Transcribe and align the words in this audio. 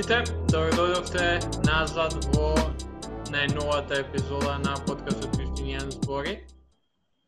сите, 0.00 0.22
добро 0.48 0.70
дојдовте 0.78 1.24
назад 1.66 2.14
во 2.32 2.54
најновата 3.34 3.98
епизода 4.00 4.54
на 4.62 4.72
подкастот 4.86 5.34
Вистинијан 5.36 5.90
збори. 5.92 6.32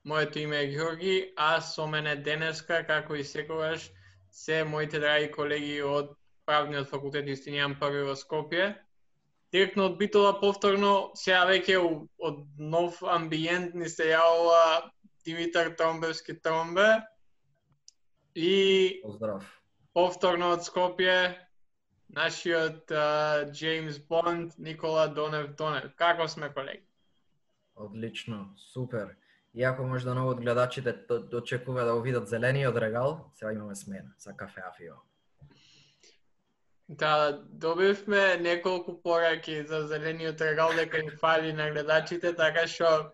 Моето 0.09 0.39
име 0.39 0.63
е 0.63 0.71
Георги, 0.71 1.35
а 1.37 1.61
со 1.61 1.87
мене 1.87 2.15
денеска, 2.17 2.81
како 2.87 3.15
и 3.15 3.25
секогаш, 3.25 3.91
се 4.31 4.63
моите 4.65 5.03
драги 5.05 5.29
колеги 5.31 5.83
од 5.83 6.17
Правниот 6.49 6.89
факултет 6.89 7.29
Вистинијан 7.29 7.77
први 7.77 8.07
во 8.09 8.17
Скопје. 8.17 8.73
Директно 9.53 9.91
од 9.91 10.01
Битола 10.01 10.33
повторно, 10.41 11.13
сега 11.15 11.45
веќе 11.53 11.77
од 11.77 12.43
нов 12.57 13.03
амбиент 13.05 13.75
ни 13.75 13.89
се 13.89 14.15
јавува 14.15 14.89
Димитар 15.27 15.75
Тромбевски 15.77 16.41
Тромбе. 16.41 17.03
И 18.35 19.01
Поздрав. 19.05 19.45
повторно 19.93 20.55
од 20.57 20.65
Скопје, 20.65 21.35
нашиот 22.13 22.93
Джеймс 23.53 23.99
Бонд, 23.99 24.59
Никола 24.59 25.09
Донев 25.09 25.55
Донев. 25.57 25.95
Како 25.97 26.29
сме, 26.29 26.53
колеги? 26.53 26.83
Одлично, 27.77 28.55
супер. 28.57 29.17
Иако 29.55 29.85
можда 29.85 30.15
многу 30.15 30.31
од 30.33 30.41
гледачите 30.41 30.95
очекува 31.37 31.85
да 31.85 31.95
го 31.95 32.01
видат 32.01 32.29
зелениот 32.29 32.77
регал, 32.77 33.31
сега 33.35 33.53
имаме 33.53 33.75
смена 33.75 34.15
за 34.19 34.33
кафе 34.37 34.63
афио. 34.71 34.95
Да, 36.89 37.43
добивме 37.49 38.37
неколку 38.37 39.03
пораки 39.03 39.65
за 39.67 39.87
зелениот 39.87 40.41
регал 40.41 40.73
дека 40.77 40.99
им 40.99 41.11
фали 41.21 41.53
на 41.53 41.71
гледачите, 41.71 42.33
така 42.37 42.67
што 42.67 43.13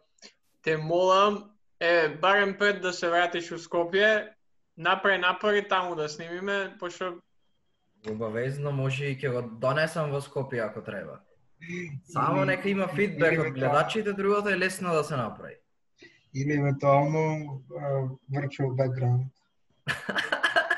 те 0.62 0.76
молам, 0.76 1.50
е, 1.80 2.08
барем 2.08 2.58
пред 2.58 2.82
да 2.82 2.92
се 2.92 3.08
вратиш 3.08 3.52
у 3.52 3.58
Скопје, 3.58 4.34
направи 4.76 5.18
напори 5.18 5.68
таму 5.68 5.94
да 5.94 6.08
снимиме, 6.08 6.76
пошто 6.78 7.18
Обавезно 8.10 8.72
може 8.72 9.10
и 9.12 9.16
ќе 9.16 9.32
го 9.32 9.42
донесам 9.42 10.10
во 10.10 10.20
Скопје 10.20 10.64
ако 10.64 10.82
треба. 10.82 11.20
Само 12.12 12.44
нека 12.44 12.68
има 12.68 12.88
фидбек 12.88 13.40
од 13.40 13.52
гледачите, 13.52 14.12
другото 14.12 14.48
е 14.48 14.58
лесно 14.58 14.94
да 14.94 15.04
се 15.04 15.16
направи. 15.16 15.56
или 16.34 16.52
евентуално 16.52 17.62
virtual 18.30 18.74
background. 18.80 19.26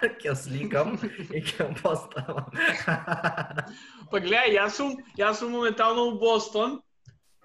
ќе 0.00 0.34
сликам 0.34 0.94
и 1.34 1.42
ќе 1.42 1.66
поставам. 1.82 2.46
Па 4.10 4.20
гледај, 4.20 4.54
јас 4.56 4.78
сум, 4.80 4.94
јас 5.18 5.42
сум 5.42 5.52
моментално 5.52 6.06
у 6.08 6.18
Бостон. 6.18 6.80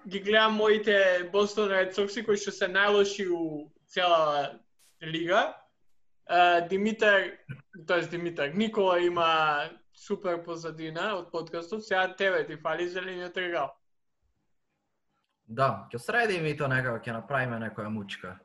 Ги 0.06 0.20
гледам 0.20 0.54
моите 0.56 1.28
Бостон 1.32 1.68
Ред 1.70 1.94
Сокси 1.94 2.22
кои 2.24 2.38
што 2.38 2.54
се 2.54 2.70
најлоши 2.70 3.26
у 3.28 3.68
цела 3.90 4.56
лига. 5.02 5.52
Uh, 6.26 6.66
Димитар, 6.68 7.36
тоест 7.86 8.10
Димитар, 8.10 8.48
Никола 8.54 9.00
има 9.00 9.70
супер 9.94 10.42
позадина 10.44 11.14
од 11.16 11.30
подкастот, 11.32 11.84
сега 11.84 12.16
тебе 12.16 12.46
ти 12.46 12.56
фали 12.56 12.88
зелениот 12.88 13.36
регал. 13.36 13.74
да, 15.48 15.88
ќе 15.92 15.98
средиме 15.98 16.50
и 16.50 16.56
то 16.56 16.68
некако, 16.68 16.98
ќе 16.98 17.12
направиме 17.12 17.58
некоја 17.62 17.88
мучка. 17.88 18.38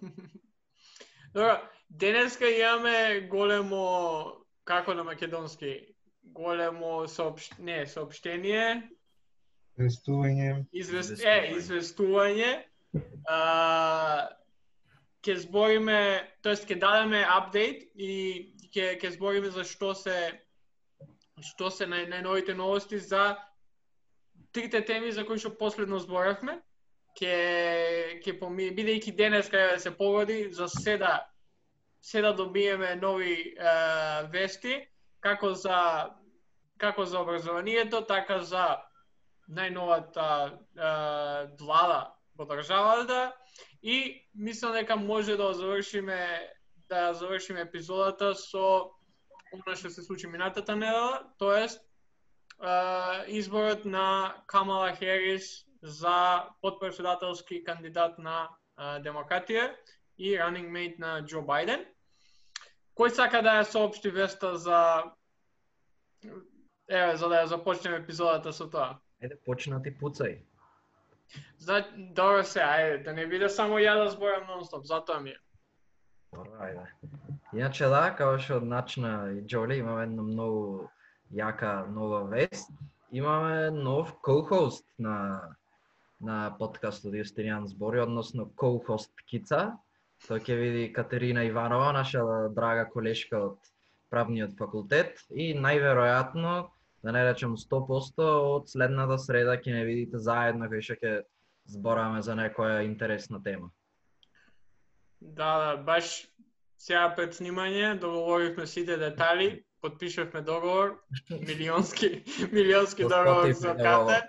Добро, 1.34 1.58
денеска 1.90 2.48
имаме 2.48 3.26
големо, 3.30 4.44
како 4.64 4.94
на 4.94 5.04
македонски, 5.04 5.94
големо 6.22 7.08
соопш... 7.08 7.50
не, 7.58 7.86
соопштение, 7.86 8.90
Вестување. 9.76 10.64
Извест... 10.72 11.12
Известување. 11.12 11.32
Е, 11.32 11.56
известување. 11.58 12.50
А, 13.28 13.40
ќе 15.26 15.36
збориме, 15.42 15.98
тоест 16.44 16.68
ќе 16.68 16.78
дадеме 16.80 17.20
апдейт 17.28 17.84
и 17.94 18.12
ќе 18.76 18.96
ќе 19.00 19.12
збориме 19.16 19.50
за 19.50 19.64
што 19.64 19.94
се 19.96 20.16
што 21.44 21.70
се 21.70 21.88
нај, 21.88 22.08
најновите 22.12 22.54
новости 22.56 22.98
за 22.98 23.36
трите 24.52 24.80
теми 24.84 25.12
за 25.12 25.24
кои 25.24 25.40
што 25.40 25.52
последно 25.56 25.98
зборавме. 26.00 26.60
Ќе 27.16 28.20
ќе 28.24 28.36
поми 28.40 28.68
бидејќи 28.76 29.16
денес 29.16 29.48
кај 29.52 29.72
да 29.72 29.80
се 29.80 29.92
погоди 29.96 30.52
за 30.52 30.68
седа 30.68 31.16
седа 32.06 32.32
добиеме 32.32 32.94
нови 32.96 33.32
е, 33.34 33.72
вести 34.30 34.76
како 35.20 35.54
за 35.54 36.10
како 36.78 37.04
за 37.04 37.20
образованието, 37.24 38.02
така 38.04 38.42
за 38.44 38.66
најновата 39.48 40.28
е, 40.46 40.90
влада 41.58 42.12
во 42.36 42.44
државата 42.44 43.06
да. 43.08 43.32
и 43.82 44.22
мислам 44.34 44.72
дека 44.72 44.96
може 44.96 45.36
да 45.36 45.52
завршиме 45.54 46.20
да 46.88 47.14
завршиме 47.14 47.60
епизодата 47.60 48.34
со 48.34 48.92
она 49.52 49.76
што 49.76 49.90
се 49.90 50.02
случи 50.02 50.26
минатата 50.26 50.76
недела, 50.76 51.22
тоест 51.38 51.80
е, 51.80 53.38
изборот 53.38 53.84
на 53.84 54.34
Камала 54.46 54.92
Херис 54.96 55.66
за 55.82 56.48
подпредседателски 56.62 57.64
кандидат 57.64 58.18
на 58.18 58.48
е, 58.48 58.82
демократија 59.02 59.74
и 60.18 60.34
running 60.38 60.70
mate 60.70 60.98
на 60.98 61.20
Џо 61.22 61.44
Бајден. 61.46 61.84
Кој 62.96 63.12
сака 63.12 63.42
да 63.42 63.60
ја 63.60 63.70
соопшти 63.70 64.10
веста 64.10 64.56
за 64.56 65.12
Еве, 66.88 67.16
за 67.16 67.28
да 67.28 67.42
ја 67.42 67.46
започнеме 67.50 67.96
епизодата 67.96 68.52
со 68.52 68.70
тоа. 68.70 68.98
Еде, 69.20 69.36
почна 69.46 69.82
ти 69.82 69.90
пуцај. 69.90 70.38
Зна, 71.58 71.80
добро 71.96 72.44
се, 72.44 72.60
ајде, 72.60 73.02
да 73.04 73.12
не 73.12 73.26
биде 73.26 73.48
само 73.48 73.78
ја 73.82 73.96
да 73.98 74.10
зборам 74.10 74.46
нонстоп, 74.46 74.84
затоа 74.86 75.20
ми 75.20 75.30
е. 75.30 75.38
Добро, 76.36 76.56
ајде. 76.60 76.86
Иначе 77.56 77.88
да, 77.92 78.02
како 78.16 78.38
што 78.38 78.60
начна 78.60 79.12
и 79.32 79.42
Джоли, 79.48 79.80
имаме 79.80 80.04
една 80.08 80.22
многу 80.22 80.88
јака 81.32 81.86
нова 81.92 82.24
вест. 82.30 82.70
Имаме 83.10 83.70
нов 83.70 84.12
co-host 84.26 84.84
на 84.98 85.16
на 86.20 86.56
подкастот 86.58 87.12
Јустинијан 87.12 87.66
збори, 87.68 88.00
односно 88.00 88.46
co-host 88.60 89.12
Кица. 89.28 89.76
Тој 90.26 90.40
ќе 90.46 90.54
види 90.56 90.84
Катерина 90.92 91.44
Иванова, 91.44 91.90
наша 91.92 92.22
драга 92.56 92.86
колешка 92.88 93.42
од 93.50 93.72
правниот 94.10 94.56
факултет 94.56 95.20
и 95.30 95.52
најверојатно, 95.52 96.54
да 97.04 97.12
не 97.12 97.24
речем 97.26 97.56
100%, 97.60 98.28
од 98.56 98.70
следната 98.72 99.18
среда 99.20 99.58
ќе 99.60 99.76
не 99.76 99.84
видите 99.84 100.18
заедно 100.18 100.70
кај 100.72 100.86
што 100.88 100.96
ќе 101.02 101.12
збораме 101.76 102.22
за 102.22 102.38
некоја 102.38 102.80
интересна 102.86 103.42
тема. 103.44 103.68
Да, 105.20 105.58
да, 105.58 105.76
баш 105.82 106.28
сега 106.78 107.14
пред 107.16 107.34
снимање 107.34 107.94
договоривме 108.00 108.66
сите 108.66 108.96
детали, 108.96 109.64
подпишавме 109.80 110.42
договор, 110.42 111.00
милионски, 111.48 112.22
милионски 112.52 113.02
договор 113.02 113.52
со 113.52 113.74
Кате. 113.74 114.20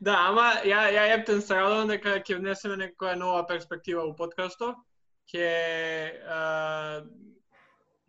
Да, 0.00 0.14
ама 0.28 0.50
ја 0.64 0.82
ја 0.94 1.06
ептен 1.14 1.40
се 1.42 1.56
радувам 1.58 1.88
дека 1.90 2.18
ќе 2.20 2.38
внесеме 2.38 2.76
некоја 2.82 3.16
нова 3.18 3.46
перспектива 3.46 4.04
у 4.06 4.14
подкастот. 4.16 4.76
Ќе 5.32 5.46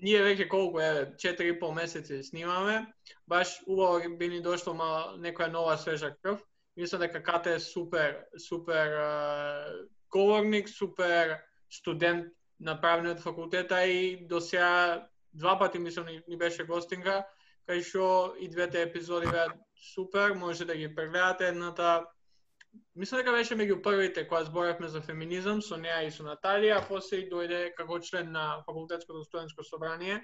ние 0.06 0.20
веќе 0.22 0.48
колку 0.50 0.82
еве 0.84 1.08
4,5 1.18 1.74
месеци 1.74 2.22
снимаме. 2.24 2.86
Баш 3.28 3.56
убаво 3.66 4.18
би 4.18 4.30
ни 4.30 4.42
дошло 4.42 4.74
мал 4.78 5.18
некоја 5.18 5.50
нова 5.52 5.78
свежа 5.78 6.14
крв. 6.22 6.44
Мислам 6.78 7.02
дека 7.02 7.24
Кате 7.24 7.56
е 7.56 7.60
супер 7.60 8.20
супер 8.38 8.94
а, 10.08 10.18
говорник, 10.18 10.70
супер 10.70 11.38
студент 11.70 12.26
на 12.60 12.82
правниот 12.82 13.20
факултет, 13.20 13.72
а 13.72 13.86
и 13.86 14.28
до 14.28 14.42
сега 14.42 15.08
два 15.34 15.60
пати 15.60 15.80
мислам 15.80 16.06
ни, 16.06 16.22
ни 16.28 16.38
беше 16.38 16.64
гостинга, 16.64 17.26
кај 17.68 17.84
што 17.84 18.36
и 18.40 18.48
двете 18.50 18.82
епизоди 18.82 19.28
беа 19.28 19.52
супер, 19.94 20.34
може 20.34 20.66
да 20.66 20.76
ги 20.76 20.96
прегледате. 20.96 21.48
Едната 21.48 22.06
Мислам 22.96 23.20
дека 23.22 23.32
беше 23.32 23.56
меѓу 23.56 23.82
првите 23.82 24.28
кога 24.28 24.44
зборевме 24.44 24.88
за 24.88 25.02
феминизам 25.02 25.62
со 25.62 25.78
неа 25.78 26.02
и 26.06 26.12
со 26.12 26.24
Наталија, 26.26 26.78
а 26.78 26.86
после 26.88 27.22
и 27.22 27.30
дојде 27.30 27.74
како 27.78 28.00
член 28.00 28.32
на 28.32 28.64
факултетското 28.66 29.24
студентско 29.24 29.64
собрание 29.64 30.22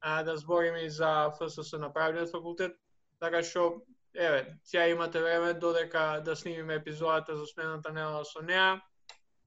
а, 0.00 0.22
да 0.22 0.36
збориме 0.36 0.88
за 0.90 1.30
ФСС 1.38 1.78
на 1.78 1.92
правниот 1.92 2.30
факултет, 2.30 2.76
така 3.20 3.42
што 3.42 3.82
еве, 4.14 4.58
сега 4.64 4.88
имате 4.88 5.22
време 5.22 5.54
додека 5.54 6.22
да 6.24 6.36
снимиме 6.36 6.74
епизодата 6.74 7.36
за 7.36 7.46
смената 7.46 7.92
нела 7.92 8.24
со 8.24 8.42
неа, 8.42 8.80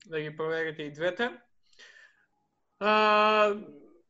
да 0.06 0.19
ги 0.19 0.36
проверите 0.36 0.84
и 0.84 0.92
двете. 0.92 1.31
А, 2.80 3.56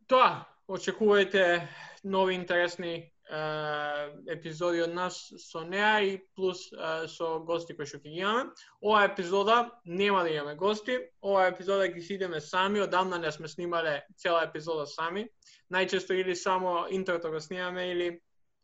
тоа, 0.07 0.45
очекувајте 0.69 1.67
нови 2.03 2.35
интересни 2.37 3.11
а, 3.29 4.09
епизоди 4.29 4.81
од 4.85 4.93
нас 4.93 5.17
со 5.41 5.63
неа 5.65 6.01
и 6.05 6.17
плюс 6.35 6.69
а, 6.73 7.07
со 7.07 7.39
гости 7.45 7.73
кои 7.77 7.89
што 7.89 7.97
ќе 7.97 8.13
ги 8.13 8.21
имаме. 8.21 8.53
Ова 8.81 9.03
епизода 9.09 9.57
нема 9.85 10.23
да 10.23 10.33
имаме 10.33 10.55
гости, 10.55 10.99
ова 11.21 11.47
епизода 11.49 11.87
ги 11.87 12.01
сидеме 12.01 12.41
сами, 12.41 12.81
одамна 12.81 13.19
не 13.19 13.31
сме 13.31 13.47
снимале 13.47 14.03
цела 14.17 14.45
епизода 14.45 14.85
сами. 14.85 15.27
Најчесто 15.73 16.13
или 16.13 16.35
само 16.35 16.85
интрото 16.89 17.31
го 17.31 17.39
снимаме 17.39 17.91
или 17.91 18.09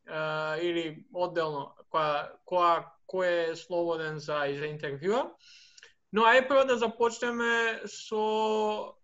а, 0.08 0.58
или 0.62 1.06
одделно 1.14 1.74
која 1.90 2.30
која 2.46 2.86
кој 3.10 3.52
е 3.52 3.56
слободен 3.56 4.20
за 4.20 4.46
за 4.54 4.70
интервјуа. 4.70 5.30
Но 6.12 6.26
ај 6.30 6.48
прво 6.48 6.64
да 6.66 6.78
започнеме 6.78 7.82
со 7.90 8.96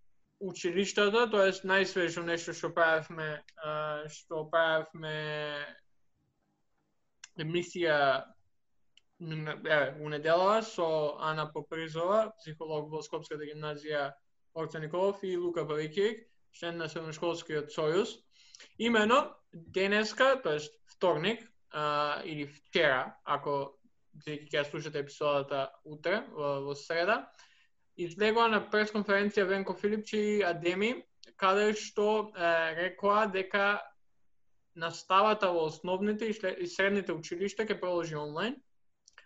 училиштата, 0.42 1.28
тоест 1.30 1.66
најсвежо 1.68 2.24
нешто 2.26 2.54
што 2.58 2.72
правевме, 2.74 3.42
што 4.10 4.46
правевме 4.52 5.16
емисија 7.42 7.98
н- 9.22 9.60
еве, 9.66 9.98
у 10.02 10.10
неделава 10.10 10.62
со 10.62 11.18
Ана 11.20 11.46
Попризова, 11.54 12.34
психолог 12.40 12.90
во 12.90 13.02
Скопската 13.02 13.46
гимназија 13.46 14.12
Орца 14.54 14.80
Николов 14.80 15.24
и 15.24 15.38
Лука 15.38 15.66
Павикик, 15.68 16.26
член 16.52 16.78
на 16.78 16.90
Средношколскиот 16.90 17.72
сојуз. 17.72 18.18
Имено 18.78 19.36
денеска, 19.54 20.36
тоест 20.44 20.74
вторник, 20.88 21.46
а, 21.72 22.22
или 22.26 22.48
вчера, 22.48 23.18
ако 23.24 23.78
бидејќи 24.18 24.50
ќе 24.52 24.66
слушате 24.70 25.00
епизодата 25.04 25.70
утре 25.86 26.24
во, 26.36 26.60
во 26.66 26.76
среда, 26.76 27.22
излегува 27.98 28.48
на 28.52 28.62
пресконференција 28.74 29.48
Венко 29.48 29.76
Филипчи 29.78 30.20
и 30.20 30.44
Адеми, 30.44 30.94
каде 31.38 31.72
што 31.78 32.08
е, 32.34 32.52
рекоа 32.78 33.26
дека 33.32 33.82
наставата 34.76 35.52
во 35.52 35.66
основните 35.68 36.26
и 36.26 36.36
и 36.64 36.68
средните 36.68 37.14
училишта 37.14 37.66
ќе 37.66 37.80
продолжи 37.80 38.16
онлайн, 38.16 38.56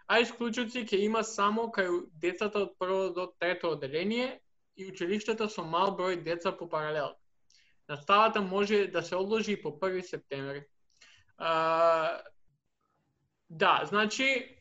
а 0.08 0.20
исклучоци 0.20 0.86
ќе 0.86 1.02
има 1.06 1.24
само 1.24 1.70
кај 1.74 2.06
децата 2.22 2.66
од 2.66 2.78
прво 2.80 3.10
до 3.10 3.28
трето 3.40 3.72
одделение 3.78 4.40
и 4.76 4.90
училиштата 4.92 5.50
со 5.50 5.64
мал 5.64 5.96
број 5.98 6.22
деца 6.24 6.52
по 6.52 6.70
паралел. 6.70 7.16
Наставата 7.90 8.42
може 8.42 8.88
да 8.88 9.04
се 9.04 9.16
одложи 9.16 9.52
и 9.52 9.62
по 9.62 9.70
1 9.70 10.02
септември. 10.02 10.64
А, 11.38 12.22
да, 13.50 13.82
значи, 13.86 14.55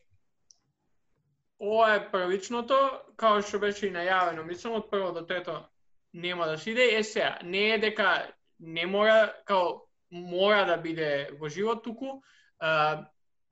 ова 1.65 1.95
е 1.95 2.11
првичното, 2.11 2.77
као 3.17 3.41
што 3.41 3.59
беше 3.59 3.87
и 3.87 3.93
најавено, 3.93 4.45
мислам 4.45 4.77
од 4.79 4.89
прво 4.91 5.11
до 5.15 5.25
трето 5.25 5.57
нема 6.13 6.45
да 6.45 6.57
се 6.57 6.71
иде. 6.71 6.89
Е 6.97 7.03
сега, 7.03 7.39
не 7.43 7.69
е 7.73 7.79
дека 7.79 8.27
не 8.59 8.85
мора, 8.85 9.33
као 9.45 9.81
мора 10.11 10.65
да 10.65 10.77
биде 10.77 11.29
во 11.39 11.49
живот 11.49 11.83
туку, 11.83 12.21
а, 12.59 13.05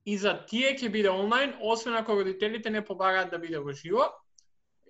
и 0.06 0.18
за 0.18 0.36
тие 0.46 0.74
ќе 0.76 0.90
биде 0.92 1.10
онлайн, 1.10 1.56
освен 1.60 1.96
ако 1.96 2.16
родителите 2.20 2.70
не 2.70 2.84
побараат 2.84 3.30
да 3.30 3.38
биде 3.38 3.58
во 3.58 3.72
живо, 3.72 4.08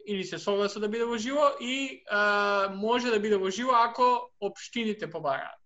или 0.07 0.25
се 0.25 0.39
согласат 0.39 0.83
да 0.83 0.89
биде 0.89 1.05
во 1.05 1.19
живо, 1.19 1.51
и 1.61 2.03
а, 2.11 2.69
може 2.75 3.11
да 3.11 3.21
биде 3.21 3.37
во 3.37 3.51
живо 3.51 3.73
ако 3.75 4.31
општините 4.41 5.11
побараат. 5.11 5.59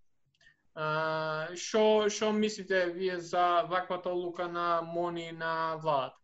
Што 1.59 2.07
што 2.07 2.31
мислите 2.31 2.85
вие 2.95 3.19
за 3.19 3.63
ваквата 3.67 4.09
одлука 4.09 4.47
на 4.47 4.81
МОНИ 4.81 5.31
на 5.31 5.75
владата? 5.75 6.15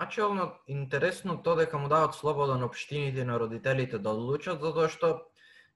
Начелно 0.00 0.52
интересно 0.66 1.42
тоа 1.42 1.56
дека 1.56 1.78
му 1.78 1.88
дават 1.88 2.14
слобода 2.14 2.56
на 2.56 2.66
општините 2.66 3.20
и 3.20 3.24
на 3.24 3.40
родителите 3.40 3.98
да 3.98 4.10
одлучат, 4.10 4.62
затоа 4.62 4.88
што 4.88 5.26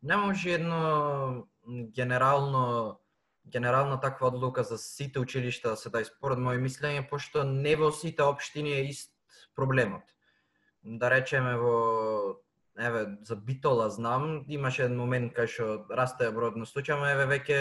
не 0.03 0.17
може 0.17 0.55
едно 0.55 1.47
генерално 1.69 2.99
генерална 3.47 4.01
таква 4.01 4.29
одлука 4.29 4.63
за 4.63 4.79
сите 4.79 5.19
училишта 5.19 5.75
да 5.75 5.77
се 5.77 5.91
дај 5.91 6.07
според 6.07 6.39
моје 6.39 6.63
мислење, 6.63 7.09
пошто 7.11 7.43
не 7.45 7.75
во 7.77 7.91
сите 7.91 8.23
општини 8.23 8.73
е 8.79 8.87
ист 8.87 9.11
проблемот. 9.57 10.07
Да 10.83 11.11
речеме 11.11 11.57
во 11.59 12.39
еве 12.79 13.19
за 13.23 13.37
Битола 13.37 13.91
знам, 13.91 14.45
имаше 14.49 14.87
еден 14.87 14.97
момент 14.97 15.35
кај 15.35 15.51
што 15.51 15.67
расте 15.91 16.31
бројот 16.31 16.57
на 16.57 16.67
случаи, 16.67 16.95
ама 16.95 17.11
еве 17.11 17.27
веќе 17.27 17.59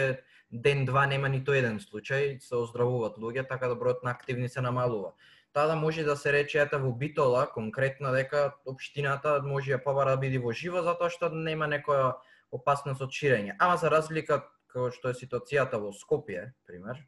ден 0.50 0.86
два 0.86 1.06
нема 1.06 1.28
ниту 1.28 1.52
еден 1.52 1.78
случај, 1.82 2.38
се 2.40 2.56
оздравуваат 2.56 3.18
луѓе, 3.18 3.48
така 3.48 3.68
да 3.68 3.76
бројот 3.76 4.04
на 4.06 4.10
активни 4.10 4.48
се 4.48 4.60
намалува 4.60 5.12
тада 5.52 5.76
може 5.76 6.04
да 6.04 6.16
се 6.16 6.32
рече 6.32 6.60
ете 6.62 6.78
во 6.78 6.92
Битола 6.92 7.46
конкретно 7.52 8.12
дека 8.12 8.54
општината 8.66 9.40
може 9.44 9.72
ја 9.72 9.82
побара 9.84 10.16
да 10.16 10.22
биде 10.22 10.38
во 10.38 10.52
живо 10.52 10.82
затоа 10.82 11.10
што 11.10 11.28
нема 11.28 11.68
некоја 11.68 12.14
опасност 12.52 13.00
од 13.00 13.12
ширење. 13.12 13.56
Ама 13.58 13.76
за 13.76 13.90
разлика 13.90 14.42
како 14.72 14.90
што 14.90 15.12
е 15.12 15.18
ситуацијата 15.18 15.80
во 15.80 15.92
Скопје, 15.92 16.52
пример, 16.66 17.00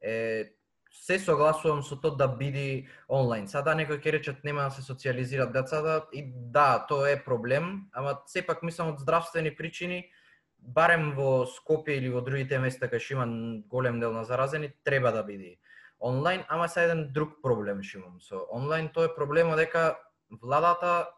е 0.00 0.56
се 0.92 1.18
согласувам 1.18 1.82
со 1.82 1.96
тоа 1.96 2.16
да 2.16 2.28
биде 2.28 2.86
онлайн. 3.08 3.46
Сада 3.48 3.72
некој 3.76 4.00
ќе 4.00 4.12
речат 4.12 4.44
нема 4.44 4.68
да 4.68 4.76
се 4.76 4.82
социализираат 4.82 5.52
децата 5.52 6.02
и 6.12 6.24
да, 6.26 6.84
тоа 6.88 7.10
е 7.10 7.22
проблем, 7.24 7.88
ама 7.92 8.18
сепак 8.26 8.62
мислам 8.62 8.92
од 8.92 9.00
здравствени 9.00 9.54
причини 9.56 10.04
барем 10.58 11.12
во 11.16 11.46
Скопје 11.48 11.96
или 11.98 12.12
во 12.12 12.20
другите 12.20 12.58
места 12.60 12.86
кај 12.92 13.00
што 13.00 13.16
има 13.16 13.26
голем 13.68 14.00
дел 14.00 14.12
на 14.12 14.24
заразени 14.24 14.72
треба 14.84 15.12
да 15.12 15.24
биде 15.24 15.56
онлайн, 16.02 16.44
ама 16.48 16.68
са 16.68 16.82
еден 16.82 17.12
друг 17.12 17.38
проблем 17.42 17.82
што 17.82 17.98
имам 17.98 18.20
со 18.20 18.46
онлайн, 18.50 18.90
тоа 18.92 19.06
е 19.10 19.14
проблемот 19.16 19.56
дека 19.56 19.96
владата 20.42 21.08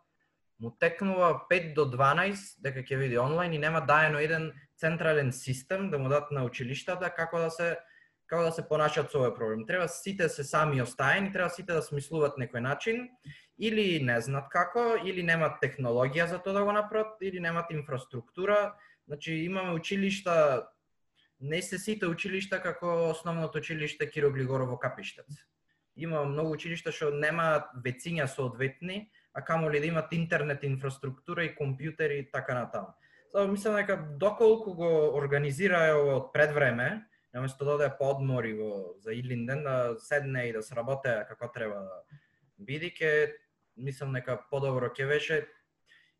му 0.60 0.70
текнува 0.80 1.46
5 1.50 1.74
до 1.74 1.88
12 1.90 2.60
дека 2.62 2.84
ќе 2.84 2.98
види 2.98 3.18
онлайн 3.18 3.52
и 3.52 3.58
нема 3.58 3.80
даено 3.80 4.18
еден 4.18 4.52
централен 4.76 5.32
систем 5.32 5.90
да 5.90 5.98
му 5.98 6.08
дадат 6.08 6.30
на 6.30 6.44
училиштата 6.44 7.10
како 7.10 7.38
да 7.38 7.50
се 7.50 7.76
како 8.26 8.42
да 8.42 8.52
се 8.52 8.64
понашат 8.68 9.12
со 9.12 9.20
овој 9.20 9.34
проблем. 9.36 9.66
Треба 9.68 9.88
сите 9.88 10.28
се 10.28 10.44
сами 10.44 10.82
остаени, 10.82 11.32
треба 11.32 11.50
сите 11.52 11.74
да 11.76 11.82
смислуваат 11.84 12.38
некој 12.40 12.64
начин 12.64 13.08
или 13.58 14.00
не 14.02 14.16
знаат 14.20 14.48
како, 14.50 14.96
или 15.04 15.22
немаат 15.22 15.60
технологија 15.62 16.26
за 16.30 16.38
тоа 16.42 16.56
да 16.56 16.64
го 16.64 16.72
направат, 16.72 17.20
или 17.20 17.40
немаат 17.40 17.70
инфраструктура. 17.70 18.74
Значи 19.06 19.34
имаме 19.44 19.76
училишта 19.76 20.66
не 21.40 21.62
се 21.62 21.78
сите 21.78 22.06
училишта 22.06 22.60
како 22.62 23.10
основното 23.10 23.58
училиште 23.58 24.10
Киро 24.10 24.30
Глигорово 24.32 24.78
Капиштец. 24.78 25.26
Има 25.96 26.24
многу 26.24 26.54
училишта 26.56 26.92
што 26.92 27.10
немаат 27.14 27.70
вециња 27.84 28.26
соодветни, 28.26 29.10
а 29.34 29.42
камоли 29.44 29.80
да 29.80 29.86
имат 29.86 30.12
интернет 30.12 30.64
инфраструктура 30.64 31.44
и 31.44 31.54
компјутери 31.54 32.22
и 32.22 32.30
така 32.30 32.54
натаму. 32.54 32.94
Затоа 33.32 33.50
мислам 33.50 33.76
дека 33.76 33.96
доколку 34.18 34.74
го 34.74 34.90
организираа 35.18 35.98
ова 35.98 36.16
од 36.16 36.32
пред 36.32 36.54
време, 36.54 37.04
наместо 37.34 37.64
да 37.64 37.74
оде 37.74 37.90
по 37.98 38.10
одмори 38.10 38.54
во 38.54 38.94
за 39.02 39.12
Илинден 39.12 39.64
да 39.64 39.96
седне 39.98 40.48
и 40.48 40.52
да 40.52 40.62
сработе 40.62 41.24
како 41.28 41.50
треба 41.54 41.82
да 41.82 42.18
биде, 42.58 42.90
ке 42.90 43.34
мислам 43.76 44.14
дека 44.14 44.38
подобро 44.50 44.90
ќе 44.94 45.08
беше 45.08 45.46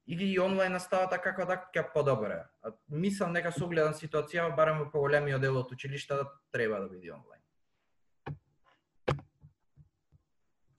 или 0.06 0.24
и 0.24 0.40
онлайн 0.40 0.72
наставата 0.72 1.18
како 1.18 1.46
да 1.48 1.56
ќе 1.74 1.84
подобре. 1.92 2.44
Мислам 2.88 3.32
дека 3.32 3.52
со 3.52 3.64
огледан 3.64 3.94
ситуација, 3.96 4.50
барем 4.56 4.82
во 4.84 4.90
поголемиот 4.92 5.40
дел 5.40 5.56
од 5.58 5.72
училиштата 5.72 6.26
треба 6.52 6.80
да 6.80 6.88
биде 6.88 7.12
онлайн. 7.12 7.40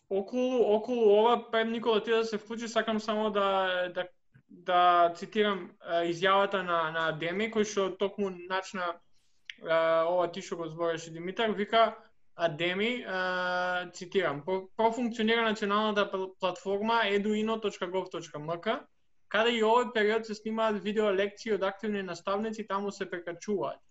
Околу 0.10 0.62
околу 0.76 1.10
ова 1.20 1.52
пред 1.52 1.68
Никола 1.68 2.04
ти 2.04 2.12
да 2.12 2.24
се 2.26 2.38
вклучи, 2.38 2.68
сакам 2.68 3.00
само 3.00 3.32
да 3.32 3.90
да 3.94 4.08
да 4.50 5.14
цитирам 5.16 5.72
изјавата 6.06 6.62
на 6.62 6.92
на 6.92 7.08
Адеми 7.10 7.50
кој 7.52 7.66
што 7.66 7.90
токму 7.98 8.30
начна 8.30 8.94
ова 9.64 10.32
ти 10.32 10.42
што 10.42 10.56
го 10.58 10.68
збореше 10.68 11.12
Димитар, 11.12 11.50
вика 11.50 11.96
Адеми, 12.36 13.06
цитирам, 13.94 14.44
профункционира 14.78 15.42
националната 15.42 16.12
платформа 16.40 17.02
eduino.gov.mk, 17.06 18.80
каде 19.36 19.58
и 19.58 19.64
овој 19.68 19.92
период 19.94 20.26
се 20.26 20.36
снимаат 20.36 20.80
видео 20.84 21.12
лекции 21.12 21.56
од 21.56 21.64
активни 21.68 22.04
наставници, 22.04 22.68
таму 22.68 22.92
се 22.92 23.10
прекачуваат. 23.12 23.82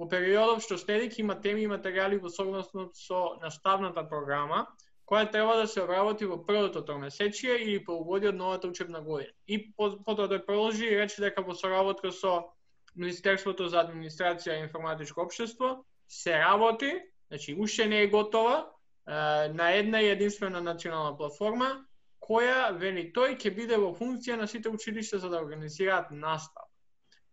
Во 0.00 0.06
периодов 0.08 0.62
што 0.64 0.78
следи 0.80 1.10
има 1.20 1.36
теми 1.44 1.66
и 1.66 1.68
материјали 1.68 2.20
во 2.20 2.30
согласно 2.32 2.88
со 2.96 3.36
наставната 3.42 4.06
програма, 4.08 4.64
која 5.10 5.28
треба 5.32 5.56
да 5.58 5.66
се 5.66 5.82
обработи 5.82 6.24
во 6.24 6.38
првото 6.46 6.80
тромесечие 6.86 7.58
или 7.60 7.84
полугодие 7.84 8.30
од 8.30 8.38
новата 8.40 8.68
учебна 8.68 9.02
година. 9.04 9.32
И 9.46 9.74
потоа 9.76 10.28
да 10.28 10.40
продолжи 10.46 10.86
и 10.86 10.96
рече 10.96 11.20
дека 11.20 11.42
во 11.42 11.54
соработка 11.54 12.12
со 12.12 12.54
Министерството 12.96 13.68
за 13.68 13.84
администрација 13.84 14.56
и 14.56 14.64
информатичко 14.64 15.20
општество 15.20 15.84
се 16.08 16.38
работи, 16.38 16.94
значи 17.28 17.54
уште 17.58 17.86
не 17.86 18.02
е 18.02 18.08
готова, 18.08 18.70
на 19.06 19.70
една 19.74 20.00
и 20.02 20.08
единствена 20.08 20.60
национална 20.60 21.16
платформа, 21.16 21.84
која, 22.30 22.70
вели 22.78 23.08
тој, 23.12 23.36
ќе 23.42 23.54
биде 23.54 23.76
во 23.76 23.90
функција 23.98 24.36
на 24.38 24.46
сите 24.46 24.70
училишта 24.70 25.18
за 25.18 25.28
да 25.28 25.40
организираат 25.42 26.10
настава. 26.10 26.68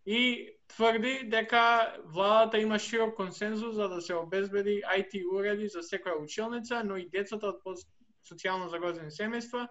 И 0.06 0.48
тврди 0.68 1.28
дека 1.30 1.94
владата 2.04 2.58
има 2.58 2.78
широк 2.78 3.14
консензус 3.16 3.74
за 3.74 3.88
да 3.88 4.00
се 4.00 4.14
обезбеди 4.14 4.82
IT 4.82 5.22
уреди 5.32 5.68
за 5.68 5.78
секоја 5.78 6.22
училница, 6.22 6.82
но 6.84 6.96
и 6.96 7.08
децата 7.08 7.52
од 7.64 7.84
социјално 8.24 8.68
загрозени 8.68 9.10
семејства, 9.10 9.68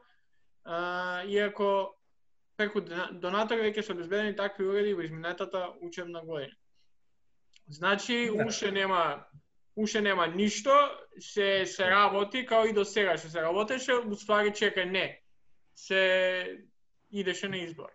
иако 1.27 1.95
преку 2.57 2.81
дона- 2.81 3.11
донатори 3.11 3.61
веќе 3.61 3.81
се 3.81 3.93
обезбедени 3.93 4.35
такви 4.35 4.65
уреди 4.67 4.93
во 4.93 5.01
изминатата 5.01 5.73
учебна 5.81 6.21
година. 6.25 6.55
Значи, 7.67 8.31
Да. 8.35 8.45
уште 8.45 8.71
нема 8.71 9.25
уште 9.77 10.01
нема 10.01 10.27
ништо, 10.27 10.73
се 11.19 11.65
се 11.65 11.89
работи 11.91 12.45
као 12.45 12.65
и 12.65 12.73
до 12.73 12.85
сега 12.85 13.17
што 13.17 13.29
се 13.29 13.41
работеше, 13.41 13.93
уствари 14.09 14.53
чека 14.53 14.85
не. 14.85 15.21
Се 15.75 16.57
идеше 17.11 17.47
на 17.47 17.57
избор. 17.57 17.93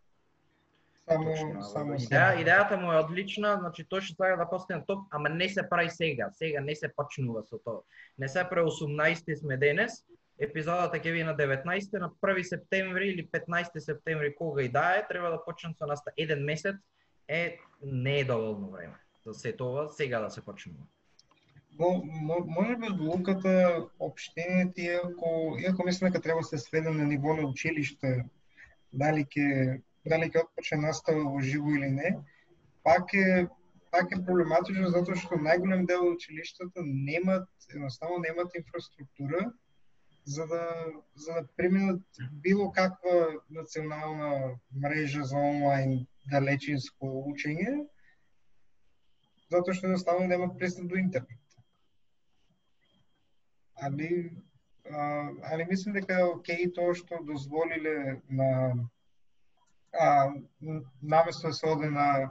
Само, 1.09 1.35
Точно, 1.35 1.63
само 1.63 1.95
Идеја, 1.99 2.39
идејата 2.39 2.77
му 2.79 2.93
е 2.93 3.01
одлична, 3.03 3.57
значи 3.59 3.83
тој 3.83 4.07
што 4.07 4.23
сака 4.23 4.39
да 4.39 4.47
постане 4.47 4.87
топ, 4.87 5.09
ама 5.11 5.29
не 5.29 5.49
се 5.49 5.67
прави 5.69 5.91
сега. 5.91 6.31
Сега 6.39 6.61
не 6.63 6.77
се 6.79 6.89
почнува 6.95 7.43
со 7.43 7.59
тоа. 7.59 7.83
Не 8.19 8.29
се 8.29 8.47
прави 8.49 8.71
18 8.71 9.35
сме 9.41 9.59
денес, 9.59 10.05
епизодата 10.39 11.03
ќе 11.03 11.11
биде 11.11 11.27
на 11.27 11.35
19 11.37 11.99
на 11.99 12.11
1 12.23 12.43
септември 12.43 13.11
или 13.11 13.27
15 13.27 13.79
септември 13.79 14.35
кога 14.35 14.63
и 14.63 14.69
да 14.69 14.95
е, 14.97 15.07
треба 15.09 15.31
да 15.31 15.45
почнат 15.45 15.79
со 15.79 15.87
наста 15.87 16.15
еден 16.17 16.45
месец 16.45 16.77
е 17.29 17.59
не 17.83 18.19
е 18.21 18.25
доволно 18.25 18.71
време. 18.71 18.95
За 19.27 19.35
се 19.35 19.57
тоа 19.57 19.89
сега 19.91 20.21
да 20.21 20.31
се 20.31 20.45
почнува. 20.45 20.87
Мо, 21.79 22.03
мо, 22.05 22.37
може 22.47 22.77
би 22.77 22.87
одлуката 22.87 23.87
општените, 24.01 24.83
иако, 24.83 25.57
иако 25.59 25.85
мислам 25.85 26.11
дека 26.11 26.23
треба 26.23 26.41
да 26.41 26.45
се 26.45 26.59
сведе 26.59 26.91
на 26.91 27.05
ниво 27.05 27.37
на 27.37 27.49
училиште, 27.49 28.25
дали 28.93 29.25
ќе 29.25 29.81
дали 30.05 30.29
ќе 30.29 30.45
отпочне 30.45 30.79
настава 30.83 31.25
во 31.25 31.41
живо 31.41 31.73
или 31.79 31.89
не, 31.91 32.17
пак 32.85 33.15
е 33.15 33.49
пак 33.93 34.13
е 34.13 34.25
проблематично 34.27 34.91
затоа 34.93 35.17
што 35.21 35.41
најголем 35.47 35.85
дел 35.89 36.07
од 36.07 36.15
училиштата 36.17 36.85
немат 36.85 37.49
едноставно 37.75 38.23
немат 38.25 38.55
инфраструктура 38.61 39.53
за 40.25 40.47
да 40.47 40.63
за 41.15 41.33
да 41.35 41.47
преминат 41.57 42.03
било 42.33 42.71
каква 42.73 43.27
национална 43.51 44.59
мрежа 44.85 45.25
за 45.25 45.37
онлайн 45.37 46.07
далечинско 46.31 47.07
учење, 47.33 47.87
затоа 49.51 49.75
што 49.75 49.89
едноставно 49.91 50.27
немат 50.27 50.59
пристап 50.59 50.87
до 50.89 50.97
интернет. 50.97 51.42
Али, 53.83 54.31
а, 54.91 55.29
али 55.53 55.67
мислам 55.71 55.95
дека 55.95 56.21
е 56.21 56.31
окей 56.31 56.69
тоа 56.73 56.95
што 56.95 57.23
дозволиле 57.27 58.21
на 58.31 58.51
а, 59.93 60.33
наместо 61.03 61.49
да 61.49 61.53
се 61.53 61.67
оде 61.67 61.91
на 61.91 62.31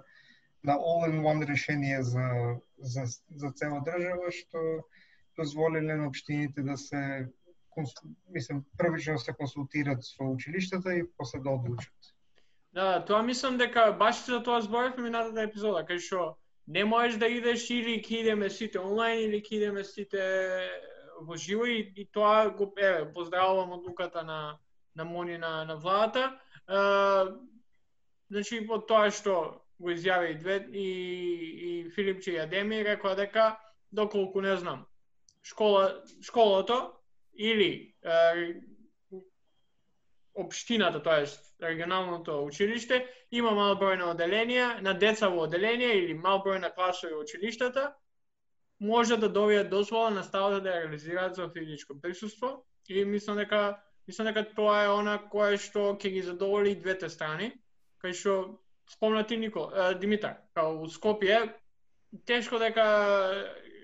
на 0.64 0.76
all-in-one 0.78 1.48
решение 1.48 2.04
за, 2.04 2.56
за, 2.78 3.04
за 3.36 3.52
цела 3.52 3.82
држава, 3.86 4.32
што 4.32 4.86
дозволиле 5.38 5.96
на 5.96 6.08
општините 6.08 6.62
да 6.62 6.78
се 6.78 7.28
мислам 8.30 8.66
првично 8.78 9.14
да 9.14 9.20
се 9.20 9.34
консултираат 9.34 10.04
со 10.04 10.24
училиштата 10.24 10.94
и 10.96 11.04
после 11.18 11.40
да 11.40 11.50
одлучат. 11.50 11.94
Да, 12.74 13.06
тоа 13.06 13.24
мислам 13.24 13.58
дека 13.58 13.92
баш 14.00 14.26
за 14.26 14.44
тоа 14.44 14.62
зборевме 14.62 15.10
минатата 15.10 15.44
епизода, 15.44 15.84
кај 15.88 16.00
што 16.00 16.38
не 16.68 16.86
можеш 16.86 17.18
да 17.20 17.28
идеш 17.28 17.70
или 17.70 18.00
ќе 18.00 18.22
идеме 18.22 18.50
сите 18.50 18.80
онлайн 18.80 19.20
или 19.28 19.42
ќе 19.42 19.58
идеме 19.58 19.84
сите 19.84 20.22
во 21.28 21.38
живо 21.38 21.66
и, 21.66 21.94
и 21.96 22.06
тоа 22.12 22.50
го 22.50 22.74
е, 22.78 23.14
поздравувам 23.14 23.72
одлуката 23.72 24.24
на 24.24 24.58
на 24.96 25.06
Мони 25.06 25.38
на 25.38 25.66
на 25.66 25.76
владата. 25.76 26.40
Е, 26.70 26.76
значи 28.32 28.62
од 28.70 28.88
тоа 28.88 29.12
што 29.12 29.64
го 29.80 29.92
изјави 29.92 30.32
и 30.32 30.40
две 30.40 30.56
и, 30.72 30.88
и 31.70 31.90
Филипче 31.96 32.32
и 32.32 32.40
Адеми 32.40 32.84
рекоа 32.86 33.16
дека 33.16 33.58
доколку 33.92 34.42
не 34.42 34.58
знам 34.58 34.86
школа 35.44 36.04
школото 36.22 36.94
или 37.34 37.96
е, 38.06 38.62
општината, 40.34 41.04
тоа 41.04 41.26
регионалното 41.62 42.46
училиште, 42.46 43.06
има 43.32 43.52
мал 43.52 43.76
број 43.80 43.98
на 44.00 44.12
оделенија, 44.14 44.82
на 44.82 44.94
деца 44.94 45.30
во 45.30 45.46
оделенија 45.48 45.92
или 45.98 46.14
мал 46.14 46.42
број 46.46 46.62
на 46.62 46.72
класови 46.72 47.14
во 47.14 47.26
училиштата, 47.26 47.92
може 48.82 49.18
да 49.18 49.30
добијат 49.30 49.70
дозвола 49.70 50.10
на 50.10 50.24
ставата 50.24 50.60
да 50.62 50.70
ја 50.74 50.84
реализираат 50.84 51.36
за 51.36 51.50
физичко 51.54 52.02
присуство 52.02 52.66
и 52.90 53.06
мислам 53.06 53.38
дека 53.38 53.78
мислам 54.08 54.28
дека 54.28 54.44
тоа 54.56 54.84
е 54.84 54.90
она 54.90 55.18
кое 55.30 55.58
што 55.58 55.94
ќе 56.02 56.10
ги 56.10 56.22
задоволи 56.26 56.76
двете 56.76 57.10
страни, 57.10 57.52
кај 58.02 58.18
што 58.18 58.34
спомна 58.90 59.24
ти 59.24 59.38
Никол, 59.38 59.70
е, 59.70 59.94
Димитар, 60.02 60.42
као 60.58 60.82
у 60.82 60.90
Скопје 60.90 61.54
тешко 62.26 62.58
дека 62.60 62.86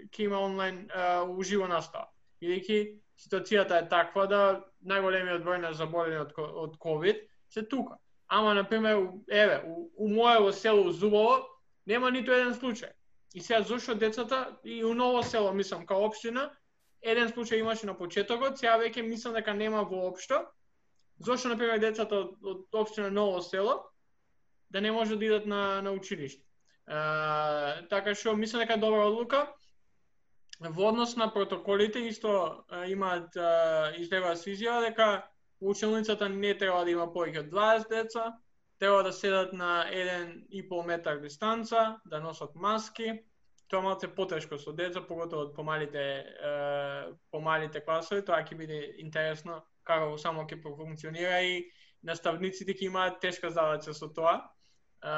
ќе 0.09 0.25
има 0.25 0.41
онлайн 0.41 0.89
е, 0.89 1.05
уживо 1.29 1.67
настава. 1.67 2.09
Бидејќи 2.41 2.97
ситуацијата 3.21 3.81
е 3.81 3.89
таква 3.93 4.25
да 4.27 4.41
најголемиот 4.81 5.45
број 5.45 5.61
на 5.61 5.73
заболени 5.77 6.17
од, 6.25 6.33
од 6.37 6.77
COVID 6.81 7.21
се 7.53 7.63
тука. 7.69 8.01
Ама, 8.27 8.53
например, 8.53 9.07
еве, 9.29 9.61
у, 9.65 9.89
у 9.95 10.09
моево 10.09 10.51
село 10.51 10.91
Зубово 10.91 11.45
нема 11.85 12.11
ниту 12.11 12.33
еден 12.33 12.57
случај. 12.57 12.96
И 13.33 13.41
сега 13.41 13.61
зошто 13.61 13.95
децата 13.95 14.57
и 14.63 14.83
у 14.85 14.93
ново 14.93 15.23
село, 15.23 15.53
мислам, 15.53 15.85
као 15.85 16.07
општина, 16.07 16.49
еден 17.01 17.29
случај 17.29 17.59
имаше 17.59 17.85
на 17.85 17.97
почетокот, 17.97 18.57
сега 18.57 18.77
веќе 18.79 19.03
мислам 19.05 19.33
дека 19.33 19.53
нема 19.53 19.83
воопшто. 19.83 20.45
Зошто, 21.19 21.49
например, 21.49 21.79
децата 21.79 22.15
од, 22.15 22.33
од 22.43 22.65
општина 22.73 23.09
Ново 23.11 23.41
село 23.41 23.83
да 24.69 24.81
не 24.81 24.91
може 24.91 25.15
да 25.15 25.25
идат 25.25 25.45
на, 25.45 25.81
на 25.81 25.91
училиште. 25.91 26.43
А, 26.87 27.83
така 27.89 28.15
што 28.15 28.35
мислам 28.35 28.63
дека 28.63 28.77
добра 28.79 29.07
одлука. 29.07 29.47
Во 30.59 30.89
однос 30.89 31.15
на 31.15 31.27
протоколите 31.33 31.99
исто 32.07 32.63
а, 32.69 32.85
имаат 32.87 33.35
uh, 33.35 33.95
излева 33.99 34.35
се 34.35 34.55
изјава 34.55 34.87
дека 34.89 35.27
училницата 35.61 36.29
не 36.29 36.53
треба 36.57 36.83
да 36.85 36.91
има 36.91 37.07
повеќе 37.13 37.45
од 37.45 37.51
20 37.53 37.89
деца, 37.89 38.31
треба 38.79 39.03
да 39.03 39.13
седат 39.13 39.53
на 39.53 39.85
1,5 39.91 40.85
метар 40.85 41.17
дистанца, 41.17 41.99
да 42.05 42.19
носат 42.19 42.55
маски. 42.55 43.23
Тоа 43.67 43.81
малце 43.81 44.07
потешко 44.07 44.57
со 44.57 44.71
деца, 44.71 45.01
поготово 45.03 45.49
од 45.49 45.55
помалите 45.55 46.03
е, 46.23 46.51
помалите 47.31 47.81
класови, 47.83 48.23
тоа 48.23 48.39
ќе 48.39 48.55
биде 48.55 48.77
интересно 49.03 49.59
како 49.83 50.15
само 50.17 50.45
ќе 50.47 50.61
функционира 50.63 51.41
и 51.43 51.65
наставниците 52.07 52.71
ќе 52.71 52.87
имаат 52.87 53.19
тешка 53.19 53.51
задача 53.51 53.93
со 53.93 54.07
тоа. 54.07 54.37
Е, 55.03 55.11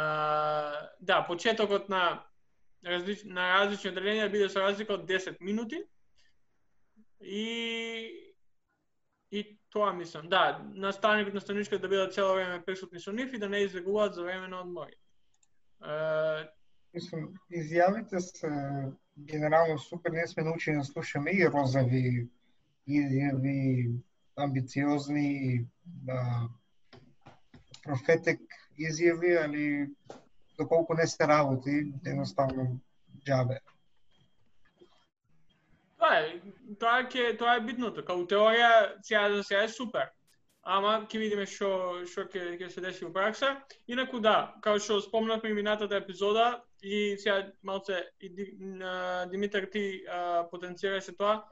да, 0.99 1.21
почетокот 1.27 1.89
на 1.93 2.23
различ, 2.85 3.21
на 3.25 3.51
различни 3.59 3.91
одделенија 3.91 4.31
биде 4.33 4.49
со 4.49 4.65
разлика 4.65 4.97
од 4.97 5.05
10 5.05 5.37
минути. 5.45 5.83
И 7.21 8.33
и 9.31 9.58
Тоа 9.69 9.93
мислам. 9.93 10.29
Да, 10.29 10.65
наставникот, 10.73 11.33
наставничката 11.33 11.81
да 11.81 11.89
бидат 11.89 12.13
цело 12.13 12.33
време 12.33 12.63
присутни 12.65 12.99
со 12.99 13.11
нив 13.11 13.33
и 13.33 13.39
да 13.39 13.49
не 13.49 13.57
избегуваат 13.57 14.13
за 14.13 14.23
време 14.23 14.47
на 14.47 14.61
одмори. 14.61 14.95
Е... 15.85 16.49
Мислам, 16.93 17.33
изјавите 17.53 18.17
се 18.17 18.49
генерално 19.17 19.77
супер, 19.79 20.11
не 20.11 20.27
сме 20.27 20.43
научени 20.43 20.77
да 20.77 20.83
слушаме 20.83 21.31
и 21.31 21.49
розови 21.49 22.29
изјави, 22.89 23.93
амбициозни, 24.35 25.65
да, 25.85 26.49
профетек 27.83 28.41
изјави, 28.79 29.35
али 29.43 29.65
доколку 30.57 30.93
не 30.93 31.07
сте 31.07 31.27
работи, 31.27 31.93
едноставно 32.05 32.79
џабе. 33.27 33.59
Тоа 36.09 36.21
е, 36.25 36.29
тоа 36.81 37.01
ќе 37.05 37.35
тоа 37.37 37.59
е 37.59 37.61
битното. 37.61 38.01
Као 38.01 38.23
теорија 38.25 38.69
сега 39.05 39.27
за 39.29 39.43
сега 39.45 39.61
е 39.61 39.69
супер. 39.69 40.07
Ама 40.65 40.93
ќе 41.05 41.19
видиме 41.21 41.43
што 41.45 41.69
што 42.09 42.23
ќе 42.33 42.55
ќе 42.57 42.69
се 42.73 42.81
деси 42.81 43.05
во 43.05 43.11
пракса. 43.13 43.51
Инаку 43.85 44.17
да, 44.17 44.55
као 44.65 44.79
што 44.81 44.97
спомнавме 45.05 45.53
минатата 45.53 45.99
епизода 46.01 46.63
и 46.81 47.13
сега 47.21 47.51
малце 47.61 47.99
и 48.25 48.29
Димитар 49.29 49.67
ти 49.69 50.01
потенцираше 50.51 51.13
тоа. 51.17 51.43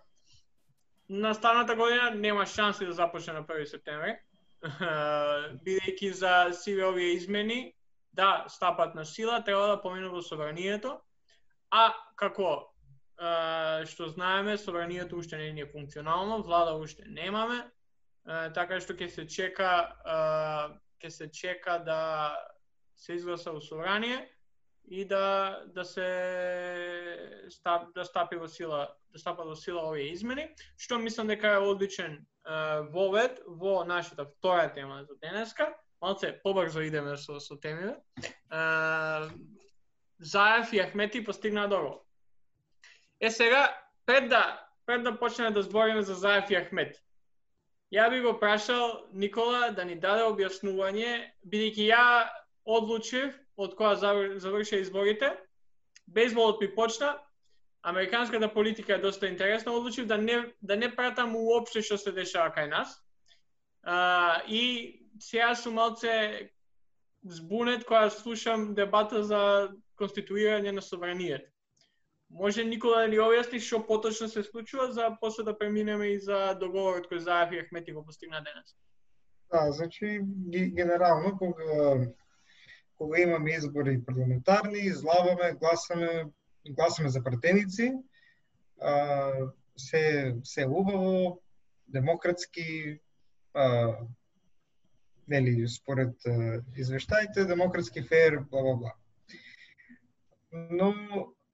Настаната 1.09 1.75
година 1.75 2.09
нема 2.15 2.45
шанси 2.45 2.85
да 2.85 2.93
започне 2.93 3.33
на 3.33 3.43
1 3.43 3.65
септември. 3.65 4.15
Бидејќи 5.67 6.09
за 6.17 6.33
сиве 6.51 6.87
овие 6.87 7.13
измени, 7.13 7.75
да, 8.11 8.45
стапат 8.49 8.95
на 8.95 9.05
сила, 9.05 9.43
треба 9.43 9.67
да 9.67 9.81
поминува 9.81 10.17
во 10.17 10.21
собранието, 10.25 10.97
а 11.69 11.93
како 12.17 12.73
што 13.17 14.07
знаеме, 14.13 14.57
собранието 14.57 15.17
уште 15.17 15.37
не 15.37 15.61
е 15.61 15.65
функционално, 15.65 16.43
влада 16.43 16.77
уште 16.77 17.03
немаме, 17.07 17.65
така 18.53 18.79
што 18.79 18.93
ќе 18.93 19.07
се 19.09 19.25
чека 19.25 19.71
ќе 21.01 21.09
се 21.09 21.31
чека 21.31 21.79
да 21.85 22.37
се 22.95 23.13
изгласа 23.13 23.51
у 23.51 23.61
собрание 23.61 24.29
и 24.85 25.05
да 25.05 25.63
да 25.73 25.85
се 25.85 26.07
стап, 27.49 27.93
да 27.95 28.05
стапи 28.05 28.35
во 28.35 28.47
сила 28.47 28.87
да 29.11 29.19
стапат 29.19 29.47
во 29.47 29.55
сила 29.55 29.89
овие 29.89 30.11
измени, 30.13 30.53
што 30.77 30.97
мислам 30.97 31.27
дека 31.27 31.57
е 31.57 31.65
одличен 31.65 32.25
вовед 32.93 33.41
во 33.47 33.83
нашата 33.83 34.25
втора 34.25 34.73
тема 34.73 35.03
за 35.03 35.15
денеска. 35.21 35.73
Малце 36.01 36.39
побрзо 36.43 36.85
идеме 36.85 37.17
со 37.17 37.39
со 37.39 37.57
темите. 37.57 37.97
Заев 40.19 40.73
и 40.73 40.79
Ахмети 40.79 41.23
постигнаа 41.23 41.67
договор. 41.67 42.06
Е 43.19 43.31
сега, 43.31 43.81
пред 44.05 44.29
да, 44.29 44.67
пред 44.85 45.03
да 45.03 45.19
почнеме 45.19 45.51
да 45.51 45.61
збориме 45.61 46.01
за 46.01 46.15
Заев 46.15 46.49
и 46.49 46.55
Ахмет, 46.55 46.95
ја 47.93 48.09
би 48.09 48.21
го 48.21 48.39
прашал 48.39 49.07
Никола 49.13 49.71
да 49.71 49.85
ни 49.85 49.95
даде 49.95 50.27
објаснување, 50.27 51.31
бидејќи 51.47 51.87
ја 51.89 52.29
одлучив 52.65 53.33
од 53.57 53.73
која 53.79 53.95
заврши 54.37 54.81
изборите, 54.83 55.31
бейсболот 56.07 56.61
ми 56.61 56.69
почна, 56.75 57.17
американската 57.83 58.53
политика 58.53 58.93
е 58.93 59.01
доста 59.01 59.27
интересна, 59.27 59.73
одлучив 59.73 60.05
да 60.05 60.17
не, 60.17 60.53
да 60.61 60.75
не 60.75 60.95
пратам 60.95 61.35
уопште 61.35 61.81
што 61.81 61.97
се 61.97 62.11
дешава 62.11 62.51
кај 62.51 62.69
нас. 62.69 62.99
А, 63.83 64.41
и 64.47 65.01
сега 65.19 65.55
сум 65.55 65.79
малце 65.79 66.51
збунет 67.23 67.85
кога 67.85 68.09
слушам 68.09 68.73
дебата 68.75 69.23
за 69.23 69.71
конституирање 69.97 70.71
на 70.71 70.81
собранието 70.81 71.49
може 72.29 72.63
Никола 72.63 73.01
да 73.01 73.07
ни 73.07 73.19
објасни 73.21 73.59
што 73.63 73.85
поточно 73.87 74.27
се 74.27 74.43
случува 74.43 74.91
за 74.91 75.17
после 75.21 75.43
да 75.43 75.57
преминеме 75.57 76.13
и 76.13 76.19
за 76.19 76.53
договорот 76.59 77.07
кој 77.07 77.23
Заев 77.23 77.51
и 77.51 77.61
Ахмети 77.63 77.93
го 77.93 78.05
постигна 78.05 78.43
денес. 78.43 78.75
Да, 79.51 79.71
значи 79.71 80.19
генерално 80.51 81.37
кога 81.37 82.07
кога 82.97 83.19
имаме 83.19 83.51
избори 83.51 84.05
парламентарни, 84.05 84.79
излаваме, 84.79 85.53
гласаме, 85.53 86.25
гласаме 86.69 87.09
за 87.09 87.23
претеници, 87.23 87.93
а, 88.81 89.31
се 89.77 90.35
се 90.43 90.65
убаво, 90.69 91.41
демократски, 91.87 92.99
а, 93.53 93.95
нели 95.27 95.67
според 95.67 96.15
извештаите, 96.77 97.45
демократски 97.45 98.01
фер, 98.01 98.39
бла 98.39 98.61
бла 98.61 98.75
бла. 98.75 98.93
Но 100.51 100.93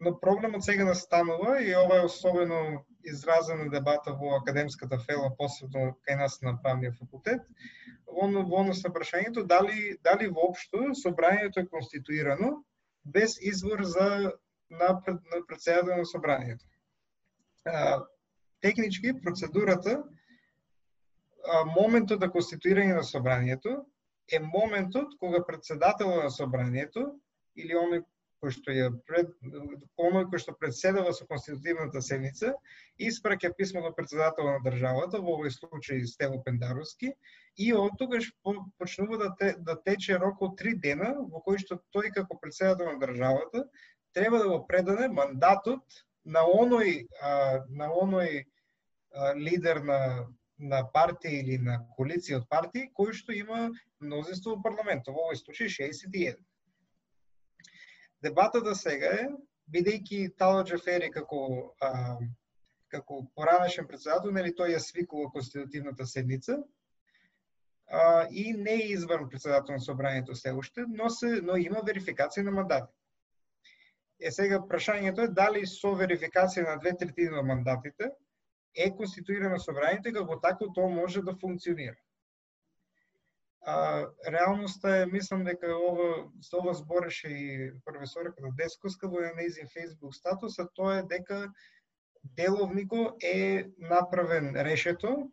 но 0.04 0.20
проблемот 0.20 0.64
сега 0.64 0.86
настанува 0.86 1.62
и 1.64 1.76
ова 1.76 1.98
е 1.98 2.06
особено 2.06 2.86
изразена 3.04 3.70
дебата 3.70 4.14
во 4.14 4.36
академската 4.38 5.00
фела, 5.00 5.32
посебно 5.38 5.96
кај 6.08 6.18
нас 6.20 6.42
на 6.42 6.58
правниот 6.64 6.98
факултет, 7.00 7.42
во, 8.08 8.28
во 8.28 8.62
однос 8.62 8.84
на 8.84 8.92
прашањето 8.96 9.46
дали, 9.48 9.98
дали 10.04 10.28
воопшто 10.28 10.94
собранието 10.96 11.60
е 11.60 11.68
конституирано 11.68 12.64
без 13.06 13.38
извор 13.42 13.84
за 13.84 14.34
на, 14.70 15.02
на 15.08 15.46
председател 15.48 15.98
на 15.98 16.06
собранието. 16.06 16.66
А, 17.66 18.04
технички 18.62 19.14
процедурата 19.24 20.04
а, 21.48 21.66
моментот 21.66 22.20
на 22.20 22.32
конституирање 22.32 22.96
на 22.96 23.04
собранието 23.04 23.86
е 24.32 24.40
моментот 24.40 25.20
кога 25.20 25.46
председател 25.46 26.16
на 26.24 26.30
собранието 26.32 27.20
или 27.56 27.76
оној 27.76 28.04
кој 28.44 28.52
што 28.52 28.76
ја 28.76 28.90
пред 29.08 29.32
оној 29.98 30.28
кој 30.32 30.42
што 30.44 30.54
председава 30.60 31.14
со 31.16 31.28
конститутивната 31.30 32.02
седница 32.04 32.52
испраќа 33.08 33.54
писмо 33.58 33.86
до 33.86 33.94
председател 33.96 34.50
на 34.50 34.60
државата, 34.66 35.22
во 35.24 35.38
овој 35.38 35.54
случај 35.56 36.04
Стево 36.12 36.42
Пендаровски, 36.44 37.14
и 37.56 37.72
од 37.74 37.96
тогаш 38.00 38.30
почнува 38.78 39.18
да, 39.24 39.30
те, 39.40 39.54
да 39.58 39.78
тече 39.88 40.20
рок 40.20 40.42
од 40.42 40.58
три 40.60 40.76
дена 40.76 41.14
во 41.18 41.40
кој 41.48 41.64
што 41.64 41.80
тој 41.96 42.12
како 42.20 42.40
председател 42.42 42.92
на 42.92 43.00
државата 43.00 43.66
треба 44.14 44.44
да 44.44 44.50
го 44.52 44.62
предаде 44.68 45.08
мандатот 45.08 46.04
на 46.26 46.44
оној 46.44 47.08
а, 47.22 47.64
на 47.70 47.90
оној 48.04 48.44
а, 48.44 49.34
лидер 49.40 49.84
на 49.88 50.00
на 50.64 50.80
партија 50.96 51.42
или 51.42 51.58
на 51.60 51.80
коалиција 51.98 52.40
од 52.40 52.48
партии 52.50 52.90
кој 52.98 53.14
што 53.20 53.34
има 53.36 53.66
мнозинство 54.00 54.56
во 54.56 54.64
парламентот, 54.68 55.16
во 55.16 55.28
овој 55.28 55.40
случај 55.40 55.72
61. 55.76 56.38
Дебатата 58.24 58.76
сега 58.76 59.12
е, 59.20 59.28
бидејќи 59.74 60.38
Тало 60.38 60.64
Джафери 60.64 61.10
како 61.12 61.42
а, 61.82 62.18
како 62.94 63.24
поранешен 63.36 63.88
председател, 63.90 64.32
нели 64.32 64.54
тој 64.56 64.76
ја 64.76 64.80
свикува 64.80 65.32
конститутивната 65.34 66.06
седница, 66.06 66.60
а, 67.88 68.28
и 68.32 68.54
не 68.54 68.76
е 68.80 68.92
избран 68.94 69.30
председател 69.30 69.76
на 69.76 69.82
собранието 69.82 70.36
се 70.36 70.54
уште, 70.54 70.86
но 70.88 71.10
се 71.10 71.42
но 71.42 71.58
има 71.58 71.84
верификација 71.90 72.46
на 72.48 72.52
мандати. 72.52 72.94
Е 74.20 74.32
сега 74.32 74.62
прашањето 74.70 75.26
е 75.26 75.34
дали 75.40 75.66
со 75.68 75.92
верификација 76.00 76.68
на 76.70 76.78
две 76.80 76.96
третини 76.98 77.36
на 77.36 77.44
мандатите 77.44 78.12
е 78.76 78.90
конституирано 78.96 79.60
собранието 79.60 80.10
и 80.10 80.14
како 80.14 80.40
тако 80.40 80.72
тоа 80.74 80.90
може 80.90 81.22
да 81.22 81.36
функционира. 81.42 81.98
А, 83.66 84.08
реалноста 84.28 84.98
е, 84.98 85.06
мислам 85.06 85.44
дека 85.44 85.68
ова, 85.78 86.28
за 86.42 86.58
ова 86.58 86.74
збореше 86.74 87.28
и 87.28 87.72
професорката 87.86 88.52
Дескоска 88.58 89.08
во 89.08 89.22
нејзин 89.38 89.70
Facebook 89.72 90.12
статус, 90.18 90.60
а 90.60 90.68
тоа 90.76 90.98
е 91.00 91.06
дека 91.08 91.48
деловнико 92.24 93.16
е 93.24 93.72
направен 93.78 94.52
решето 94.68 95.32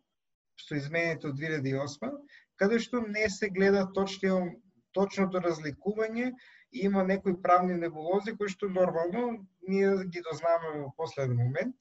со 0.62 0.78
изменето 0.78 1.32
од 1.34 1.40
2008, 1.42 2.14
каде 2.54 2.78
што 2.78 3.02
не 3.02 3.26
се 3.30 3.50
гледа 3.50 3.88
точно, 3.98 4.54
точното 4.94 5.42
разликување 5.42 6.30
и 6.70 6.86
има 6.86 7.02
некои 7.02 7.34
правни 7.42 7.74
небулози 7.74 8.36
кои 8.38 8.48
што 8.48 8.70
нормално 8.70 9.42
ние 9.66 9.90
ги 10.06 10.22
дознаваме 10.22 10.86
во 10.86 10.94
последен 10.96 11.34
момент. 11.34 11.76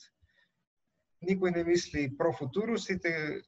Никој 1.22 1.54
не 1.54 1.64
мисли 1.64 2.10
про 2.18 2.34
футуру, 2.34 2.78
сите 2.78 3.42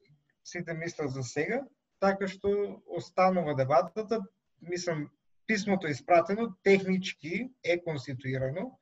сите 0.44 0.74
мислат 0.74 1.10
за 1.10 1.22
сега 1.22 1.64
така 2.02 2.28
што 2.28 2.82
останува 2.98 3.54
дебатата, 3.54 4.20
мислам, 4.62 5.06
писмото 5.46 5.86
е 5.86 5.94
испратено, 5.94 6.54
технички 6.62 7.50
е 7.64 7.78
конституирано, 7.84 8.78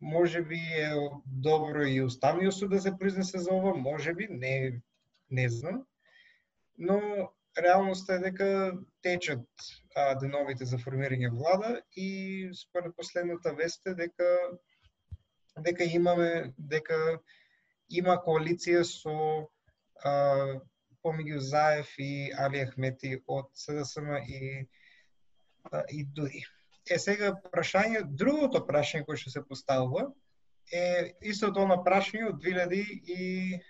може 0.00 0.42
би 0.42 0.56
е 0.56 0.90
добро 1.26 1.84
и 1.84 2.02
уставниот 2.02 2.54
суд 2.54 2.70
да 2.70 2.80
се 2.80 2.98
произнесе 2.98 3.38
за 3.38 3.54
ова, 3.54 3.74
може 3.74 4.14
би, 4.14 4.26
не, 4.30 4.80
не 5.30 5.48
знам, 5.48 5.84
но 6.78 7.00
реалноста 7.58 8.14
е 8.14 8.18
дека 8.18 8.72
течат 9.02 9.46
а, 9.96 10.14
деновите 10.18 10.64
за 10.64 10.78
формирање 10.78 11.30
влада 11.30 11.82
и 11.96 12.50
според 12.56 12.96
последната 12.96 13.52
вест 13.54 13.86
е 13.86 13.94
дека 13.94 14.28
дека 15.60 15.84
имаме 15.84 16.54
дека 16.58 17.18
има 17.90 18.16
коалиција 18.24 18.82
со 18.88 19.16
а, 20.04 20.12
помеѓу 21.04 21.38
Заев 21.38 21.88
и 21.98 22.32
Али 22.38 22.64
Ахмети 22.66 23.16
од 23.26 23.50
СДСМ 23.58 24.08
и, 24.22 24.68
и 25.90 26.04
Дури. 26.04 26.42
Е 26.90 26.98
сега 26.98 27.32
прашање, 27.52 28.02
другото 28.04 28.66
прашање 28.66 29.04
кое 29.06 29.16
што 29.20 29.30
се 29.30 29.42
поставува 29.46 30.10
е 30.72 31.12
истото 31.22 31.66
на 31.66 31.76
прашање 31.84 32.28
од 32.30 32.36
2017 32.44 33.60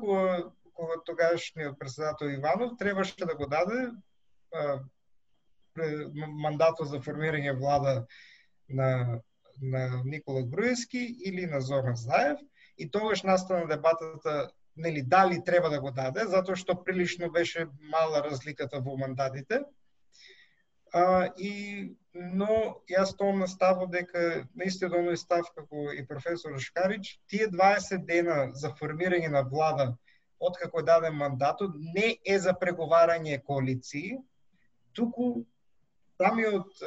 кога 0.00 0.52
кога 0.72 0.94
тогашниот 1.06 1.78
председател 1.78 2.26
Иванов 2.32 2.78
требаше 2.78 3.26
да 3.26 3.34
го 3.36 3.46
даде 3.46 3.90
а, 4.54 4.78
мандатот 5.76 6.88
за 6.88 7.00
формирање 7.00 7.52
влада 7.58 8.06
на 8.68 9.20
на 9.62 10.02
Никола 10.04 10.42
Груевски 10.42 11.16
или 11.24 11.46
на 11.46 11.60
Зоран 11.60 11.96
Заев 11.96 12.38
и 12.78 12.90
тогаш 12.90 13.22
настана 13.22 13.66
дебатата 13.66 14.50
нели 14.76 15.02
дали 15.02 15.44
треба 15.44 15.70
да 15.70 15.80
го 15.80 15.90
даде, 15.90 16.26
затоа 16.26 16.56
што 16.56 16.78
прилично 16.84 17.30
беше 17.30 17.66
мала 17.80 18.22
разликата 18.24 18.80
во 18.80 18.96
мандатите. 18.96 19.62
А, 20.92 21.32
и, 21.36 21.96
но 22.14 22.82
јас 22.88 23.16
тоа 23.16 23.32
на 23.32 23.46
дека 23.88 24.46
наистина 24.54 24.96
оној 24.96 25.16
став 25.16 25.48
како 25.54 25.92
и 25.92 26.06
професор 26.06 26.58
Шкарич, 26.60 27.18
тие 27.26 27.48
20 27.48 28.04
дена 28.06 28.50
за 28.52 28.74
формирање 28.80 29.28
на 29.28 29.42
влада 29.42 29.96
од 30.38 30.58
како 30.58 30.80
е 30.80 30.82
даден 30.82 31.14
мандатот 31.14 31.72
не 31.94 32.16
е 32.24 32.38
за 32.38 32.52
преговарање 32.52 33.42
коалиции, 33.46 34.18
туку 34.92 35.46
самиот 36.20 36.82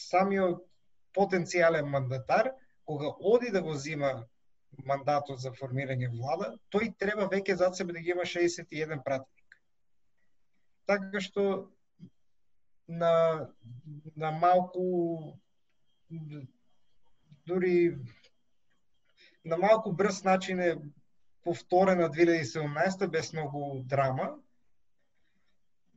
самиот 0.00 0.64
потенцијален 1.16 1.88
мандатар 1.90 2.52
кога 2.84 3.12
оди 3.20 3.50
да 3.50 3.62
го 3.62 3.74
зима 3.74 4.12
мандатот 4.86 5.40
за 5.40 5.52
формирање 5.56 6.10
влада, 6.12 6.54
тој 6.72 6.94
треба 6.98 7.28
веќе 7.28 7.58
за 7.60 7.70
себе 7.74 7.92
да 7.92 8.00
ги 8.00 8.10
има 8.14 8.24
61 8.28 9.02
пратеник. 9.04 9.58
Така 10.86 11.20
што 11.20 11.44
на, 12.88 13.48
на 14.16 14.30
малку 14.30 15.38
дури 17.46 17.98
на 19.44 19.56
малку 19.56 19.92
брз 19.92 20.24
начин 20.24 20.60
е 20.60 20.76
повторена 21.44 22.10
2017 22.10 23.06
без 23.08 23.32
многу 23.32 23.82
драма 23.84 24.36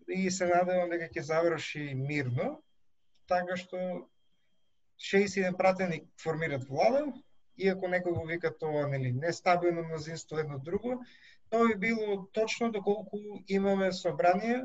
и 0.08 0.32
се 0.32 0.48
надевам 0.48 0.90
дека 0.90 1.10
ќе 1.12 1.22
заврши 1.28 1.94
мирно, 1.96 2.62
така 3.28 3.58
што 3.58 3.78
61 5.00 5.58
пратеник 5.58 6.08
формираат 6.22 6.68
влада, 6.70 7.06
иако 7.58 7.88
некој 7.88 8.14
го 8.14 8.26
вика 8.28 8.52
тоа 8.52 8.88
нели 8.88 9.12
нестабилно 9.12 9.84
мнозинство 9.84 10.40
едно 10.40 10.60
друго, 10.60 11.02
тоа 11.50 11.68
би 11.68 11.76
било 11.88 12.26
точно 12.34 12.72
доколку 12.72 13.18
имаме 13.48 13.92
собрание 13.92 14.64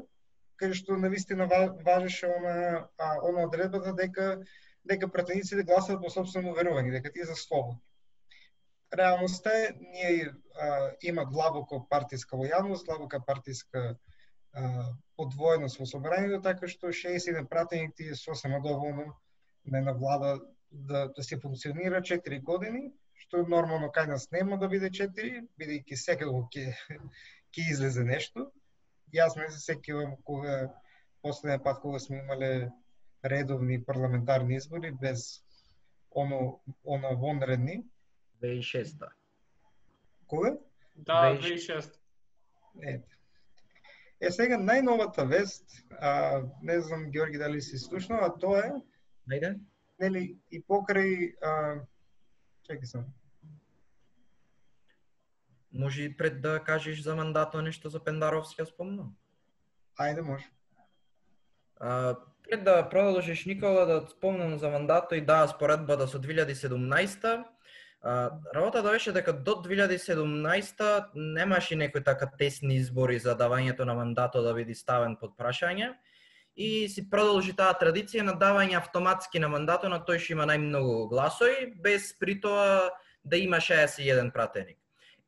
кај 0.58 0.74
што 0.74 0.96
на 0.98 1.08
вистина 1.08 1.46
важеше 1.86 2.26
она 2.36 2.88
а, 2.98 3.18
она 3.22 3.44
одредбата 3.46 3.92
дека 3.94 4.42
дека 4.88 5.08
пратениците 5.08 5.62
гласат 5.68 6.00
по 6.02 6.10
собствено 6.10 6.54
верување, 6.56 6.92
дека 6.96 7.12
тие 7.12 7.24
за 7.28 7.36
слободни. 7.36 7.80
Реалноста 8.94 9.52
е, 9.52 9.74
ние 9.92 10.32
а, 10.56 10.90
има 11.02 11.24
глабоко 11.24 11.86
партиска 11.90 12.36
лојалност, 12.36 12.86
глабока 12.86 13.20
партиска 13.20 13.96
а, 14.52 14.94
подвоеност 15.16 15.78
во 15.78 15.86
собранието, 15.86 16.40
така 16.42 16.68
што 16.68 16.88
61 16.88 17.48
пратеници 17.48 18.08
е 18.08 18.16
сосема 18.16 18.60
доволно 18.64 19.12
на 19.66 19.78
една 19.78 19.92
влада 19.92 20.40
да, 20.70 21.08
да 21.16 21.22
се 21.22 21.40
функционира 21.40 22.00
4 22.02 22.42
години, 22.42 22.90
што 23.24 23.42
нормално 23.48 23.90
кај 23.94 24.08
нас 24.12 24.30
нема 24.32 24.58
да 24.58 24.68
биде 24.68 24.90
4, 24.90 25.46
бидејќи 25.60 25.96
секако 25.96 26.44
ќе 26.54 26.72
ќе 27.54 27.70
излезе 27.72 28.04
нешто. 28.04 28.50
Јас 29.14 29.36
не 29.40 29.48
се 29.50 29.60
сеќавам 29.72 30.16
кога 30.24 30.68
последниот 31.22 31.64
пат 31.64 31.80
кога 31.82 31.98
сме 31.98 32.18
имале 32.18 32.70
редовни 33.24 33.82
парламентарни 33.84 34.56
избори 34.56 34.92
без 34.92 35.42
оно, 36.10 36.60
она 36.84 37.14
вонредни. 37.14 37.84
2006 38.42 39.08
Кога? 40.26 40.58
Да, 40.96 41.12
2006. 41.12 41.70
2006. 41.74 41.94
Е, 42.82 43.00
е 44.20 44.30
сега 44.30 44.58
најновата 44.58 45.24
вест, 45.26 45.64
а, 45.98 46.42
не 46.62 46.80
знам 46.80 47.10
Георги 47.10 47.38
дали 47.38 47.62
си 47.62 47.78
слушнал, 47.78 48.24
а 48.24 48.34
тоа 48.38 48.60
е, 48.66 48.72
Ајде. 49.28 49.56
Нели, 50.00 50.38
и 50.50 50.62
покрај, 50.62 51.34
а, 51.42 51.80
чекай 52.62 52.86
сам, 52.86 53.06
Може 55.72 56.02
и 56.02 56.16
пред 56.16 56.40
да 56.40 56.58
кажеш 56.64 57.02
за 57.02 57.16
мандатот 57.16 57.62
нешто 57.62 57.90
за 57.90 58.00
Пендаровски, 58.00 58.62
ја 58.62 58.64
спомнам. 58.64 59.16
ајде 60.00 60.22
може. 60.22 60.46
А, 61.80 62.16
пред 62.42 62.64
да 62.64 62.88
продолжиш 62.88 63.44
Никола 63.46 63.84
да 63.86 64.06
спомнам 64.08 64.58
за 64.58 64.70
мандатот 64.70 65.12
и 65.12 65.20
да 65.20 65.46
споредбата 65.48 66.08
со 66.08 66.18
2017 66.18 67.44
а, 68.02 68.30
работата 68.54 68.90
беше 68.90 69.12
дека 69.12 69.32
до 69.32 69.50
2017 69.50 71.04
немаше 71.14 71.76
некои 71.76 72.04
така 72.04 72.30
тесни 72.38 72.76
избори 72.76 73.18
за 73.18 73.36
давањето 73.36 73.84
на 73.84 73.94
мандатот 73.94 74.44
да 74.44 74.54
биде 74.54 74.74
ставен 74.74 75.16
под 75.16 75.36
прашање 75.36 75.94
и 76.58 76.88
си 76.90 77.04
продолжи 77.06 77.52
таа 77.54 77.70
традиција 77.78 78.24
на 78.26 78.32
давање 78.34 78.74
автоматски 78.80 79.38
на 79.38 79.46
мандатот 79.52 79.92
на 79.92 80.00
тој 80.02 80.18
што 80.18 80.34
има 80.34 80.46
најмногу 80.50 81.04
гласови 81.12 81.68
без 81.84 82.10
при 82.18 82.34
тоа 82.42 82.90
да 83.22 83.38
има 83.38 83.60
61 83.62 84.32
пратеник. 84.34 84.78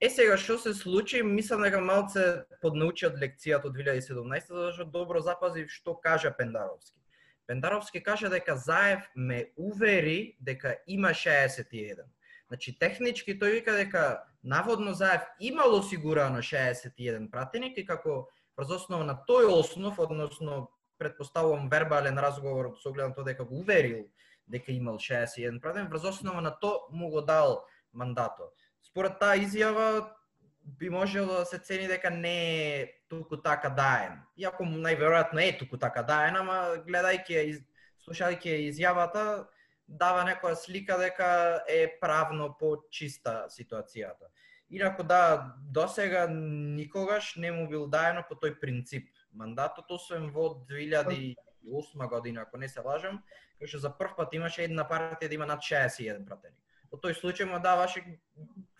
Е 0.01 0.11
сега 0.11 0.35
што 0.37 0.57
се 0.59 0.73
случи, 0.75 1.23
мислам 1.23 1.63
дека 1.63 1.79
малце 1.79 2.25
поднаучи 2.65 3.07
од 3.07 3.21
лекцијата 3.23 3.71
од 3.71 3.77
2017 3.79 4.51
зашто 4.51 4.87
да 4.89 4.91
добро 4.91 5.23
запазив 5.23 5.71
што 5.71 5.95
кажа 6.03 6.33
Пендаровски. 6.35 6.99
Пендаровски 7.47 8.03
кажа 8.03 8.31
дека 8.33 8.57
Заев 8.57 9.07
ме 9.15 9.53
увери 9.57 10.37
дека 10.41 10.75
има 10.87 11.15
61. 11.15 12.11
Значи 12.49 12.75
технички 12.79 13.39
тој 13.39 13.61
вика 13.61 13.77
дека 13.79 14.25
наводно 14.43 14.95
Заев 14.95 15.23
имал 15.39 15.79
осигурано 15.79 16.43
61 16.43 17.31
пратеник 17.31 17.79
и 17.79 17.87
како 17.87 18.27
врз 18.59 18.83
основа 18.83 19.05
на 19.05 19.15
тој 19.29 19.47
основ, 19.61 19.95
односно 19.99 20.71
предпоставувам 21.01 21.69
вербален 21.73 22.19
разговор 22.19 22.75
со 22.83 22.91
оглед 22.93 23.09
на 23.09 23.15
тоа 23.15 23.25
дека 23.25 23.45
го 23.45 23.65
уверил 23.65 24.05
дека 24.51 24.73
имал 24.73 24.99
61 24.99 25.61
пратеник, 25.61 25.91
врз 25.91 26.05
основа 26.05 26.41
на 26.41 26.51
тоа 26.51 26.91
му 26.93 27.11
го 27.11 27.23
дал 27.23 27.65
мандатот. 27.93 28.53
Според 28.83 29.19
таа 29.19 29.39
изјава 29.39 30.11
би 30.65 30.91
можело 30.91 31.41
да 31.41 31.45
се 31.45 31.59
цени 31.59 31.87
дека 31.89 32.11
не 32.11 32.81
е 32.81 32.87
туку 33.09 33.37
така 33.37 33.71
даен. 33.71 34.21
Иако 34.37 34.65
најверојатно 34.65 35.41
е 35.43 35.57
туку 35.59 35.79
така 35.79 36.03
даен, 36.03 36.37
ама 36.37 36.83
гледајќи 36.87 37.33
ја, 37.39 37.45
из- 37.55 37.65
слушајќи 38.05 38.51
ја 38.53 38.61
изјавата, 38.69 39.25
дава 39.87 40.25
некоја 40.27 40.55
слика 40.55 40.99
дека 40.99 41.63
е 41.69 41.99
правно 42.01 42.57
по-чиста 42.59 43.47
ситуацијата. 43.51 44.31
Инако 44.71 45.03
да, 45.03 45.55
досега 45.59 46.27
никогаш 46.31 47.37
не 47.37 47.51
му 47.53 47.69
бил 47.69 47.87
даено 47.87 48.23
по 48.29 48.35
тој 48.35 48.61
принцип 48.61 49.09
мандатот, 49.33 49.91
освен 49.91 50.31
во 50.31 50.65
2008 50.69 52.09
година, 52.09 52.43
ако 52.43 52.57
не 52.57 52.69
се 52.69 52.81
лажам, 52.81 53.23
кога 53.59 53.69
што 53.69 53.79
за 53.79 53.91
прв 53.97 54.17
пат 54.17 54.35
имаше 54.35 54.65
една 54.65 54.87
партија 54.89 55.29
да 55.29 55.35
има 55.35 55.47
над 55.47 55.61
61 55.61 56.25
пратеник. 56.27 56.59
Во 56.91 56.99
тој 56.99 57.15
случај 57.15 57.47
му 57.51 57.61
даваше 57.63 58.03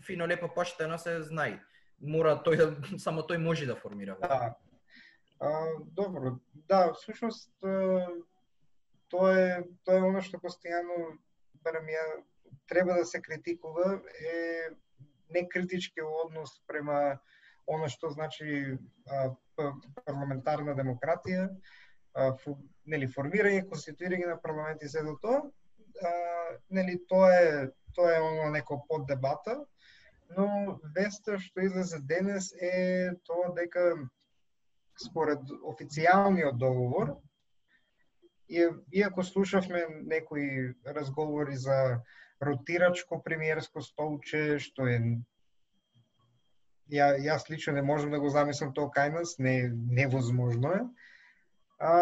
фино 0.07 0.27
лепо 0.27 0.49
поштено 0.49 0.99
се 0.99 1.21
знае. 1.23 1.61
Мора 2.01 2.41
тој 2.45 2.57
да 2.57 2.99
само 2.99 3.23
тој 3.23 3.39
може 3.39 3.67
да 3.67 3.77
формира. 3.77 4.17
Да. 4.21 4.57
А, 5.41 5.67
добро, 5.97 6.39
да, 6.69 6.93
всушност 6.93 7.53
тоа 9.11 9.31
е 9.35 9.63
тоа 9.85 9.99
е 9.99 10.07
оно 10.07 10.23
што 10.23 10.39
постојано 10.43 11.17
барем 11.65 11.89
ја 11.91 12.05
треба 12.71 12.95
да 13.01 13.05
се 13.05 13.21
критикува 13.23 14.01
е 14.21 14.71
некритички 15.31 16.03
однос 16.03 16.61
према 16.67 17.19
оно 17.67 17.89
што 17.89 18.11
значи 18.11 18.79
парламентарна 20.05 20.75
демократија, 20.79 21.49
нели 22.87 23.09
формирање, 23.09 23.67
конституирање 23.71 24.31
на 24.33 24.39
парламент 24.43 24.83
и 24.83 24.89
се 24.89 25.03
до 25.07 25.17
тоа. 25.23 25.43
Нели 26.71 26.97
тоа 27.09 27.35
е 27.35 27.69
тоа 27.95 28.17
е 28.17 28.21
оно 28.21 28.51
неко 28.51 28.85
под 28.89 29.07
дебата, 29.07 29.59
но 30.37 30.79
веста 30.95 31.39
што 31.39 31.65
излезе 31.67 31.99
денес 32.07 32.53
е 32.63 33.13
тоа 33.27 33.51
дека 33.57 33.97
според 35.01 35.43
официјалниот 35.73 36.59
договор, 36.59 37.17
и- 38.49 38.71
иако 38.93 39.23
слушавме 39.23 39.87
некои 40.03 40.75
разговори 40.87 41.57
за 41.57 42.01
ротирачко 42.43 43.23
премиерско 43.23 43.83
столче, 43.83 44.59
што 44.59 44.87
е 44.87 44.99
ја, 46.91 47.13
јас 47.23 47.49
лично 47.51 47.75
не 47.77 47.83
можам 47.83 48.11
да 48.11 48.21
го 48.21 48.31
замислам 48.31 48.75
тоа 48.75 48.91
кај 48.95 49.15
нас, 49.15 49.39
не, 49.39 49.71
невозможно 49.73 50.73
е. 50.75 50.83
А, 51.81 51.93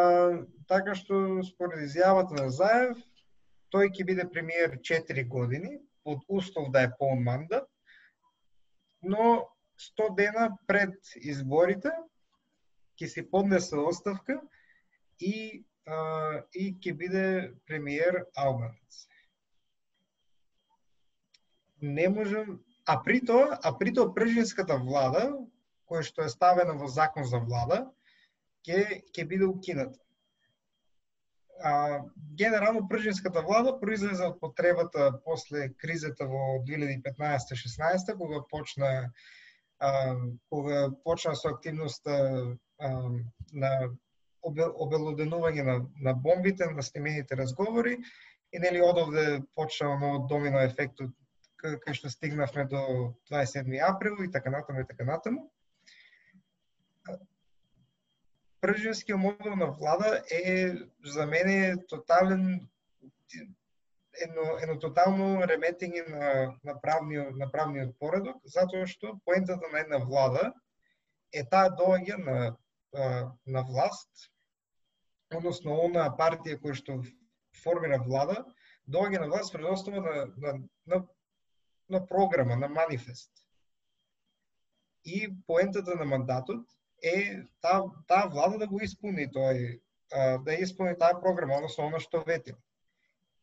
така 0.68 0.94
што 0.98 1.42
според 1.46 1.84
изјавата 1.86 2.34
на 2.38 2.48
Заев, 2.50 2.98
тој 3.74 3.92
ќе 3.94 4.06
биде 4.08 4.26
премиер 4.32 4.78
4 4.80 5.24
години, 5.28 5.78
под 6.04 6.24
услов 6.28 6.70
да 6.72 6.82
е 6.82 6.92
полн 6.98 7.22
мандат, 7.22 7.68
но 9.02 9.46
100 9.78 10.14
дена 10.16 10.48
пред 10.66 10.96
изборите 11.16 11.92
ќе 12.98 13.06
си 13.06 13.22
поднесе 13.30 13.76
оставка 13.76 14.40
и 15.20 15.64
а, 15.86 16.42
и 16.54 16.72
ќе 16.74 16.96
биде 16.96 17.26
премиер 17.66 18.24
албанец. 18.36 19.04
Не 21.80 22.08
можам, 22.08 22.58
а 22.88 23.02
при 23.04 23.20
тоа, 23.20 23.58
а 23.62 23.78
при 23.78 23.92
тоа 23.92 24.14
пржинската 24.16 24.78
влада, 24.80 25.28
која 25.88 26.04
што 26.08 26.24
е 26.24 26.32
ставена 26.32 26.72
во 26.80 26.88
закон 26.88 27.26
за 27.28 27.40
влада, 27.44 27.82
ќе 28.64 29.02
ќе 29.12 29.24
биде 29.28 29.44
укината. 29.44 30.00
А, 31.58 32.00
генерално 32.38 32.86
пржинската 32.88 33.42
влада 33.42 33.74
произлезе 33.80 34.30
од 34.30 34.38
потребата 34.40 35.10
после 35.24 35.68
кризата 35.74 36.24
во 36.30 36.62
2015-16 36.68 38.14
кога 38.16 38.40
почна 38.50 38.90
а, 39.80 39.90
кога 40.48 40.88
почна 41.04 41.34
со 41.36 41.52
активноста 41.52 42.14
а, 42.78 42.88
на 43.52 43.72
обелоденување 44.48 45.64
на, 45.66 45.76
на 46.00 46.14
бомбите, 46.14 46.70
на 46.70 46.82
снимените 46.82 47.36
разговори 47.36 47.98
и 48.52 48.58
нели 48.58 48.80
одовде 48.80 49.42
почна 49.54 49.92
оно 49.96 50.26
домино 50.30 50.62
ефектот 50.64 51.10
кај 51.58 51.94
што 51.94 52.10
стигнавме 52.10 52.64
до 52.70 52.82
27 53.30 53.78
април 53.82 54.22
и 54.22 54.30
така 54.30 54.50
натаму 54.50 54.80
и 54.80 54.86
така 54.86 55.04
натаму. 55.04 55.50
Пржинскиот 58.60 59.20
модел 59.20 59.56
на 59.56 59.70
влада 59.70 60.22
е 60.30 60.74
за 61.04 61.26
мене 61.26 61.76
тотален 61.88 62.68
едно, 64.22 64.46
едно 64.62 64.78
тотално 64.78 65.42
реметење 65.46 66.02
на, 66.08 66.54
на, 66.64 66.74
правниот, 66.80 67.36
на 67.36 67.50
правниот 67.50 67.94
поредок, 67.98 68.40
затоа 68.44 68.86
што 68.86 69.18
поентата 69.24 69.70
на 69.72 69.82
една 69.84 69.98
влада 70.02 70.52
е 71.32 71.44
таа 71.44 71.70
доаѓа 71.70 72.18
на, 72.24 72.38
на 73.46 73.62
власт, 73.68 74.30
односно 75.34 75.78
она 75.84 76.08
партија 76.18 76.58
која 76.62 76.78
што 76.78 76.98
формира 77.62 78.00
влада, 78.02 78.42
доаѓа 78.88 79.24
на 79.24 79.30
власт 79.34 79.52
пред 79.52 79.70
основа 79.70 80.02
на, 80.02 80.26
на, 80.36 80.58
на, 80.86 81.02
на 81.88 82.06
програма, 82.06 82.56
на 82.56 82.68
манифест. 82.68 83.30
И 85.04 85.34
поентата 85.46 85.96
на 85.96 86.04
мандатот 86.04 86.66
е 87.02 87.42
таа 87.60 87.82
та 88.06 88.26
влада 88.26 88.58
да 88.58 88.66
го 88.66 88.80
исполни 88.80 89.28
тој 89.30 89.80
да 90.44 90.54
исполни 90.54 90.98
таа 90.98 91.20
програма, 91.20 91.56
односно 91.56 91.86
она 91.86 92.00
што 92.00 92.22
ветил. 92.24 92.56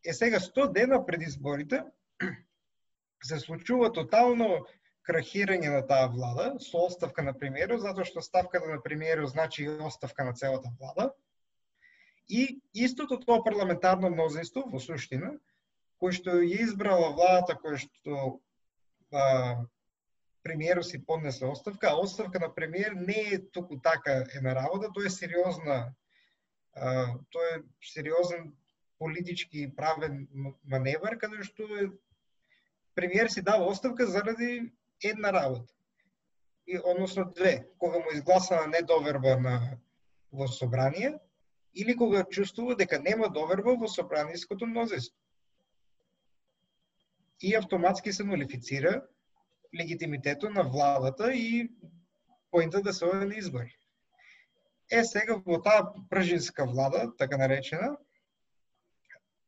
Е 0.04 0.14
сега 0.14 0.40
100 0.40 0.72
дена 0.74 1.06
пред 1.06 1.22
изборите 1.22 1.84
се 3.24 3.40
случува 3.40 3.92
тотално 3.94 4.66
крахирање 5.06 5.70
на 5.70 5.82
таа 5.88 6.08
влада 6.10 6.56
со 6.60 6.86
оставка 6.86 7.24
на 7.24 7.34
премиерот, 7.34 7.82
затоа 7.82 8.06
што 8.06 8.22
ставката 8.22 8.70
на 8.70 8.82
премиерот 8.82 9.30
значи 9.30 9.64
и 9.64 9.70
оставка 9.70 10.26
на 10.26 10.34
целата 10.34 10.72
влада. 10.80 11.14
И 12.30 12.62
истото 12.74 13.20
тоа 13.20 13.44
парламентарно 13.44 14.10
мнозинство 14.10 14.64
во 14.66 14.80
суштина, 14.80 15.36
кој 16.02 16.18
што 16.18 16.40
ја 16.42 16.66
избрала 16.68 17.14
владата 17.16 17.56
која 17.62 17.80
што 17.82 18.42
а, 19.12 19.66
премиерот 20.44 20.86
си 20.86 21.02
поднесе 21.06 21.46
оставка, 21.46 21.90
а 21.90 22.00
оставка 22.00 22.40
на 22.40 22.54
премиер 22.54 22.94
не 22.94 23.20
е 23.34 23.42
току 23.52 23.80
така 23.80 24.24
една 24.36 24.56
работа, 24.56 24.92
тоа 24.94 25.06
е 25.06 25.10
сериозна 25.10 25.96
а, 26.76 27.14
тоа 27.32 27.56
е 27.56 27.64
сериозен 27.82 28.54
политички 29.00 29.62
и 29.62 29.76
правен 29.76 30.28
маневар 30.64 31.18
каде 31.18 31.44
што 31.44 31.64
е 31.80 31.90
премиер 32.96 33.28
си 33.28 33.42
дава 33.42 33.66
оставка 33.66 34.08
заради 34.08 34.72
една 35.04 35.34
работа. 35.34 35.74
И 36.68 36.80
односно 36.84 37.32
две, 37.36 37.68
кога 37.78 38.00
му 38.00 38.06
изгласана 38.14 38.68
недоверба 38.68 39.38
на 39.38 39.78
во 40.32 40.48
собрание 40.48 41.20
или 41.74 41.96
кога 41.98 42.24
чувствува 42.24 42.76
дека 42.76 43.00
нема 43.00 43.30
доверба 43.30 43.76
во 43.76 43.88
собранијското 43.92 44.66
мнозинство 44.66 45.18
и 47.42 47.56
автоматски 47.56 48.14
се 48.14 48.24
нолифицира 48.24 49.02
легитимитетот 49.80 50.54
на 50.54 50.64
владата 50.64 51.34
и 51.34 51.70
поинта 52.52 52.82
да 52.82 52.94
се 52.94 53.06
оде 53.06 53.26
на 53.26 53.36
избори. 53.36 53.78
Е, 54.92 55.04
сега 55.04 55.42
во 55.46 55.58
таа 55.62 55.94
пржинска 56.10 56.66
влада, 56.66 57.12
така 57.18 57.38
наречена, 57.38 57.98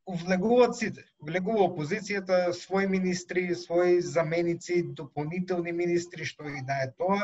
влегуваат 0.08 0.76
сите. 0.76 1.04
Влегува 1.22 1.68
опозицијата, 1.68 2.50
своји 2.56 2.88
министри, 2.88 3.54
своји 3.54 4.00
заменици, 4.00 4.82
дополнителни 4.82 5.72
министри, 5.72 6.24
што 6.24 6.48
и 6.48 6.62
да 6.66 6.82
е 6.84 6.92
тоа. 6.98 7.20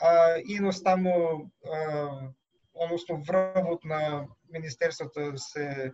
А, 0.00 0.38
и 0.38 0.56
едноставно, 0.56 1.50
а, 1.64 2.30
односно 2.74 3.22
врвот 3.22 3.84
на 3.84 4.26
Министерството 4.52 5.32
се 5.38 5.92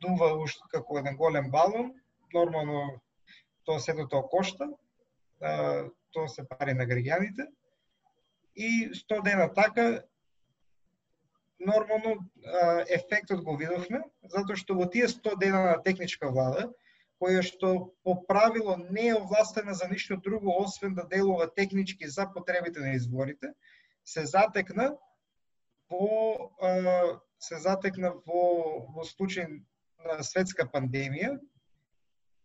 дува 0.00 0.34
уште 0.42 0.62
како 0.70 0.98
еден 0.98 1.16
голем 1.16 1.50
балон. 1.50 1.92
Нормално 2.34 3.00
тоа 3.64 3.80
сето 3.80 4.08
тоа 4.08 4.28
кошта, 4.28 4.68
а, 5.40 5.84
тоа 6.12 6.28
се 6.28 6.46
пари 6.48 6.74
на 6.74 6.86
граѓаните. 6.86 7.48
И 8.56 8.90
100 8.94 9.22
дена 9.24 9.52
така 9.54 10.02
нормално 11.60 12.30
ефектот 12.88 13.44
го 13.44 13.56
видовме, 13.56 14.02
затоа 14.28 14.56
што 14.56 14.74
во 14.76 14.88
тие 14.90 15.08
100 15.08 15.38
дена 15.38 15.62
на 15.70 15.76
техничка 15.82 16.30
влада, 16.30 16.68
која 17.22 17.42
што 17.46 17.94
по 18.02 18.16
правило 18.26 18.76
не 18.90 19.08
е 19.12 19.14
овластена 19.14 19.74
за 19.74 19.88
ништо 19.88 20.16
друго, 20.16 20.56
освен 20.58 20.94
да 20.94 21.06
делува 21.06 21.46
технички 21.54 22.08
за 22.08 22.26
потребите 22.34 22.80
на 22.80 22.94
изборите, 22.98 23.54
се 24.04 24.26
затекна 24.26 24.96
во 25.90 26.50
се 27.42 27.58
затекна 27.58 28.12
во, 28.26 28.42
во 28.94 29.06
случај 29.06 29.46
на 30.06 30.22
светска 30.22 30.66
пандемија. 30.66 31.38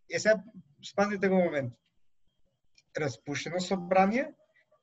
Е 0.10 0.20
сега 0.20 0.44
спазите 0.92 1.28
го 1.30 1.36
момент. 1.36 1.74
распушено 2.98 3.60
собрание, 3.60 4.34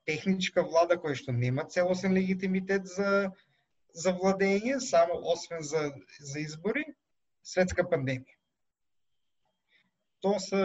техничка 0.07 0.63
влада 0.63 0.95
која 1.01 1.17
што 1.19 1.33
нема 1.33 1.65
целосен 1.67 2.15
легитимитет 2.15 2.87
за 2.87 3.33
за 3.95 4.13
владење, 4.13 4.79
само 4.81 5.21
освен 5.23 5.63
за, 5.63 5.93
за 6.19 6.41
избори, 6.43 6.85
светска 7.47 7.85
пандемија. 7.87 8.35
Тоа 10.25 10.41
се 10.43 10.63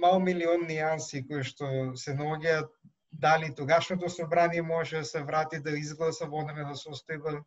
мал 0.00 0.20
милион 0.24 0.64
нијанси 0.68 1.20
кои 1.28 1.44
што 1.44 1.68
се 2.00 2.14
наоѓаат 2.16 2.70
дали 3.12 3.54
тогашното 3.54 4.08
собрание 4.08 4.62
може 4.62 4.98
да 4.98 5.04
се 5.04 5.22
врати 5.22 5.60
да 5.60 5.76
изгласа 5.78 6.26
во 6.26 6.44
одеме 6.44 6.64
да 6.64 6.76
состојба. 6.80 7.42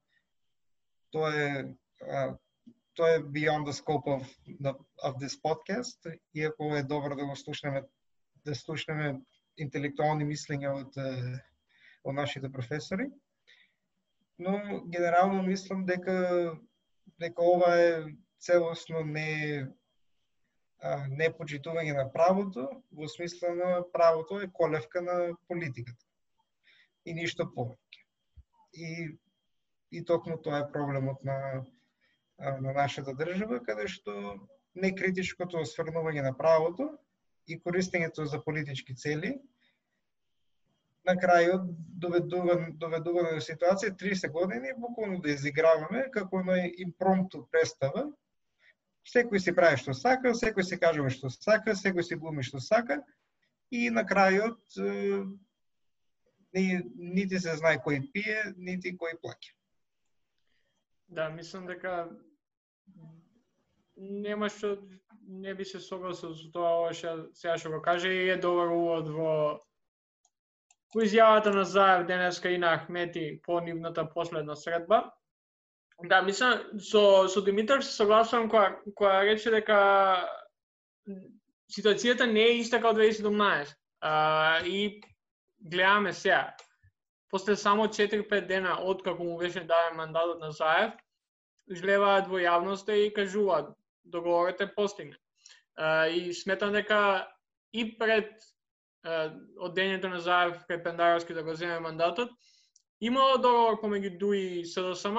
Тоа 1.12 1.34
е 1.34 1.66
тоа 3.00 3.16
е 3.16 3.24
beyond 3.38 3.70
the 3.70 3.76
scope 3.80 4.12
of, 4.12 4.28
of 5.08 5.18
this 5.24 5.40
podcast, 5.42 6.12
иако 6.36 6.76
е 6.76 6.84
добро 6.84 7.16
да 7.16 7.26
го 7.26 7.36
слушнеме 7.36 7.84
да 8.46 8.56
слушнеме 8.56 9.16
интелектуални 9.58 10.28
мислења 10.28 10.76
од, 10.82 11.00
од 12.04 12.16
нашите 12.16 12.52
професори 12.52 13.10
но 14.40 14.82
генерално 14.86 15.44
мислам 15.44 15.86
дека 15.86 16.56
дека 17.20 17.44
ова 17.44 17.76
е 17.76 18.06
целосно 18.40 19.04
не 19.04 19.68
не 21.12 21.28
почитување 21.36 21.92
на 21.96 22.06
правото, 22.12 22.70
во 22.96 23.08
смисла 23.12 23.50
на 23.56 23.72
правото 23.94 24.40
е 24.40 24.48
колевка 24.54 25.02
на 25.02 25.16
политиката. 25.48 26.06
И 27.06 27.14
ништо 27.14 27.44
повеќе. 27.56 28.06
И 28.74 29.20
и 29.92 30.06
токму 30.06 30.38
тоа 30.38 30.62
е 30.64 30.72
проблемот 30.72 31.24
на 31.24 31.66
на 32.40 32.74
нашата 32.74 33.14
држава, 33.14 33.60
каде 33.64 33.88
што 33.88 34.40
некритичкото 34.76 35.64
осврнување 35.64 36.24
на 36.24 36.34
правото 36.38 36.90
и 37.48 37.60
користењето 37.60 38.26
за 38.30 38.40
политички 38.44 38.96
цели 38.96 39.36
на 41.08 41.16
крајот 41.16 41.66
доведуван, 42.04 42.66
доведуваме 42.78 43.36
до 43.38 43.44
ситуација 43.44 43.96
30 43.98 44.32
години 44.32 44.74
буквално 44.78 45.20
да 45.22 45.32
изиграваме 45.32 46.10
како 46.14 46.44
на 46.44 46.58
импромту 46.68 47.46
представа. 47.52 48.10
Секој 49.10 49.42
си 49.42 49.56
прави 49.56 49.80
што 49.82 49.96
сака, 49.98 50.36
секој 50.38 50.68
си 50.68 50.78
кажува 50.80 51.10
што 51.10 51.32
сака, 51.34 51.76
секој 51.76 52.06
си 52.06 52.20
глуми 52.20 52.44
што 52.44 52.60
сака 52.62 53.02
и 53.72 53.90
на 53.90 54.04
крајот 54.06 54.80
ни, 56.54 56.66
нити 56.96 57.40
се 57.40 57.56
знае 57.58 57.80
кој 57.86 58.04
пие, 58.14 58.54
нити 58.58 58.94
кој 58.98 59.18
плаќа. 59.24 59.56
Да, 61.10 61.30
мислам 61.30 61.66
дека 61.66 62.10
нема 63.98 64.50
што 64.50 64.78
не 65.28 65.54
би 65.54 65.66
се 65.66 65.80
согласил 65.80 66.34
со 66.36 66.52
тоа 66.54 66.70
ова 66.82 66.94
што 66.94 67.30
сега 67.38 67.58
што 67.58 67.74
го 67.76 67.82
каже 67.82 68.12
и 68.14 68.30
е 68.34 68.38
добар 68.38 68.72
увод 68.74 69.10
во 69.14 69.34
во 70.94 71.06
изјавата 71.06 71.54
на 71.54 71.64
Заев 71.66 72.08
денеска 72.08 72.50
и 72.50 72.58
на 72.58 72.74
Ахмети 72.74 73.42
по 73.46 73.60
нивната 73.60 74.08
последна 74.10 74.56
средба. 74.56 75.12
Да, 76.04 76.22
мислам, 76.22 76.64
со, 76.80 77.28
со 77.28 77.42
Димитар 77.42 77.84
се 77.84 77.92
согласувам 77.92 78.48
која, 78.50 78.80
која 78.96 79.22
рече 79.28 79.52
дека 79.52 79.80
ситуацијата 81.70 82.26
не 82.26 82.46
е 82.48 82.58
иста 82.62 82.80
како 82.80 82.96
2017. 82.98 83.76
А, 84.02 84.64
и 84.66 85.02
гледаме 85.60 86.14
сега. 86.14 86.56
После 87.30 87.56
само 87.56 87.86
4-5 87.86 88.48
дена 88.48 88.78
од 88.80 89.04
како 89.04 89.24
му 89.24 89.38
беше 89.38 89.60
даден 89.60 89.98
мандатот 89.98 90.40
на 90.40 90.52
Заев, 90.52 90.96
излеваат 91.70 92.28
во 92.28 92.42
јавноста 92.42 92.96
и 92.98 93.14
кажуваат 93.14 93.74
договорот 94.04 94.62
е 94.62 94.74
постигнат. 94.76 95.20
и 96.12 96.34
сметам 96.34 96.74
дека 96.74 97.28
и 97.74 97.98
пред 97.98 98.32
од 99.06 99.76
дењето 99.76 100.10
на 100.10 100.20
Заев 100.20 100.58
пред 100.68 100.84
Пендаровски 100.84 101.34
да 101.34 101.44
го 101.44 101.56
земе 101.56 101.80
мандатот, 101.80 102.30
имало 103.02 103.38
договор 103.38 103.80
помеѓу 103.82 104.18
ДУИ 104.20 104.60
и 104.60 104.66
СДСМ 104.66 105.18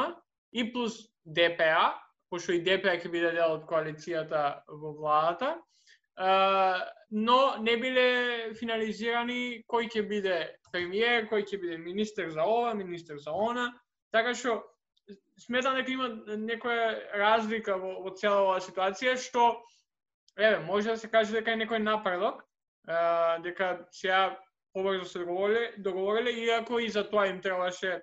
и 0.52 0.72
плюс 0.72 0.98
ДПА, 1.24 1.94
пошто 2.30 2.52
и 2.52 2.60
ДПА 2.60 2.98
ќе 3.00 3.08
биде 3.08 3.32
дел 3.32 3.56
од 3.56 3.64
коалицијата 3.64 4.62
во 4.68 4.92
владата, 4.92 5.56
но 7.10 7.56
не 7.64 7.76
биле 7.76 8.52
финализирани 8.54 9.64
кој 9.64 9.88
ќе 9.88 10.02
биде 10.08 10.36
премиер, 10.72 11.26
кој 11.30 11.46
ќе 11.48 11.60
биде 11.60 11.78
министер 11.78 12.28
за 12.30 12.44
ова, 12.44 12.74
министер 12.74 13.16
за 13.18 13.32
она, 13.32 13.72
така 14.12 14.34
што 14.34 14.60
сметам 15.38 15.76
дека 15.78 15.92
има 15.92 16.08
некоја 16.40 17.18
разлика 17.18 17.76
во, 17.80 17.96
во 18.04 18.14
цела 18.16 18.44
оваа 18.44 18.60
ситуација, 18.64 19.16
што, 19.20 19.48
еве, 20.38 20.60
може 20.66 20.92
да 20.92 20.96
се 20.96 21.10
каже 21.10 21.36
дека 21.36 21.54
е 21.54 21.62
некој 21.64 21.82
напредок, 21.82 22.44
дека 23.44 23.86
сега 23.90 24.38
побрзо 24.72 25.04
се 25.04 25.18
договориле, 25.18 25.72
договориле, 25.78 26.30
иако 26.30 26.78
и 26.78 26.88
за 26.88 27.04
тоа 27.04 27.26
им 27.28 27.40
требаше 27.42 28.00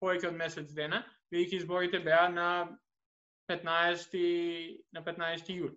повеќе 0.00 0.30
од 0.30 0.36
месец 0.36 0.72
дена, 0.72 1.02
бидејќи 1.32 1.60
изборите 1.60 2.00
беа 2.00 2.28
на 2.32 2.48
15 3.48 4.16
на 4.92 5.02
15 5.02 5.52
јули. 5.54 5.76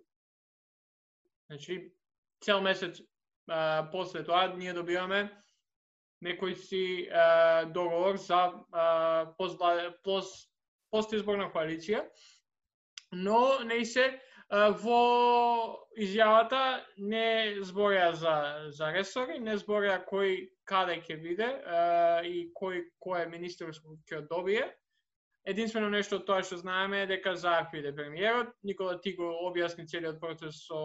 Значи, 1.50 1.92
цел 2.40 2.60
месец 2.60 3.00
а, 3.48 3.88
после 3.92 4.24
тоа 4.24 4.54
ние 4.56 4.72
добиваме 4.72 5.28
некој 6.24 6.54
си 6.54 7.08
а, 7.08 7.64
договор 7.64 8.16
за 8.16 8.52
а, 8.72 9.34
пост, 9.38 9.60
пост, 10.04 10.48
постизборна 10.90 11.50
коалиција, 11.54 12.04
но 13.12 13.60
не 13.64 13.84
се 13.84 14.08
во 14.50 15.00
изјавата 15.94 16.82
не 16.98 17.62
збореа 17.62 18.12
за, 18.18 18.34
за 18.74 18.90
ресори, 18.92 19.38
не 19.38 19.56
збореа 19.56 20.00
кој 20.08 20.48
каде 20.66 20.98
ќе 21.06 21.16
биде 21.22 21.50
и 22.26 22.50
кој 22.58 22.82
кој 22.98 23.28
министер 23.30 23.70
ќе 24.10 24.26
добие. 24.30 24.66
Единствено 25.48 25.88
нешто 25.88 26.18
од 26.20 26.26
тоа 26.28 26.42
што 26.44 26.58
знаеме 26.60 26.98
е 27.02 27.06
дека 27.08 27.32
Заев 27.40 27.70
биде 27.72 27.94
премиерот. 27.96 28.50
Никола 28.62 28.98
ти 29.00 29.14
го 29.16 29.30
објасни 29.48 29.86
целиот 29.88 30.18
процес 30.20 30.58
со 30.66 30.80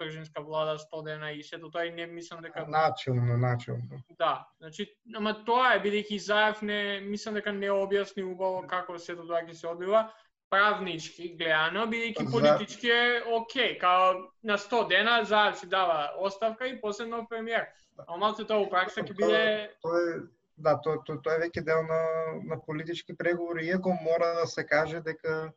пржинска 0.00 0.40
влада 0.40 0.78
100 0.80 1.02
дена 1.04 1.32
и 1.32 1.42
сето 1.44 1.68
тоа 1.70 1.84
и 1.84 1.90
не 1.92 2.06
мислам 2.06 2.40
дека 2.42 2.64
начелно, 2.66 3.36
начелно. 3.36 4.00
Да, 4.18 4.48
значи, 4.58 4.88
ама 5.14 5.34
тоа 5.44 5.74
е 5.76 5.82
бидејќи 5.84 6.18
Заев 6.24 6.62
не 6.62 7.00
мислам 7.04 7.36
дека 7.36 7.52
не 7.52 7.68
објасни 7.68 8.24
убаво 8.24 8.64
како 8.66 8.96
сето 8.98 9.26
тоа 9.28 9.44
ќе 9.44 9.52
се 9.52 9.68
одбива 9.68 10.06
правнички 10.48 11.34
гледано, 11.36 11.84
бидејќи 11.90 12.30
политички 12.32 12.88
е 12.88 13.20
окей, 13.28 13.76
као 13.78 14.30
на 14.42 14.56
100 14.56 14.88
дена 14.88 15.18
Заев 15.24 15.58
си 15.58 15.68
дава 15.68 16.14
оставка 16.16 16.66
и 16.66 16.80
после 16.80 17.06
нов 17.06 17.28
премиер. 17.28 17.68
А 18.06 18.16
малку 18.16 18.44
тоа 18.44 18.64
у 18.64 18.70
пракса 18.72 19.04
ќе 19.04 19.16
биде 19.16 19.44
Тоа 19.82 20.00
е 20.00 20.18
да, 20.56 20.76
тоа 20.80 21.02
тоа 21.04 21.20
то 21.22 21.32
е 21.34 21.40
веќе 21.46 21.64
дел 21.64 21.82
на 21.86 22.00
на 22.44 22.60
политички 22.66 23.16
преговори, 23.16 23.66
иако 23.66 23.92
мора 24.02 24.34
да 24.40 24.46
се 24.46 24.64
каже 24.66 25.00
дека 25.00 25.52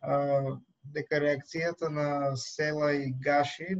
а, 0.00 0.16
дека 0.84 1.20
реакцијата 1.20 1.88
на 1.88 2.36
Села 2.36 2.92
и 2.94 3.12
Гаши 3.12 3.76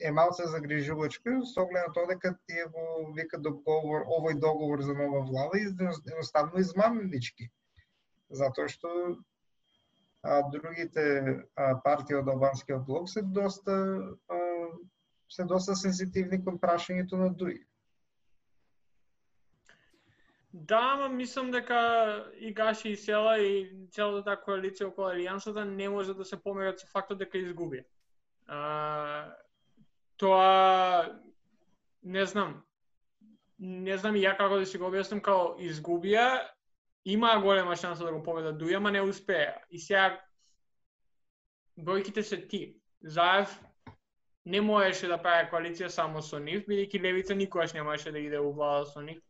е 0.00 0.10
малце 0.10 0.46
загрижувачка, 0.46 1.42
со 1.46 1.62
оглед 1.62 1.86
на 1.86 1.92
тоа 1.92 2.06
дека 2.06 2.34
тие 2.46 2.64
го 2.64 3.12
вика 3.16 3.38
договор, 3.38 4.06
овој 4.06 4.38
договор 4.40 4.82
за 4.82 4.94
нова 4.94 5.20
влада 5.28 5.58
е 5.58 5.68
едноставно 5.68 6.60
измамнички. 6.60 7.50
Затоа 8.30 8.68
што 8.68 8.88
а 10.22 10.42
другите 10.50 11.04
а, 11.56 11.74
партии 11.82 12.14
од 12.14 12.28
албанскиот 12.28 12.86
блок 12.86 13.08
се 13.10 13.22
доста 13.22 13.74
а, 14.30 14.38
се 15.28 15.44
доста 15.44 15.76
сензитивни 15.76 16.38
кон 16.44 16.58
прашањето 16.62 17.18
на 17.18 17.28
Дуи. 17.30 17.58
Да, 20.52 20.80
ама 20.94 21.08
мислам 21.08 21.50
дека 21.50 22.30
и 22.38 22.54
Гаши 22.54 22.88
и 22.88 22.96
Села 22.96 23.38
и 23.40 23.88
целата 23.90 24.24
таа 24.26 24.40
коалиција 24.44 24.90
околу 24.90 25.08
Алијансата 25.08 25.64
не 25.64 25.88
може 25.88 26.12
да 26.14 26.26
се 26.28 26.36
померат 26.36 26.80
со 26.80 26.86
фактот 26.92 27.18
дека 27.18 27.38
изгуби. 27.40 27.80
А, 28.46 29.32
тоа 30.20 31.08
не 32.02 32.26
знам. 32.26 32.60
Не 33.58 33.96
знам 33.96 34.16
и 34.16 34.26
ја 34.26 34.36
како 34.36 34.60
да 34.60 34.66
си 34.66 34.78
го 34.78 34.90
објаснам 34.92 35.24
као 35.24 35.56
изгубија 35.56 36.44
има 37.04 37.32
голема 37.40 37.76
шанса 37.76 38.04
да 38.04 38.12
го 38.12 38.22
победат 38.22 38.58
Дуи, 38.58 38.74
ама 38.74 38.92
не 38.92 39.00
успеа. 39.00 39.56
И 39.70 39.78
сега 39.78 40.20
бројките 41.80 42.20
се 42.20 42.36
ти. 42.36 42.76
Заев 43.00 43.56
не 44.44 44.60
можеше 44.60 45.08
да 45.08 45.16
прави 45.16 45.48
коалиција 45.48 45.88
само 45.88 46.20
со 46.20 46.38
нив, 46.38 46.66
бидејќи 46.68 47.02
левица 47.02 47.34
никогаш 47.34 47.72
не 47.72 47.82
можеше 47.82 48.12
да 48.12 48.18
иде 48.18 48.38
у 48.38 48.52
влада 48.52 48.86
со 48.86 49.00
нив 49.00 49.22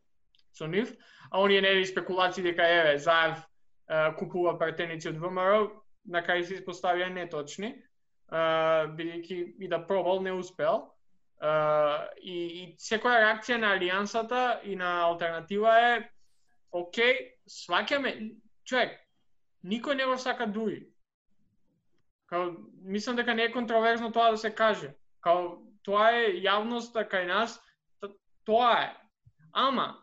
со 0.52 0.66
нив, 0.66 0.92
а 1.30 1.40
оние 1.40 1.60
нели 1.60 1.86
спекулации 1.86 2.42
дека 2.42 2.62
еве 2.62 2.98
Заев 2.98 3.38
е, 3.38 4.14
купува 4.18 4.58
партеници 4.58 5.08
од 5.08 5.18
ВМРО, 5.18 5.82
на 6.06 6.22
крај 6.22 6.42
се 6.44 6.58
испоставија 6.58 7.08
неточни, 7.12 7.74
бидејќи 8.32 9.38
и 9.60 9.68
да 9.68 9.78
пробал 9.86 10.22
не 10.22 10.32
успел. 10.32 10.88
и, 12.22 12.34
и 12.62 12.76
секоја 12.78 13.18
реакција 13.18 13.56
на 13.58 13.74
алијансата 13.74 14.62
и 14.62 14.76
на 14.76 15.02
алтернатива 15.02 15.72
е 15.80 16.10
окей, 16.70 17.34
сваќаме, 17.50 18.12
човек, 18.64 18.94
никој 19.64 19.96
не 19.96 20.06
го 20.06 20.16
сака 20.18 20.46
дуи. 20.46 20.86
Као, 22.30 22.54
мислам 22.82 23.16
дека 23.16 23.34
не 23.34 23.44
е 23.44 23.52
контроверзно 23.52 24.12
тоа 24.12 24.30
да 24.30 24.38
се 24.38 24.54
каже. 24.54 24.94
Као, 25.20 25.58
тоа 25.82 26.12
е 26.14 26.38
јавноста 26.46 27.04
кај 27.10 27.26
нас, 27.26 27.58
тоа 28.46 28.72
е. 28.84 28.94
Ама, 29.52 30.01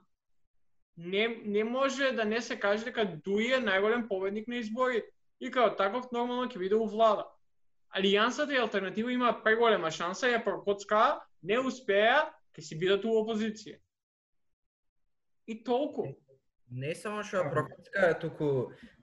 не, 1.00 1.42
не 1.46 1.64
може 1.64 2.12
да 2.12 2.26
не 2.26 2.42
се 2.42 2.60
каже 2.60 2.84
дека 2.86 3.06
Дуи 3.24 3.54
е 3.56 3.60
најголем 3.64 4.08
победник 4.08 4.48
на 4.48 4.60
избори 4.60 5.04
и 5.40 5.52
како 5.52 5.72
таков 5.80 6.12
нормално 6.12 6.50
ќе 6.52 6.60
биде 6.60 6.76
у 6.76 6.88
влада. 6.92 7.24
Алијансата 7.96 8.52
и 8.52 8.60
алтернатива 8.60 9.12
има 9.14 9.32
преголема 9.44 9.92
шанса, 9.92 10.28
ја 10.28 10.44
прокоцка, 10.44 11.22
не 11.42 11.60
успеа, 11.60 12.28
ќе 12.52 12.62
си 12.62 12.76
бидат 12.76 13.06
у 13.08 13.16
опозиција. 13.22 13.80
И 15.48 15.64
толку. 15.64 16.10
Не 16.70 16.92
само 16.96 17.24
што 17.24 17.48
прокоцка, 17.48 18.12
туку 18.20 18.50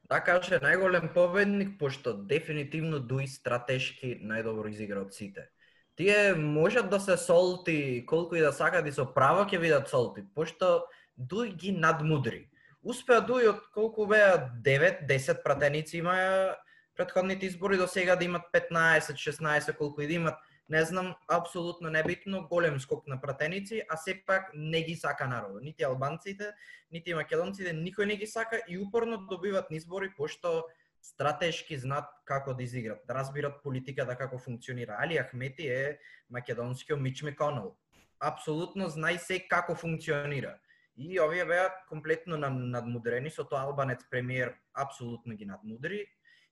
така 0.06 0.36
да 0.36 0.44
каже 0.44 0.60
најголем 0.60 1.08
победник, 1.14 1.78
пошто 1.80 2.12
дефинитивно 2.12 3.00
Дуи 3.00 3.26
стратешки 3.26 4.18
најдобро 4.20 4.68
изигра 4.70 5.00
од 5.00 5.16
сите. 5.16 5.48
Тие 5.96 6.34
можат 6.36 6.90
да 6.92 7.00
се 7.00 7.16
солти 7.16 8.04
колку 8.06 8.36
и 8.36 8.44
да 8.44 8.52
сакат 8.52 8.86
и 8.86 8.92
со 8.92 9.08
право 9.08 9.48
ќе 9.48 9.58
видат 9.58 9.88
солти, 9.88 10.28
пошто 10.36 10.84
Дуј 11.16 11.54
ги 11.56 11.72
надмудри. 11.72 12.46
Успеа 12.82 13.20
Дуј 13.24 13.48
од 13.50 13.62
колку 13.74 14.06
беа 14.06 14.36
9-10 14.64 15.42
пратеници 15.42 15.98
имаја 16.00 16.54
предходните 16.96 17.46
избори 17.46 17.76
до 17.76 17.86
сега 17.86 18.16
да 18.16 18.24
имат 18.24 18.42
15-16 18.52 19.76
колку 19.76 20.00
и 20.00 20.06
да 20.06 20.12
имат 20.12 20.38
не 20.68 20.84
знам, 20.84 21.14
апсолутно 21.28 21.90
небитно, 21.90 22.48
голем 22.48 22.80
скок 22.80 23.06
на 23.06 23.20
пратеници, 23.20 23.82
а 23.88 23.96
сепак 23.96 24.50
не 24.54 24.82
ги 24.82 24.96
сака 24.96 25.26
народот. 25.26 25.62
Нити 25.62 25.82
албанците, 25.82 26.54
нити 26.90 27.14
македонците, 27.14 27.70
никој 27.70 28.06
не 28.06 28.16
ги 28.16 28.26
сака 28.26 28.58
и 28.68 28.78
упорно 28.78 29.26
добиват 29.30 29.70
избори 29.70 30.10
пошто 30.16 30.64
стратешки 31.02 31.78
знаат 31.78 32.10
како 32.24 32.54
да 32.54 32.62
изиграт, 32.62 33.06
да 33.06 33.14
разбират 33.14 33.62
политиката 33.62 34.16
како 34.18 34.38
функционира. 34.38 34.96
Али 34.98 35.18
Ахмети 35.22 35.68
е 35.68 35.98
македонскиот 36.30 37.00
Мич 37.00 37.22
Меконел. 37.22 37.76
Апсолутно 38.18 38.90
знај 38.90 39.18
се 39.22 39.38
како 39.48 39.74
функционира. 39.74 40.58
И 40.96 41.18
овие 41.20 41.44
беа 41.44 41.70
комплетно 41.88 42.36
надмудрени 42.36 43.30
со 43.30 43.44
тоа 43.44 43.66
албанец 43.68 44.00
премиер 44.10 44.54
апсолутно 44.72 45.36
ги 45.36 45.44
надмудри 45.44 46.06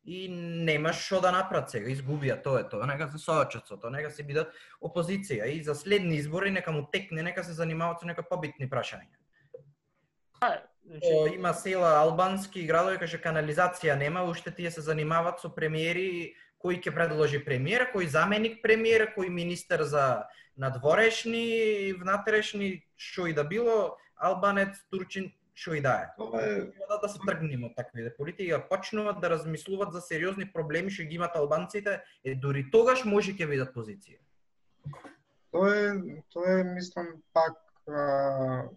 и 0.05 0.29
нема 0.29 0.93
што 0.93 1.21
да 1.25 1.31
направат 1.33 1.73
сега, 1.73 1.89
изгубија 1.89 2.37
тоа 2.45 2.61
е 2.61 2.69
тоа, 2.69 2.87
нека 2.87 3.09
се 3.09 3.19
соочат 3.19 3.67
со 3.67 3.79
тоа, 3.81 3.91
нека 3.91 4.11
се 4.13 4.23
бидат 4.23 4.53
опозиција 4.85 5.49
и 5.49 5.63
за 5.65 5.75
следни 5.75 6.19
избори 6.21 6.51
нека 6.51 6.73
му 6.73 6.85
текне, 6.93 7.23
нека 7.23 7.45
се 7.45 7.57
занимаваат 7.57 8.05
со 8.05 8.07
нека 8.07 8.23
побитни 8.23 8.69
прашања. 8.69 9.17
Значи... 10.85 11.35
има 11.35 11.55
села 11.55 11.97
албански 12.03 12.67
градови 12.69 13.01
кај 13.01 13.23
канализација 13.25 13.97
нема, 13.97 14.27
уште 14.29 14.53
тие 14.53 14.71
се 14.71 14.85
занимаваат 14.85 15.41
со 15.41 15.49
премиери 15.49 16.35
кој 16.61 16.81
ќе 16.85 16.93
предложи 16.93 17.41
премиер, 17.45 17.89
кој 17.93 18.09
заменик 18.13 18.61
премиер, 18.63 19.11
кој 19.17 19.29
министер 19.29 19.85
за 19.85 20.25
надворешни, 20.57 21.93
внатрешни, 21.97 22.85
што 22.97 23.27
и 23.29 23.33
да 23.33 23.45
било, 23.45 23.97
албанец, 24.17 24.79
турчин, 24.91 25.33
што 25.55 25.75
и 25.75 25.81
да 25.81 25.95
е. 26.03 26.07
Тоа 26.19 26.43
е 26.43 26.55
да, 26.89 26.99
да 27.03 27.09
се 27.09 27.19
тргнеме 27.27 27.71
од 27.71 27.77
такви 27.79 28.11
политики, 28.17 28.51
да 28.51 28.61
почнуваат 28.69 29.21
да 29.21 29.31
размислуваат 29.31 29.93
за 29.93 30.01
сериозни 30.01 30.51
проблеми 30.53 30.91
што 30.91 31.07
ги 31.07 31.17
имат 31.17 31.37
албанците, 31.37 32.03
е 32.25 32.35
дури 32.35 32.67
тогаш 32.71 33.05
може 33.05 33.35
ќе 33.35 33.47
видат 33.47 33.75
позиција. 33.75 34.19
Тоа 35.55 35.71
е, 35.71 35.91
тоа 36.35 36.61
е 36.61 36.65
мислам 36.65 37.23
пак 37.33 37.61
а, 37.87 38.69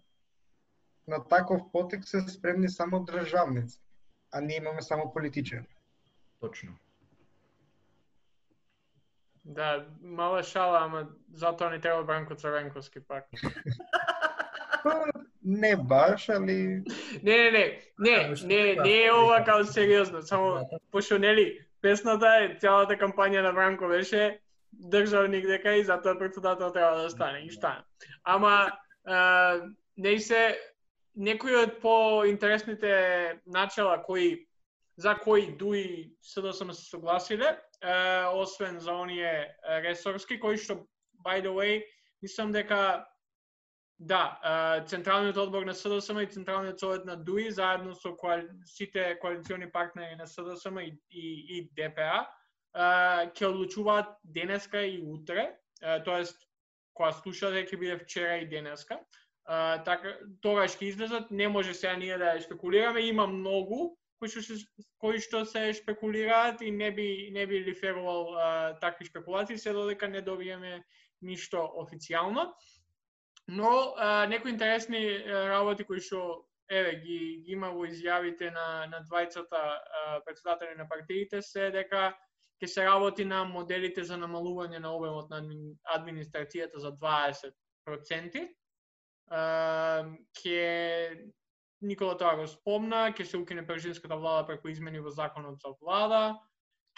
на 1.08 1.24
таков 1.28 1.66
потек 1.72 2.06
се 2.08 2.20
спремни 2.20 2.68
само 2.68 3.04
државници, 3.04 3.80
а 4.32 4.40
ние 4.40 4.56
имаме 4.56 4.82
само 4.82 5.12
политичари. 5.12 5.66
Точно. 6.40 6.78
Да, 9.44 9.86
мала 10.02 10.42
шала, 10.42 10.84
ама 10.84 11.08
затоа 11.32 11.70
не 11.70 11.80
треба 11.80 12.04
Бранко 12.04 12.34
Црвенковски 12.34 13.00
пак. 13.00 13.26
Не 15.48 15.76
баш, 15.76 16.28
али... 16.28 16.84
Не, 17.22 17.36
не, 17.50 17.50
не, 17.50 17.80
не, 17.98 18.34
не, 18.44 18.74
не 18.74 19.04
е 19.04 19.12
ова 19.12 19.44
као 19.44 19.64
сериозно, 19.64 20.22
само 20.22 20.68
пошто 20.92 21.18
нели 21.18 21.58
песната 21.80 22.28
е 22.42 22.56
целата 22.60 22.98
кампања 23.00 23.40
на 23.42 23.52
Бранко 23.56 23.88
беше 23.88 24.40
државник 24.92 25.46
дека 25.48 25.76
и 25.76 25.84
затоа 25.84 26.18
председател 26.18 26.72
треба 26.72 27.02
да 27.02 27.10
стане 27.10 27.38
и 27.46 27.50
стане. 27.50 27.80
Ама 28.24 28.72
не 29.96 30.18
се 30.20 30.58
некои 31.16 31.56
од 31.56 31.80
поинтересните 31.80 33.40
начала 33.46 34.02
кои 34.02 34.44
за 34.96 35.14
кои 35.14 35.56
дуи 35.56 36.12
СДСМ 36.22 36.72
се 36.72 36.84
согласиле, 36.90 37.56
освен 38.34 38.80
за 38.80 38.92
оние 38.92 39.56
ресорски 39.64 40.40
кои 40.40 40.58
што 40.58 40.84
by 41.24 41.40
the 41.40 41.48
way 41.48 41.82
мислам 42.22 42.52
дека 42.52 43.06
Да, 43.98 44.84
Централниот 44.86 45.36
одбор 45.36 45.64
на 45.64 45.74
СДСМ 45.74 46.18
и 46.18 46.26
Централниот 46.26 46.80
совет 46.80 47.04
на 47.04 47.16
ДУИ 47.16 47.50
заедно 47.50 47.94
со 47.94 48.12
коали... 48.12 48.48
сите 48.64 49.18
коалициони 49.20 49.66
партнери 49.66 50.14
на 50.14 50.26
СДСМ 50.26 50.78
и, 50.78 50.98
и, 51.10 51.58
и 51.58 51.70
ДПА 51.74 52.28
ќе 52.76 53.44
одлучуваат 53.48 54.18
денеска 54.22 54.82
и 54.86 55.00
утре, 55.02 55.58
тоест 56.04 56.38
која 56.94 57.10
слушате 57.22 57.64
ќе 57.66 57.78
биде 57.78 57.96
вчера 57.98 58.36
и 58.38 58.46
денеска. 58.46 59.00
така 59.84 60.14
тогаш 60.42 60.76
ќе 60.76 60.82
излезат, 60.92 61.30
не 61.30 61.48
може 61.48 61.74
сега 61.74 61.96
ние 61.96 62.18
да 62.18 62.40
спекулираме, 62.40 63.00
има 63.00 63.26
многу 63.26 63.96
кои 64.18 64.28
што 64.28 64.54
кои 64.98 65.18
што 65.18 65.44
се 65.46 65.72
спекулираат 65.74 66.62
и 66.62 66.70
не 66.70 66.90
би 66.90 67.30
не 67.32 67.46
би 67.46 67.64
лиферувал 67.64 68.34
такви 68.80 69.06
спекулации 69.06 69.58
се 69.58 69.72
додека 69.72 70.08
не 70.08 70.20
добиеме 70.20 70.84
ништо 71.22 71.58
официјално. 71.58 72.52
Но 73.48 73.94
а, 73.96 74.26
некои 74.26 74.52
интересни 74.52 75.24
работи 75.26 75.84
кои 75.84 76.00
што 76.04 76.44
еве 76.68 76.98
ги, 77.00 77.18
ги 77.44 77.52
има 77.56 77.70
во 77.72 77.86
изјавите 77.88 78.50
на 78.52 78.86
на 78.92 79.00
двајцата 79.08 79.60
председатели 80.26 80.76
на 80.76 80.88
партиите 80.88 81.40
се 81.42 81.70
дека 81.72 82.12
ќе 82.60 82.66
се 82.66 82.84
работи 82.84 83.24
на 83.24 83.44
моделите 83.44 84.04
за 84.04 84.18
намалување 84.20 84.82
на 84.84 84.92
обемот 84.92 85.30
на 85.30 85.40
администрацијата 85.94 86.78
за 86.78 86.92
20%. 86.92 88.44
Ќе 89.30 90.18
ке 90.42 90.60
Никола 91.80 92.16
тоа 92.18 92.34
го 92.36 92.46
спомна, 92.50 93.14
ќе 93.14 93.24
се 93.24 93.38
укине 93.38 93.64
пржинската 93.66 94.16
влада 94.18 94.46
преку 94.46 94.68
измени 94.68 95.00
во 95.00 95.10
законот 95.14 95.62
за 95.62 95.72
влада, 95.80 96.36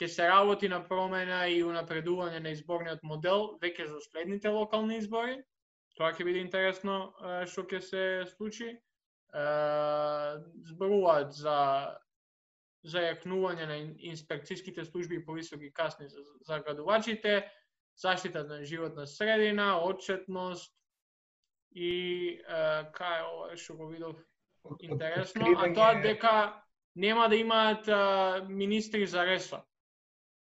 ќе 0.01 0.09
се 0.09 0.29
работи 0.29 0.69
на 0.73 0.81
промена 0.89 1.45
и 1.53 1.63
унапредување 1.63 2.41
на 2.41 2.51
изборниот 2.57 3.03
модел 3.05 3.59
веќе 3.63 3.87
за 3.93 4.01
следните 4.01 4.49
локални 4.49 4.97
избори 4.97 5.37
Тоа 5.99 6.13
ќе 6.17 6.27
биде 6.29 6.43
интересно 6.45 7.01
што 7.51 7.67
ќе 7.71 7.81
се 7.85 8.05
случи. 8.35 8.71
Зборуваат 10.71 11.35
за 11.37 11.59
зајакнување 12.91 13.67
на 13.69 13.77
инспекцијските 14.11 14.85
служби 14.89 15.19
и 15.21 15.25
повисоки 15.25 15.73
касни 15.73 16.09
за, 16.09 16.23
за 16.49 16.61
градувачите, 16.65 17.45
заштита 17.97 18.45
на 18.45 18.65
животна 18.65 19.07
средина, 19.07 19.77
отчетност 19.85 20.73
и 21.77 22.41
кај 22.97 23.23
ова 23.29 23.57
што 23.57 23.77
го 23.77 23.91
видов 23.93 24.17
интересно, 24.81 25.53
а 25.59 25.69
тоа 25.75 26.01
дека 26.03 26.35
нема 26.97 27.29
да 27.29 27.37
имаат 27.37 27.87
министри 28.49 29.07
за 29.07 29.27
ресор. 29.27 29.61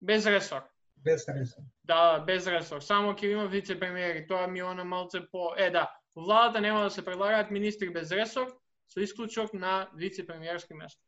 Без 0.00 0.26
ресор. 0.26 0.64
Без 1.04 1.28
ресор. 1.28 1.62
Да, 1.84 2.24
без 2.26 2.46
ресор. 2.46 2.80
Само 2.80 3.12
ќе 3.14 3.32
има 3.32 3.46
вице-премиери. 3.48 4.26
Тоа 4.28 4.46
ми 4.46 4.60
е 4.60 4.64
она 4.64 4.84
малце 4.84 5.20
по... 5.32 5.54
Е, 5.56 5.70
да. 5.70 5.88
Во 6.16 6.22
владата 6.22 6.60
нема 6.60 6.82
да 6.82 6.90
се 6.90 7.04
предлагаат 7.04 7.50
министри 7.50 7.90
без 7.90 8.12
ресор, 8.12 8.50
со 8.88 9.00
исклучок 9.00 9.54
на 9.54 9.88
вице-премиерски 9.96 10.74
место. 10.74 11.00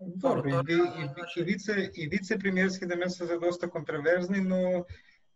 Добро, 0.00 0.48
и, 0.68 0.74
и, 0.74 0.76
и, 0.76 1.40
и, 1.40 1.42
вице, 1.42 1.90
и 1.94 2.08
вице-премиерските 2.08 2.96
места 2.96 3.26
се 3.26 3.38
доста 3.38 3.70
контроверзни, 3.70 4.40
но 4.40 4.84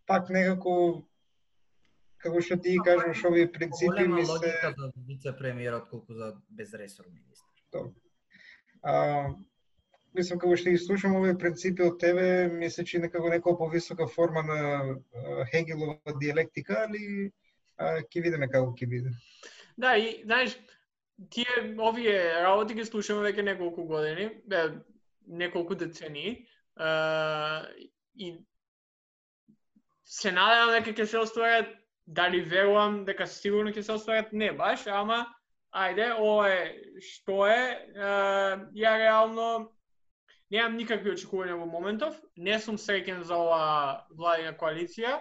пак 0.06 0.28
некако 0.30 1.02
како 2.22 2.40
што 2.40 2.58
ти 2.62 2.76
кажеш, 2.84 3.24
овие 3.24 3.50
принципи 3.52 4.06
ми 4.06 4.24
се... 4.24 4.30
логика 4.30 4.74
за 4.78 4.92
вице-премиер 5.08 5.74
отколку 5.74 6.14
за 6.14 6.36
безресор 6.50 7.06
министр. 7.10 7.48
Добро. 7.72 7.90
А, 8.82 9.26
мислам, 10.14 10.38
како 10.42 10.56
што 10.56 10.72
ги 10.72 10.80
слушам 10.80 11.16
овие 11.18 11.36
принципи 11.38 11.84
од 11.86 11.98
тебе, 12.00 12.48
ми 12.52 12.68
се 12.70 12.84
чини 12.84 13.10
како 13.12 13.30
некоја 13.32 13.58
повисока 13.58 14.06
форма 14.10 14.42
на 14.46 14.58
Хегелова 15.52 16.16
диалектика, 16.20 16.84
али 16.86 17.30
а, 17.76 18.00
ќе 18.02 18.24
видиме 18.26 18.48
како 18.52 18.74
ќе 18.76 18.88
биде. 18.88 19.14
Да, 19.80 19.96
и 19.96 20.22
знаеш, 20.24 20.56
тие 21.30 21.74
овие 21.80 22.42
работи 22.44 22.74
ги 22.74 22.84
слушаме 22.84 23.24
веќе 23.30 23.46
неколку 23.46 23.84
години, 23.88 24.28
бе, 24.46 24.64
неколку 25.26 25.74
децени 25.74 26.46
а, 26.76 27.66
и 28.14 28.34
се 30.04 30.32
надевам 30.32 30.74
дека 30.76 30.92
ќе 30.92 31.06
се 31.08 31.22
остварат, 31.24 31.70
дали 32.06 32.42
верувам 32.42 33.04
дека 33.08 33.26
сигурно 33.26 33.72
ќе 33.72 33.86
се 33.86 33.96
остварат, 33.96 34.32
не 34.32 34.52
баш, 34.52 34.86
ама 34.86 35.24
ајде, 35.72 36.10
ова 36.20 36.50
е 36.52 37.00
што 37.00 37.46
е, 37.48 37.62
а, 37.96 38.10
ја 38.76 38.98
реално 39.00 39.72
немам 40.52 40.76
никакви 40.76 41.14
очекувања 41.14 41.56
во 41.56 41.66
моментов, 41.68 42.18
не 42.36 42.58
сум 42.60 42.76
среќен 42.80 43.22
за 43.28 43.38
ова 43.40 43.62
владина 44.12 44.52
коалиција, 44.58 45.20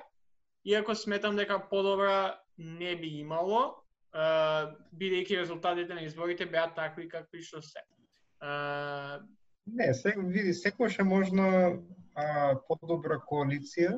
иако 0.68 0.96
сметам 0.96 1.38
дека 1.40 1.60
подобра 1.72 2.38
не 2.58 2.96
би 3.00 3.16
имало, 3.22 3.62
бидејќи 4.12 5.40
резултатите 5.40 5.96
на 5.96 6.04
изборите 6.04 6.46
беа 6.46 6.68
такви 6.76 7.08
какви 7.10 7.44
што 7.48 7.62
се. 7.64 7.84
Не, 9.72 9.94
се, 9.94 10.16
види, 10.18 10.52
секојаш 10.58 11.00
е 11.00 11.06
можна 11.08 11.48
а, 12.16 12.56
подобра 12.68 13.20
коалиција, 13.30 13.94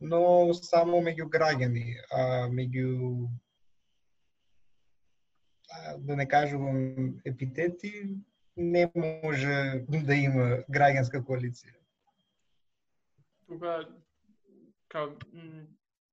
но 0.00 0.54
само 0.54 1.02
меѓу 1.04 1.26
граѓани, 1.32 1.84
а 2.14 2.22
меѓу 2.48 3.26
а, 5.68 5.96
да 5.98 6.16
не 6.16 6.28
кажувам 6.28 6.78
епитети, 7.26 7.92
не 8.56 8.90
може 8.94 9.84
да 9.88 10.14
има 10.14 10.46
граѓанска 10.72 11.20
коалиција. 11.24 11.74
Тука, 13.46 13.84
као, 14.88 15.12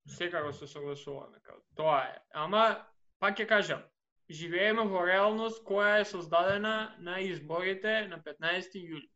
секако 0.07 0.53
се 0.53 0.67
согласуваме, 0.67 1.39
као, 1.43 1.57
тоа 1.75 2.03
е. 2.11 2.19
Ама, 2.33 2.83
пак 3.19 3.39
ќе 3.39 3.47
кажам, 3.47 3.81
живееме 4.29 4.83
во 4.91 5.05
реалност 5.07 5.63
која 5.63 6.01
е 6.01 6.05
создадена 6.05 6.95
на 6.99 7.19
изборите 7.23 8.07
на 8.11 8.19
15 8.19 8.75
јули. 8.75 9.07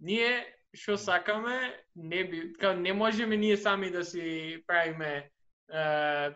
Ние 0.00 0.46
што 0.74 0.96
сакаме, 0.98 1.74
не 1.94 2.24
би, 2.24 2.52
као 2.58 2.74
не 2.78 2.92
можеме 2.92 3.36
ние 3.36 3.56
сами 3.56 3.90
да 3.90 4.04
си 4.04 4.62
правиме 4.66 5.12
е, 5.16 5.30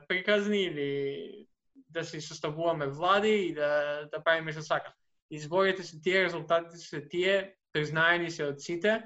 приказни 0.09 0.63
или 0.63 1.47
да 1.75 2.05
си 2.05 2.21
составуваме 2.21 2.87
влади 2.87 3.49
и 3.49 3.55
да, 3.55 4.05
да 4.13 4.23
правиме 4.25 4.53
што 4.53 4.63
сакаме. 4.63 4.98
Изборите 5.31 5.83
се 5.83 6.01
тие, 6.01 6.25
резултатите 6.25 6.77
се 6.77 7.09
тие, 7.09 7.55
признаени 7.73 8.31
се 8.31 8.45
од 8.49 8.61
сите. 8.61 9.03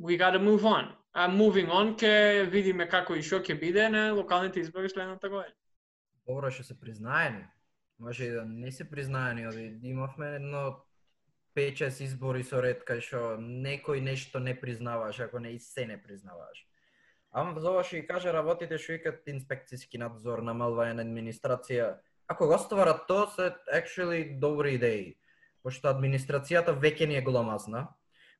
We 0.00 0.18
gotta 0.18 0.38
move 0.38 0.62
on. 0.62 0.96
А 1.12 1.28
moving 1.28 1.68
on 1.70 1.96
ке 1.96 2.44
видиме 2.50 2.88
како 2.88 3.14
и 3.14 3.22
што 3.22 3.38
ќе 3.38 3.58
биде 3.60 3.88
на 3.88 4.12
локалните 4.12 4.60
избори 4.60 4.88
следната 4.88 5.28
година 5.28 5.54
добро 6.26 6.50
што 6.50 6.64
се 6.64 6.78
признаени. 6.80 7.44
Може 7.98 8.24
и 8.24 8.30
да 8.30 8.44
не 8.44 8.72
се 8.72 8.90
признаени, 8.90 9.46
ови 9.46 9.78
имавме 9.82 10.34
едно 10.36 10.84
5-6 11.56 12.02
избори 12.02 12.44
со 12.44 12.62
ред 12.62 12.84
кај 12.88 13.00
што 13.04 13.36
некој 13.38 14.00
нешто 14.00 14.40
не 14.40 14.54
признаваш, 14.58 15.20
ако 15.20 15.38
не 15.38 15.54
и 15.56 15.58
се 15.58 15.86
не 15.86 16.00
признаваш. 16.02 16.66
Ама 17.30 17.60
за 17.60 17.70
ова 17.70 17.84
што 17.84 17.96
и 17.96 18.06
кажа 18.06 18.32
работите 18.32 18.78
што 18.78 18.96
викат 18.96 19.28
инспекцијски 19.28 20.00
надзор, 20.00 20.42
намалвање 20.42 20.98
на 20.98 21.06
администрација, 21.06 21.98
ако 22.32 22.48
го 22.48 22.58
стварат 22.58 23.04
тоа 23.06 23.28
се 23.30 23.52
actually 23.68 24.38
добри 24.40 24.74
идеи, 24.80 25.16
пошто 25.62 25.92
администрацијата 25.92 26.72
веќе 26.72 27.06
ни 27.08 27.20
е 27.20 27.26
гломазна. 27.26 27.88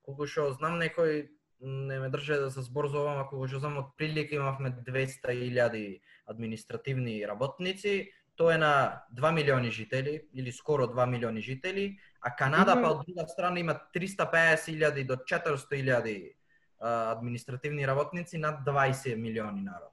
Колку 0.03 0.27
што 0.27 0.49
знам 0.57 0.81
некој 0.81 1.29
не 1.63 1.99
ме 2.01 2.09
држе 2.11 2.41
да 2.41 2.51
се 2.51 2.65
зборзувам, 2.65 3.21
ако 3.23 3.39
го 3.39 3.47
знам 3.47 3.79
од 3.79 3.93
прилика 3.97 4.35
имавме 4.35 4.73
200.000 4.83 6.01
административни 6.27 7.21
работници, 7.29 8.11
тоа 8.37 8.55
е 8.55 8.59
на 8.59 9.03
2 9.15 9.33
милиони 9.33 9.71
жители 9.71 10.23
или 10.35 10.53
скоро 10.53 10.89
2 10.89 11.07
милиони 11.07 11.41
жители, 11.41 11.99
а 12.21 12.35
Канада 12.35 12.75
па 12.75 12.97
од 12.97 13.07
друга 13.07 13.29
страна 13.29 13.61
има 13.61 13.79
350.000 13.95 15.07
до 15.07 15.17
400.000 15.17 16.33
административни 16.81 17.87
работници 17.87 18.39
над 18.39 18.65
20 18.67 19.17
милиони 19.17 19.63
народ. 19.63 19.93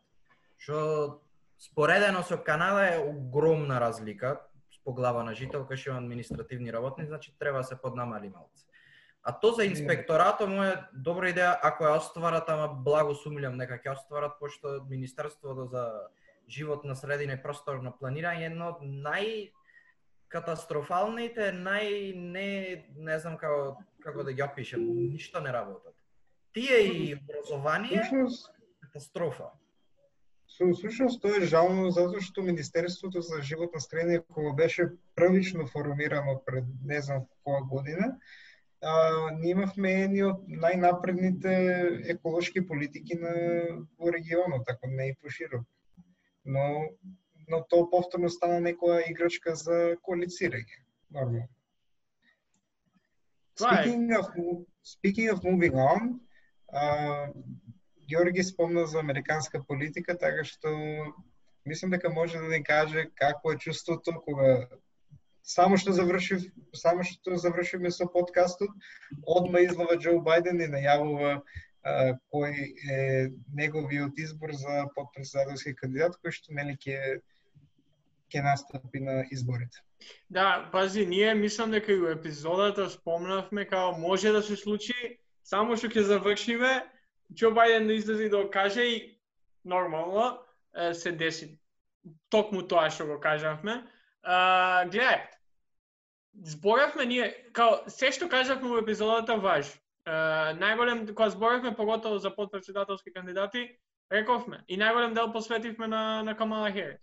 Што 0.57 1.21
споредено 1.59 2.23
со 2.23 2.37
Канада 2.37 2.87
е 2.95 2.97
огромна 2.97 3.79
разлика 3.79 4.39
по 4.83 4.93
глава 4.93 5.23
на 5.23 5.35
жител 5.35 5.67
кај 5.69 5.77
што 5.77 5.97
административни 5.99 6.71
работници, 6.73 7.11
значи 7.11 7.35
треба 7.39 7.59
да 7.59 7.63
се 7.63 7.75
поднамали 7.77 8.29
малце. 8.29 8.65
А 9.23 9.39
то 9.39 9.51
за 9.51 9.65
инспекторато 9.65 10.47
му 10.47 10.63
е 10.63 10.79
добра 10.93 11.29
идеја 11.29 11.59
ако 11.61 11.83
ја 11.83 11.99
остварат, 11.99 12.49
ама 12.49 12.71
благо 12.73 13.13
сумилјам 13.13 13.59
нека 13.59 13.77
ќе 13.77 13.91
остварат, 13.91 14.39
пошто 14.39 14.79
Министерството 14.89 15.67
за 15.67 16.07
животна 16.49 16.95
средина 16.95 17.35
и 17.35 17.43
просторно 17.43 17.93
планирање 18.01 18.49
едно 18.49 18.71
од 18.73 18.81
нај 18.81 19.51
катастрофалните, 20.31 21.51
нај 21.53 22.15
не 22.15 22.49
не 22.95 23.19
знам 23.19 23.37
како 23.37 23.77
како 23.99 24.23
да 24.23 24.33
ги 24.33 24.41
опишем, 24.41 24.81
ништо 25.11 25.41
не 25.43 25.51
работат. 25.51 25.93
Тие 26.53 26.79
и 26.87 27.15
образование 27.15 28.01
катастрофа. 28.81 29.51
Со 30.59 30.67
сушност 30.75 31.21
тоа 31.23 31.39
е 31.39 31.47
жално 31.47 31.87
затоа 31.95 32.19
што 32.19 32.43
Министерството 32.43 33.21
за 33.23 33.37
животна 33.49 33.79
средина 33.79 34.19
кога 34.27 34.51
беше 34.53 34.89
првично 35.15 35.67
формирано 35.67 36.33
пред 36.45 36.65
не 36.83 36.99
знам 37.01 37.21
која 37.47 37.61
година, 37.69 38.09
а, 38.81 38.91
ние 39.37 39.53
имавме 39.55 39.93
едни 40.01 40.25
од 40.27 40.41
најнапредните 40.65 41.53
еколошки 42.11 42.65
политики 42.67 43.15
на 43.15 43.31
во 43.95 44.11
регионот, 44.11 44.67
ако 44.67 44.91
не 44.91 45.07
и 45.13 45.15
поширок. 45.21 45.63
Но 46.43 46.91
но 47.49 47.63
тоа 47.69 47.87
повторно 47.89 48.29
стана 48.29 48.59
некоја 48.59 48.99
играчка 49.09 49.55
за 49.55 49.95
коалицирање. 50.03 50.83
Нормално. 51.09 51.47
Speaking 53.55 54.11
of, 54.19 54.27
speaking 54.83 55.31
of 55.31 55.39
moving 55.43 55.79
on, 55.87 56.19
а, 56.67 57.31
Георги 58.09 58.43
спомна 58.43 58.85
за 58.87 58.99
американска 58.99 59.63
политика, 59.63 60.17
така 60.17 60.43
што 60.43 60.69
мислам 61.65 61.91
дека 61.91 62.09
може 62.09 62.37
да 62.37 62.49
ни 62.49 62.63
каже 62.63 63.09
како 63.15 63.53
е 63.53 63.57
чувството 63.57 64.15
кога 64.25 64.67
само 65.43 65.77
што 65.77 65.93
завршив, 65.93 66.45
само 66.75 67.03
што 67.03 67.37
завршивме 67.37 67.91
со 67.91 68.05
подкастот, 68.05 68.69
одма 69.25 69.63
излова 69.65 69.97
Џо 69.97 70.19
Бајден 70.25 70.61
и 70.61 70.69
најавува 70.69 71.31
а, 71.39 72.13
кој 72.33 72.53
е 72.85 72.99
неговиот 73.55 74.19
избор 74.19 74.53
за 74.53 74.85
подпредседателски 74.95 75.75
кандидат 75.75 76.19
кој 76.21 76.35
што 76.37 76.53
нели 76.53 76.77
ќе 76.77 77.19
ќе 78.29 78.43
настапи 78.45 79.01
на 79.01 79.23
изборите. 79.33 79.81
Да, 80.29 80.69
пази, 80.71 81.05
ние 81.05 81.33
мислам 81.33 81.71
дека 81.71 81.91
и 81.91 81.99
во 81.99 82.13
епизодата 82.13 82.89
спомнавме 82.89 83.65
како 83.65 83.97
може 83.97 84.31
да 84.31 84.41
се 84.45 84.55
случи, 84.55 85.17
само 85.43 85.75
што 85.75 85.89
ќе 85.89 86.05
завршиме, 86.13 86.73
Џо 87.33 87.51
Бајден 87.53 87.87
да 87.87 87.93
излезе 87.93 88.29
да 88.29 88.43
го 88.43 88.49
каже 88.51 88.81
и 88.81 89.19
нормално 89.65 90.39
се 90.93 91.11
деси 91.11 91.59
токму 92.29 92.63
тоа 92.67 92.89
што 92.89 93.05
го 93.05 93.19
кажавме. 93.21 93.83
Uh, 94.23 94.89
гледај, 94.91 95.21
зборавме 96.53 97.05
ние, 97.05 97.27
као, 97.55 97.85
се 97.87 98.11
што 98.11 98.29
кажавме 98.29 98.69
во 98.69 98.81
епизодата 98.83 99.37
важи. 99.39 99.71
Uh, 100.05 100.55
најголем, 100.59 101.05
кога 101.13 101.29
зборавме 101.29 101.75
поготово 101.75 102.19
за 102.19 102.33
подпредседателски 102.35 103.13
кандидати, 103.13 103.69
рековме, 104.11 104.63
и 104.67 104.77
најголем 104.77 105.13
дел 105.13 105.31
посветивме 105.33 105.87
на, 105.87 106.23
на 106.23 106.35
Камала 106.37 106.71
Херис. 106.71 106.99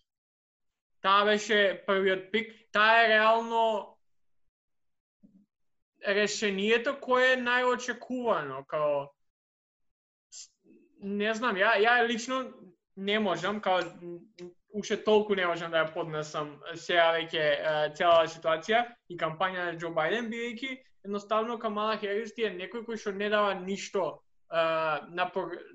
Таа 1.02 1.24
беше 1.24 1.82
првиот 1.86 2.30
пик, 2.32 2.52
таа 2.72 3.04
е 3.04 3.08
реално 3.08 3.96
решението 6.06 6.96
кое 7.00 7.32
е 7.32 7.42
најочекувано, 7.42 8.64
као 8.66 9.06
не 11.06 11.34
знам, 11.34 11.56
ја 11.56 11.76
ја 11.78 12.00
лично 12.06 12.44
не 12.96 13.18
можам, 13.18 13.60
као 13.60 13.80
уште 14.76 14.96
толку 15.04 15.34
не 15.34 15.46
можам 15.46 15.70
да 15.70 15.84
ја 15.84 15.92
поднесам 15.94 16.56
сега 16.74 17.12
веќе 17.16 17.44
е, 17.54 18.28
ситуација 18.34 18.84
и 19.08 19.16
кампања 19.16 19.70
на 19.70 19.78
Џо 19.80 19.92
Бајден, 19.94 20.28
бидејќи 20.32 20.76
едноставно 21.06 21.58
Камала 21.58 21.96
Херис 21.96 22.34
ти 22.34 22.44
е 22.44 22.54
некој 22.54 22.84
кој 22.84 22.98
што 23.00 23.12
не 23.14 23.30
дава 23.30 23.54
ништо 23.54 24.18
а, 24.50 25.06
на, 25.08 25.30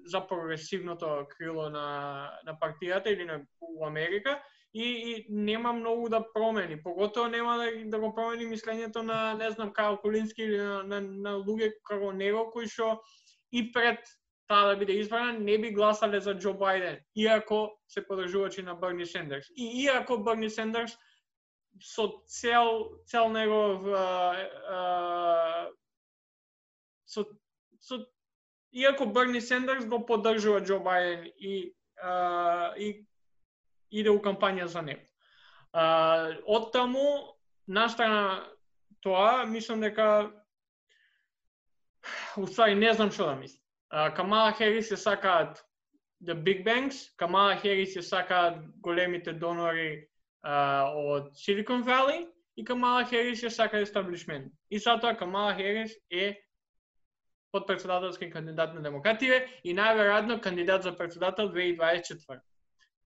за 0.06 0.22
прогресивното 0.28 1.28
крило 1.32 1.70
на, 1.70 2.32
на 2.46 2.58
партијата 2.60 3.08
или 3.08 3.26
на, 3.26 3.42
у 3.62 3.86
Америка 3.86 4.42
и, 4.74 4.84
и 4.84 5.26
нема 5.30 5.74
многу 5.74 6.10
да 6.10 6.24
промени. 6.34 6.82
Поготово 6.84 7.28
нема 7.28 7.58
да, 7.58 7.72
да 7.86 8.00
го 8.00 8.14
промени 8.16 8.52
мислењето 8.52 9.02
на, 9.02 9.34
не 9.34 9.52
знам, 9.52 9.74
Карл 9.74 9.98
Колински 9.98 10.42
или 10.42 10.58
на, 10.58 10.84
на, 10.84 11.02
на 11.02 11.36
луѓе 11.40 11.74
како 11.88 12.12
него 12.12 12.50
кои 12.52 12.68
што 12.68 13.00
и 13.52 13.72
пред 13.72 14.00
таа 14.52 14.68
да 14.68 14.76
биде 14.76 14.97
избрана, 14.99 15.39
не 15.39 15.58
би 15.58 15.72
гласале 15.72 16.20
за 16.20 16.34
Џо 16.36 16.52
Бајден, 16.60 16.99
иако 17.16 17.80
се 17.88 18.04
подржувачи 18.04 18.62
на 18.68 18.76
Берни 18.76 19.06
Сендерс. 19.06 19.47
И 19.56 19.84
иако 19.84 20.18
Берни 20.18 20.49
Сендерс 20.49 20.97
со 21.80 22.08
цел 22.28 22.99
цел 23.08 23.30
негов 23.32 23.88
а, 23.88 24.36
а, 24.68 25.70
со 27.06 27.24
со 27.80 28.02
иако 28.72 29.06
Берни 29.06 29.39
Сендерс 29.41 29.86
го 29.86 30.02
поддржува 30.06 30.60
Џо 30.60 30.82
Бајден 30.84 31.32
и 31.38 31.72
а, 32.04 32.74
и 32.76 33.08
иде 33.91 34.12
у 34.12 34.20
кампања 34.20 34.68
за 34.68 34.82
него. 34.82 35.08
А, 35.72 36.36
од 36.43 36.74
таму 36.76 37.38
настрана 37.68 38.43
тоа, 38.99 39.45
мислам 39.45 39.80
дека 39.80 40.28
Уствари 42.36 42.76
не 42.76 42.91
знам 42.93 43.16
што 43.16 43.32
да 43.32 43.39
мислам. 43.39 43.61
Камала 43.92 44.54
Херис 44.54 44.88
се 44.88 44.98
сакаат 44.98 45.66
the 46.24 46.34
big 46.34 46.64
banks, 46.64 47.16
Камала 47.18 47.56
Херис 47.56 47.94
се 47.94 48.02
сакаат 48.02 48.56
големите 48.78 49.34
донори 49.34 50.08
а, 50.44 50.86
од 50.96 51.34
Silicon 51.34 51.84
Valley 51.84 52.28
и 52.58 52.66
Камала 52.66 53.06
Херис 53.06 53.39
се 53.39 53.50
сака 53.50 53.80
естаблишмент. 53.80 54.54
И 54.72 54.80
затоа 54.80 55.18
Камала 55.18 55.54
Херис 55.56 55.92
е 56.12 56.42
подпредседателски 57.52 58.30
кандидат 58.30 58.74
на 58.74 58.82
демократија 58.82 59.44
и 59.64 59.76
најверојатно 59.76 60.39
кандидат 60.42 60.84
за 60.84 60.96
председател 60.98 61.52
2024. 61.52 62.39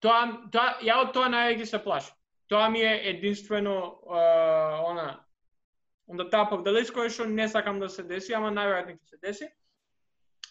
Тоа, 0.00 0.48
тоа, 0.52 0.78
ја 0.80 1.02
од 1.04 1.12
тоа 1.12 1.28
највеќе 1.28 1.64
се 1.64 1.82
плашам. 1.84 2.16
Тоа 2.48 2.68
ми 2.70 2.80
е 2.80 2.94
единствено 3.10 4.00
а, 4.08 4.80
она 4.88 5.20
on 6.10 6.16
the 6.16 6.30
top 6.30 6.52
of 6.52 6.64
the 6.64 6.72
list 6.72 6.94
кој 6.94 7.10
што 7.12 7.26
не 7.26 7.48
сакам 7.48 7.78
да 7.80 7.88
се 7.88 8.02
деси, 8.02 8.34
ама 8.34 8.50
најверојатно 8.50 8.96
ќе 8.96 9.10
се 9.10 9.18
деси. 9.22 9.50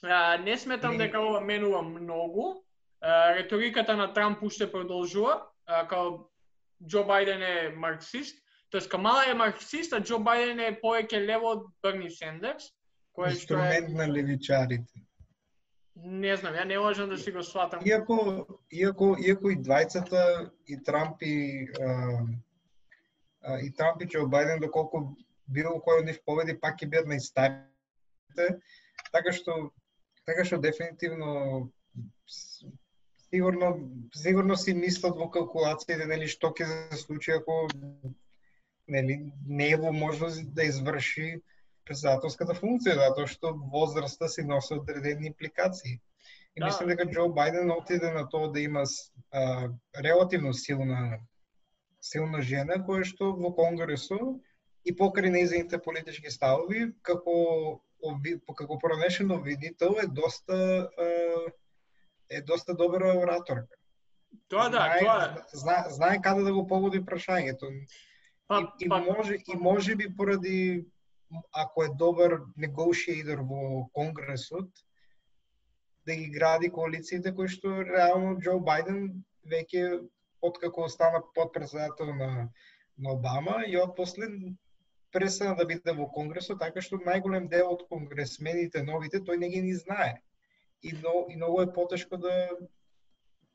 А, 0.03 0.37
не 0.37 0.57
сметам 0.57 0.91
Не. 0.91 0.97
дека 0.97 1.19
ова 1.19 1.41
менува 1.41 1.81
многу. 1.81 2.63
А, 3.01 3.35
реториката 3.35 3.95
на 3.97 4.13
Трамп 4.13 4.43
уште 4.43 4.71
продолжува, 4.71 5.43
а, 5.65 5.87
као 5.87 6.29
Џо 6.87 7.03
Бајден 7.03 7.43
е 7.43 7.75
марксист, 7.75 8.39
тоест 8.69 8.89
Камала 8.89 9.25
е 9.27 9.33
марксист, 9.33 9.93
а 9.93 9.99
Џо 9.99 10.19
Бајден 10.23 10.59
е 10.63 10.79
повеќе 10.79 11.19
лево 11.25 11.51
од 11.55 11.65
Берни 11.83 12.09
Сендерс, 12.11 12.71
кој 13.15 13.35
што 13.35 13.59
е 13.59 13.75
Инструмент 13.75 13.89
на 13.95 14.07
левичарите. 14.07 15.03
не 15.95 16.35
знам, 16.37 16.53
ја 16.55 16.63
не 16.65 16.79
можам 16.79 17.09
да 17.09 17.17
си 17.17 17.31
го 17.31 17.43
сватам. 17.43 17.81
Иако, 17.85 18.47
иако, 18.71 19.15
иако 19.19 19.49
и 19.49 19.57
двајцата, 19.57 20.51
и 20.67 20.83
Трамп 20.83 21.21
и, 21.21 21.67
а, 21.81 22.23
а, 23.41 23.59
и 23.59 23.73
Трамп 23.73 24.01
и 24.01 24.07
Џо 24.07 24.23
Бајден, 24.31 24.63
доколку 24.63 25.17
било 25.47 25.75
кој 25.83 25.99
од 25.99 26.05
нив 26.05 26.21
победи, 26.25 26.55
пак 26.59 26.79
ќе 26.79 26.87
бидат 26.87 27.11
најстарите, 27.11 28.47
така 29.11 29.31
што 29.35 29.71
така 30.29 30.45
што 30.45 30.61
дефинитивно 30.61 31.69
сигурно 33.29 33.69
сигурно 34.15 34.57
си 34.57 34.73
мислат 34.73 35.17
во 35.17 35.29
калкулациите 35.33 36.05
нели 36.05 36.27
што 36.29 36.53
ќе 36.53 36.67
се 36.69 37.01
случи 37.03 37.33
ако 37.35 37.67
нели 38.87 39.19
не 39.45 39.71
е 39.73 39.77
во 39.77 39.93
можност 39.93 40.53
да 40.53 40.65
изврши 40.65 41.39
председателската 41.89 42.53
функција, 42.57 42.97
затоа 43.01 43.29
што 43.29 43.53
возраста 43.73 44.29
си 44.29 44.45
носи 44.45 44.75
одредени 44.77 45.31
импликации. 45.31 45.97
И 46.55 46.59
Да. 46.59 46.65
мислам 46.65 46.89
дека 46.89 47.05
Џо 47.05 47.25
Бајден 47.33 47.71
отиде 47.73 48.11
на 48.13 48.27
тоа 48.29 48.51
да 48.53 48.59
има 48.59 48.83
а, 49.31 49.69
релативно 49.97 50.53
силна 50.53 51.19
силна 52.01 52.41
жена 52.41 52.79
која 52.87 53.05
што 53.05 53.31
во 53.35 53.51
Конгресу 53.55 54.39
и 54.85 54.95
покрај 54.95 55.33
нејзините 55.33 55.81
политички 55.83 56.31
ставови 56.31 56.91
како 57.01 57.81
како 58.55 58.79
пронешен 58.79 59.31
обвинител 59.31 59.97
е 60.03 60.07
доста 60.07 60.89
е 62.29 62.41
доста 62.41 62.73
добра 62.73 63.13
ораторка. 63.17 63.75
Тоа 64.47 64.69
да, 64.69 64.77
знае, 64.77 64.99
тоа 65.01 65.45
знае, 65.53 65.89
знае 65.89 66.21
каде 66.21 66.43
да 66.43 66.53
го 66.53 66.67
погоди 66.67 67.01
прашањето. 67.01 67.69
па, 68.47 68.59
и, 68.79 68.85
и 68.85 68.89
па, 68.89 68.99
може 68.99 69.35
и 69.35 69.57
може 69.57 69.95
би 69.95 70.15
поради 70.15 70.85
ако 71.53 71.83
е 71.83 71.89
добар 71.89 72.41
negotiator 72.57 73.41
во 73.41 73.89
Конгресот 73.93 74.69
да 76.05 76.15
ги 76.15 76.29
гради 76.29 76.69
коалициите 76.69 77.33
кои 77.35 77.47
што 77.47 77.83
реално 77.85 78.37
Џо 78.41 78.57
Бајден 78.57 79.21
веќе 79.45 80.01
откако 80.41 80.89
стана 80.89 81.21
подпредседател 81.35 82.15
на 82.15 82.49
на 82.99 83.13
Обама 83.15 83.63
и 83.67 83.77
од 83.79 83.95
после 83.95 84.27
престана 85.11 85.55
да 85.55 85.65
биде 85.65 85.93
во 85.93 86.07
Конгресот, 86.13 86.59
така 86.59 86.81
што 86.81 87.01
најголем 87.03 87.49
дел 87.49 87.71
од 87.73 87.85
конгресмените 87.89 88.83
новите 88.83 89.19
тој 89.19 89.37
не 89.37 89.49
ги 89.49 89.61
ни 89.61 89.73
знае. 89.73 90.21
И, 90.81 90.93
но, 91.03 91.25
и 91.29 91.35
многу 91.35 91.61
е 91.61 91.73
потешко 91.73 92.17
да 92.17 92.49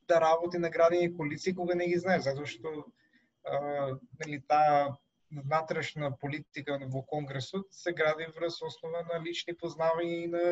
да 0.09 0.21
работи 0.21 0.59
на 0.59 0.71
градени 0.71 1.17
коалиции 1.17 1.55
кога 1.55 1.75
не 1.75 1.87
ги 1.89 1.97
знае, 1.99 2.21
затоа 2.21 2.47
што 2.47 2.85
а, 3.45 3.97
нели 4.21 4.43
таа 4.49 4.97
внатрешна 5.31 6.13
политика 6.21 6.79
во 6.93 7.03
Конгресот 7.03 7.73
се 7.73 7.93
гради 7.93 8.29
врз 8.37 8.61
основа 8.63 9.05
на 9.09 9.21
лични 9.25 9.57
познавања 9.57 10.25
и 10.25 10.27
на 10.29 10.45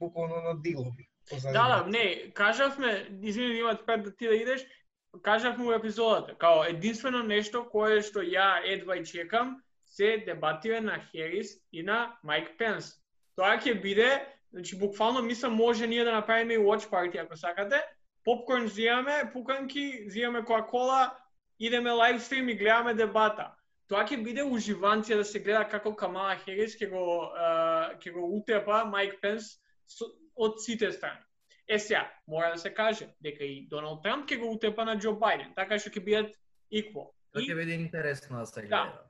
буквално 0.00 0.42
на 0.42 0.54
дилови. 0.62 1.08
Да, 1.52 1.52
да, 1.52 1.86
не, 1.86 2.32
кажавме, 2.34 3.08
извини 3.22 3.58
имат 3.58 3.86
пред 3.86 4.02
да 4.02 4.16
ти 4.16 4.26
да 4.26 4.34
идеш, 4.34 4.66
кажав 5.22 5.58
му 5.58 5.72
епизодата, 5.72 6.34
као 6.34 6.64
единствено 6.64 7.22
нешто 7.22 7.64
кое 7.70 8.00
што 8.02 8.22
ја 8.22 8.62
едва 8.64 8.96
и 8.96 9.04
чекам, 9.04 9.62
се 9.86 10.22
дебативе 10.26 10.80
на 10.80 11.00
Херис 11.10 11.58
и 11.72 11.82
на 11.82 12.16
Майк 12.22 12.58
Пенс. 12.58 12.94
Тоа 13.36 13.58
ќе 13.58 13.80
биде, 13.82 14.26
значи 14.52 14.78
буквално 14.78 15.22
мислам 15.22 15.54
може 15.54 15.86
ние 15.86 16.04
да 16.04 16.12
направиме 16.12 16.54
и 16.54 16.58
watch 16.58 16.90
party 16.90 17.22
ако 17.22 17.36
сакате. 17.36 17.82
Попкорн 18.24 18.68
зијаме, 18.68 19.32
пуканки, 19.32 20.06
зијаме 20.10 20.44
кола 20.44 21.16
идеме 21.58 21.90
лайв 21.90 22.22
стрим 22.22 22.48
и 22.48 22.54
гледаме 22.54 22.94
дебата. 22.94 23.50
Тоа 23.88 24.04
ќе 24.06 24.22
биде 24.22 24.44
уживанција 24.46 25.16
да 25.16 25.24
се 25.24 25.40
гледа 25.40 25.64
како 25.68 25.94
Камала 25.96 26.36
Херис 26.44 26.76
ќе 26.78 26.90
го 26.90 27.32
ќе 27.98 28.12
го 28.14 28.28
утепа 28.36 28.84
Майк 28.84 29.18
Пенс 29.20 29.58
од 30.36 30.62
сите 30.62 30.92
страни. 30.92 31.24
Е 31.70 31.78
сега, 31.78 32.10
мора 32.26 32.50
да 32.52 32.58
се 32.58 32.74
каже 32.74 33.08
дека 33.22 33.44
и 33.44 33.66
Доналд 33.70 34.02
Трамп 34.02 34.26
ќе 34.28 34.38
го 34.40 34.48
утепа 34.52 34.84
на 34.84 34.96
Џо 34.98 35.12
Бајден, 35.14 35.54
така 35.54 35.78
што 35.78 35.90
ќе 35.90 36.02
бидат 36.04 36.32
equal. 36.72 37.12
Тоа 37.30 37.42
ќе 37.46 37.54
биде 37.54 37.76
интересно 37.78 38.40
да 38.40 38.46
се 38.46 38.62
Да. 38.62 38.66
гледа. 38.66 39.04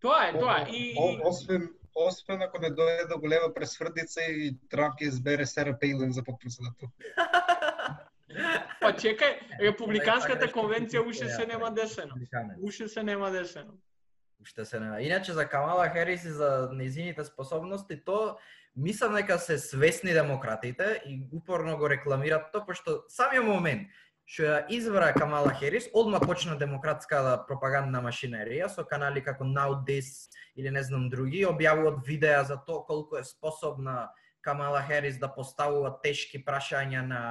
тоа 0.00 0.28
е, 0.28 0.32
тоа 0.32 0.54
е. 0.60 0.70
И, 0.72 0.94
о- 0.98 1.28
освен 1.28 1.68
освен 1.94 2.42
ако 2.42 2.58
не 2.58 2.70
дојде 2.70 3.08
до 3.08 3.18
голема 3.18 3.52
пресврдица 3.54 4.20
и 4.22 4.56
Трамп 4.70 4.96
ќе 5.00 5.08
избере 5.08 5.46
Сера 5.46 5.76
Пейлен 5.78 6.12
за 6.12 6.24
подпредседател. 6.24 6.88
па 8.80 8.92
чекај, 8.92 9.60
републиканската 9.60 10.46
Така, 10.46 10.52
конвенција 10.52 11.04
нешто 11.04 11.10
уште 11.10 11.28
се 11.28 11.46
нема 11.46 11.70
десено. 11.70 12.14
Уште 12.62 12.88
се 12.88 13.02
нема 13.02 13.30
десено. 13.30 13.72
Уште 14.40 14.64
се 14.64 14.80
нема. 14.80 15.00
Иначе 15.00 15.32
за 15.32 15.48
Камала 15.48 15.88
Херис 15.88 16.24
и 16.24 16.30
за 16.30 16.68
незините 16.72 17.24
способности, 17.24 18.04
то 18.04 18.38
мислам 18.76 19.14
дека 19.14 19.38
се 19.38 19.58
свесни 19.58 20.12
демократите 20.12 21.02
и 21.06 21.20
упорно 21.32 21.76
го 21.78 21.88
рекламираат 21.90 22.52
тоа, 22.52 22.66
пошто 22.66 23.04
самиот 23.08 23.46
момент 23.46 23.88
што 24.26 24.42
ја 24.42 24.56
избра 24.74 25.12
Камала 25.14 25.52
Херис, 25.54 25.86
одма 25.94 26.18
почна 26.18 26.56
демократска 26.58 27.44
пропагандна 27.46 28.00
машинерија 28.02 28.66
со 28.68 28.82
канали 28.84 29.22
како 29.22 29.46
Now 29.46 29.84
This 29.86 30.26
или 30.56 30.70
не 30.70 30.82
знам 30.82 31.08
други, 31.10 31.44
објавуваат 31.46 32.02
видеа 32.06 32.42
за 32.44 32.58
тоа 32.58 32.82
колку 32.84 33.16
е 33.16 33.24
способна 33.24 34.10
Камала 34.42 34.82
Херис 34.82 35.20
да 35.22 35.30
поставува 35.30 35.94
тешки 36.02 36.42
прашања 36.42 37.06
на 37.06 37.22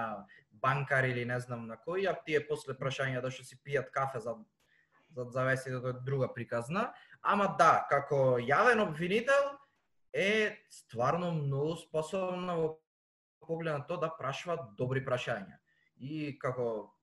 банкар 0.52 1.04
или 1.04 1.26
не 1.26 1.40
знам 1.40 1.68
на 1.68 1.76
кој, 1.76 2.08
а 2.08 2.16
тие 2.16 2.40
после 2.48 2.74
прашања 2.80 3.22
да 3.22 3.32
што 3.32 3.44
си 3.44 3.60
пијат 3.60 3.92
кафе 3.92 4.24
за 4.24 4.40
за 5.16 5.24
да 5.24 5.56
тоа 5.56 5.90
е 5.90 5.94
друга 6.04 6.28
приказна. 6.34 6.94
Ама 7.22 7.56
да, 7.60 7.86
како 7.90 8.40
јавен 8.40 8.82
обвинител 8.84 9.55
е 10.16 10.58
стварно 10.72 11.34
многу 11.36 11.76
способна 11.76 12.56
во 12.56 12.68
поглед 13.44 13.76
на 13.76 13.84
тоа 13.86 14.00
да 14.00 14.10
прашува 14.16 14.56
добри 14.80 15.04
прашања. 15.04 15.60
И 16.00 16.38
како 16.40 16.96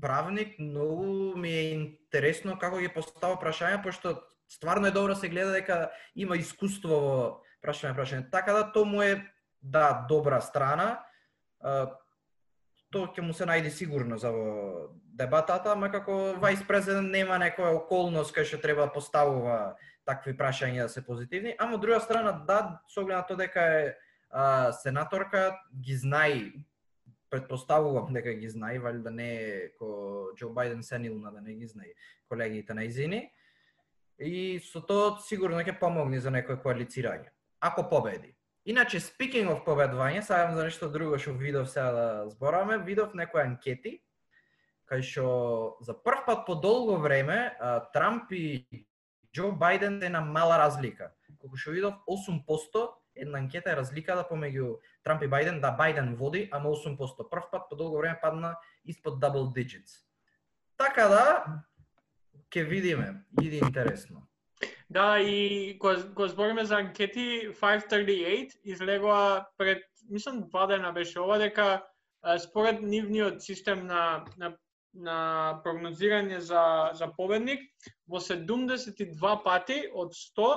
правник 0.00 0.58
многу 0.58 1.36
ми 1.36 1.50
е 1.50 1.72
интересно 1.74 2.58
како 2.58 2.78
ги 2.78 2.92
постава 2.94 3.36
прашања, 3.42 3.82
пошто 3.82 4.14
стварно 4.48 4.86
е 4.86 4.94
добро 4.94 5.14
да 5.14 5.20
се 5.20 5.28
гледа 5.28 5.52
дека 5.52 5.90
има 6.14 6.38
искуство 6.38 7.00
во 7.00 7.18
прашање 7.62 7.96
прашање. 7.98 8.30
Така 8.30 8.54
да 8.54 8.70
тоа 8.72 8.86
му 8.86 9.02
е 9.02 9.18
да 9.60 10.06
добра 10.08 10.40
страна. 10.40 11.02
Тоа 12.94 13.10
ќе 13.10 13.24
му 13.26 13.34
се 13.34 13.48
најде 13.50 13.74
сигурно 13.74 14.18
за 14.18 14.30
дебатата, 15.18 15.72
ама 15.72 15.90
како 15.90 16.36
вајс 16.38 16.62
президент 16.68 17.10
нема 17.10 17.40
некоја 17.42 17.74
околност 17.80 18.34
кај 18.34 18.46
што 18.46 18.62
треба 18.62 18.86
да 18.86 18.94
поставува 18.94 19.74
такви 20.04 20.36
прашања 20.36 20.86
да 20.86 20.88
се 20.88 21.02
позитивни, 21.04 21.54
ама 21.58 21.78
од 21.78 21.82
друга 21.82 22.00
страна 22.00 22.32
да, 22.32 22.80
со 22.88 23.02
оглед 23.02 23.16
на 23.16 23.26
тоа 23.28 23.40
дека 23.40 23.60
е 23.60 23.94
а, 24.30 24.72
сенаторка 24.72 25.60
ги 25.80 25.96
знае, 25.96 26.52
предпоставувам 27.30 28.12
дека 28.14 28.34
ги 28.34 28.48
знае, 28.48 28.78
вали 28.78 29.02
да 29.02 29.10
не 29.10 29.30
е 29.34 29.68
ко 29.78 30.30
Џо 30.38 30.52
Бајден 30.54 30.82
сенилна 30.82 31.32
да 31.32 31.40
не 31.40 31.54
ги 31.54 31.66
знае 31.66 31.94
колегите 32.28 32.74
на 32.74 32.84
Изини. 32.84 33.30
И 34.18 34.60
со 34.62 34.80
тоа 34.80 35.18
сигурно 35.24 35.58
ќе 35.64 35.78
помогне 35.80 36.20
за 36.22 36.30
некој 36.30 36.60
коалицирање. 36.62 37.32
Ако 37.60 37.88
победи. 37.90 38.34
Иначе, 38.64 39.00
speaking 39.00 39.50
of 39.50 39.64
победување, 39.66 40.22
сега 40.22 40.54
за 40.54 40.64
нешто 40.64 40.88
друго 40.88 41.18
што 41.18 41.34
видов 41.36 41.68
сега 41.68 41.90
да 41.92 42.06
збораме, 42.30 42.78
видов 42.78 43.14
некои 43.14 43.42
анкети, 43.42 43.98
кај 44.88 45.02
што 45.02 45.26
за 45.84 45.92
прв 45.94 46.24
пат 46.26 46.46
по 46.46 46.54
долго 46.54 46.96
време 46.96 47.56
Трамп 47.92 48.32
и 48.32 48.64
Џо 49.34 49.50
Бајден 49.58 49.98
е 50.06 50.08
на 50.08 50.20
мала 50.20 50.58
разлика. 50.58 51.10
Колку 51.40 51.58
што 51.58 51.74
видов 51.74 51.94
8% 52.08 52.86
една 53.16 53.38
анкета 53.38 53.72
е 53.72 53.76
разликата 53.78 54.26
помеѓу 54.28 54.78
Трамп 55.02 55.22
и 55.22 55.30
Бајден, 55.30 55.60
да 55.60 55.74
Бајден 55.78 56.14
води, 56.16 56.48
ама 56.52 56.70
8%. 56.70 57.28
Прв 57.30 57.50
пат 57.50 57.68
по 57.70 57.76
долго 57.76 57.98
време 57.98 58.18
падна 58.22 58.56
испод 58.84 59.20
double 59.22 59.50
digits. 59.54 60.02
Така 60.76 61.08
да, 61.08 61.24
ќе 62.50 62.64
видиме, 62.68 63.24
иди 63.42 63.58
интересно. 63.58 64.26
Да, 64.90 65.18
и 65.20 65.76
кога, 65.78 66.02
кога 66.14 66.28
збориме 66.28 66.64
за 66.64 66.78
анкети, 66.78 67.50
538 67.60 68.60
излегува 68.64 69.46
пред, 69.58 69.82
мислам, 70.10 70.48
два 70.48 70.66
дена 70.66 70.92
беше 70.92 71.20
ова, 71.20 71.38
дека 71.38 71.82
според 72.38 72.82
нивниот 72.82 73.42
систем 73.42 73.86
на, 73.86 74.24
на, 74.38 74.56
на 74.94 75.60
прогнозирање 75.64 76.38
за, 76.38 76.90
за 76.94 77.08
победник, 77.16 77.64
во 78.06 78.20
72 78.22 79.34
пати 79.44 79.80
од 79.92 80.14
100 80.14 80.48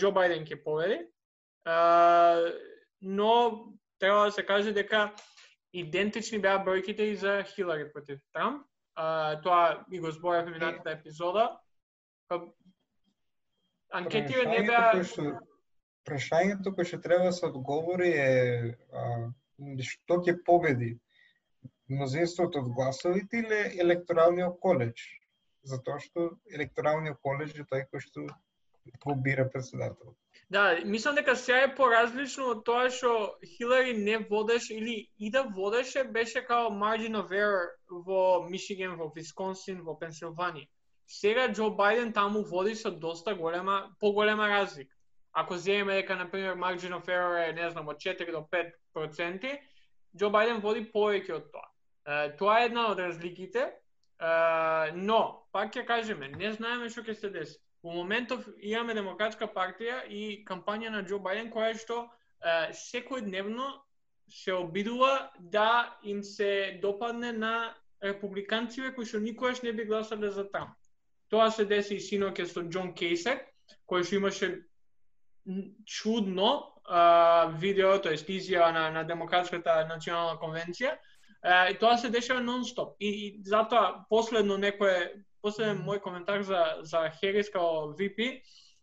Џо 0.00 0.12
Бајден 0.16 0.48
ќе 0.48 0.62
победи 0.64 1.02
но 3.02 3.64
треба 3.98 4.24
да 4.24 4.32
се 4.32 4.46
каже 4.46 4.72
дека 4.72 5.12
идентични 5.72 6.38
беа 6.38 6.62
бројките 6.64 7.10
и 7.12 7.16
за 7.16 7.42
Хилари 7.42 7.92
против 7.92 8.20
Трамп. 8.32 8.64
Тоа 9.42 9.84
и 9.92 10.00
го 10.00 10.10
зборевме 10.10 10.50
минатата 10.50 10.90
епизода. 10.90 11.58
Па, 12.28 12.40
анкетите 13.92 14.46
не 14.46 14.62
беа... 14.64 14.92
Прашањето 16.06 16.70
кој 16.70 16.86
што 16.86 17.00
треба 17.02 17.26
да 17.26 17.32
се 17.34 17.48
одговори 17.48 18.12
е 18.14 18.32
а, 18.94 19.26
што 19.82 20.20
ќе 20.22 20.36
победи? 20.46 20.94
Мнозинството 21.88 22.58
од 22.58 22.72
гласовите 22.74 23.38
или 23.44 23.58
електоралниот 23.82 24.58
коледж? 24.60 25.02
Затоа 25.62 26.00
што 26.02 26.30
електоралниот 26.50 27.20
коледж 27.22 27.60
е 27.62 27.66
тој 27.70 27.84
кој 27.90 28.02
што 28.02 28.26
го 29.04 29.14
бира 29.14 29.44
председател. 29.50 30.14
Да, 30.50 30.78
мислам 30.84 31.14
дека 31.14 31.36
сега 31.36 31.60
е 31.66 31.74
поразлично 31.74 32.48
од 32.54 32.64
тоа 32.66 32.90
што 32.90 33.12
Хилари 33.56 33.94
не 33.98 34.18
водеше 34.30 34.74
или 34.74 34.96
и 35.18 35.30
да 35.30 35.42
водеше 35.42 36.04
беше 36.04 36.42
као 36.46 36.70
margin 36.70 37.18
of 37.20 37.30
error 37.30 37.70
во 37.90 38.48
Мишиген, 38.48 38.96
во 38.96 39.10
Висконсин, 39.14 39.82
во 39.82 39.94
Пенсилванија. 40.00 40.68
Сега 41.06 41.46
Џо 41.54 41.70
Бајден 41.78 42.12
таму 42.14 42.42
води 42.42 42.74
со 42.74 42.90
доста 42.90 43.34
голема, 43.34 43.94
поголема 44.00 44.48
разлика. 44.48 44.94
Ако 45.32 45.56
земеме 45.56 45.94
дека 45.94 46.16
на 46.16 46.30
пример 46.30 46.54
margin 46.54 46.94
of 46.98 47.06
error 47.06 47.48
е 47.48 47.52
не 47.52 47.70
знам 47.70 47.88
од 47.88 47.98
4 47.98 48.32
до 48.32 48.46
5 48.52 48.72
проценти, 48.92 49.58
Џо 50.14 50.30
Бајден 50.30 50.62
води 50.62 50.86
повеќе 50.92 51.32
од 51.38 51.50
тоа. 51.52 51.75
Тоа 52.38 52.60
е 52.62 52.66
една 52.70 52.88
од 52.92 53.00
разликите, 53.02 53.70
но 54.94 55.20
пак 55.52 55.74
ќе 55.74 55.86
кажеме, 55.86 56.28
не 56.28 56.52
знаеме 56.54 56.90
што 56.90 57.02
ќе 57.02 57.14
се 57.14 57.30
деси. 57.30 57.58
Во 57.82 57.92
моментов 57.94 58.46
имаме 58.58 58.94
Демократска 58.94 59.46
партија 59.46 60.04
и 60.10 60.44
кампања 60.46 60.90
на 60.90 61.02
Џо 61.06 61.18
Бајден 61.22 61.52
која 61.54 61.74
што 61.78 61.98
е, 62.02 62.72
секојдневно 62.74 63.68
се 64.28 64.54
обидува 64.54 65.30
да 65.38 65.98
им 66.02 66.22
се 66.22 66.78
допадне 66.82 67.32
на 67.32 67.74
републиканците 68.02 68.90
кои 68.94 69.06
што 69.06 69.20
никогаш 69.22 69.62
не 69.62 69.72
би 69.72 69.84
гласале 69.84 70.30
за 70.30 70.48
Трамп. 70.50 70.74
Тоа 71.30 71.50
се 71.50 71.64
деси 71.64 71.98
и 71.98 72.02
синоќе 72.02 72.46
со 72.46 72.62
Џон 72.62 72.94
Кейсек, 72.94 73.44
кој 73.86 74.02
што 74.02 74.18
имаше 74.18 74.48
чудно 75.86 76.72
а, 76.84 77.52
видео, 77.58 77.98
тоест 78.02 78.26
изјава 78.26 78.72
на, 78.72 78.90
на 78.90 79.04
Демократската 79.04 79.84
национална 79.86 80.40
конвенција, 80.42 80.96
и 81.46 81.78
тоа 81.78 81.96
се 81.98 82.10
дешава 82.10 82.40
нон-стоп. 82.40 82.96
И, 83.00 83.08
и 83.08 83.42
затоа 83.44 84.04
последно 84.10 84.56
некое 84.58 85.22
последен 85.42 85.84
мој 85.86 86.00
коментар 86.02 86.42
за 86.42 86.82
за 86.82 87.10
Херис 87.20 87.50
као 87.50 87.94
VP 87.94 88.42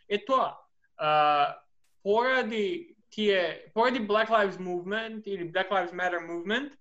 е 0.10 0.26
тоа. 0.26 0.56
А, 0.98 1.56
поради 2.04 2.96
тие 3.10 3.72
поради 3.74 4.00
Black 4.00 4.30
Lives 4.30 4.58
Movement 4.58 5.24
или 5.28 5.52
Black 5.52 5.70
Lives 5.70 5.92
Matter 5.92 6.24
Movement, 6.24 6.72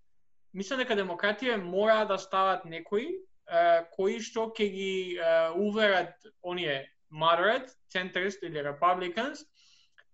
мислам 0.54 0.78
дека 0.78 0.96
демократија 0.96 1.56
мора 1.56 2.04
да 2.06 2.18
стават 2.18 2.64
некои 2.64 3.18
а, 3.46 3.84
кои 3.96 4.20
што 4.20 4.52
ќе 4.54 4.68
ги 4.70 5.18
а, 5.18 5.52
уверат 5.56 6.14
оние 6.42 6.92
moderate, 7.10 7.74
centrist 7.92 8.42
или 8.42 8.62
republicans 8.62 9.44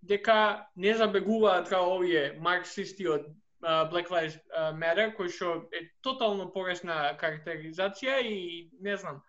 дека 0.02 0.66
не 0.76 0.94
забегуваат 0.94 1.68
како 1.68 1.98
овие 1.98 2.38
марксисти 2.40 3.06
од 3.08 3.26
Black 3.60 4.10
Lives 4.10 4.38
Matter, 4.78 5.10
кој 5.16 5.32
што 5.34 5.54
е 5.74 5.88
тотално 6.02 6.50
погрешна 6.54 7.16
карактеризација 7.18 8.20
и 8.22 8.70
не 8.80 8.96
знам, 8.96 9.22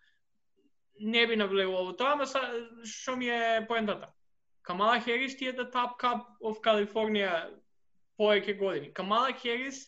не 0.99 1.25
би 1.27 1.35
навлегувал 1.35 1.89
во 1.89 1.93
тоа, 1.97 2.13
ама 2.13 2.27
што 2.85 3.15
ми 3.15 3.29
е 3.29 3.65
поентата. 3.67 4.11
Камала 4.61 4.99
Херис 5.01 5.37
ти 5.37 5.47
е 5.47 5.53
the 5.53 5.71
top 5.71 5.97
кап 5.97 6.27
of 6.43 6.61
California 6.61 7.49
повеќе 8.19 8.57
години. 8.57 8.93
Камала 8.93 9.33
Херис 9.33 9.87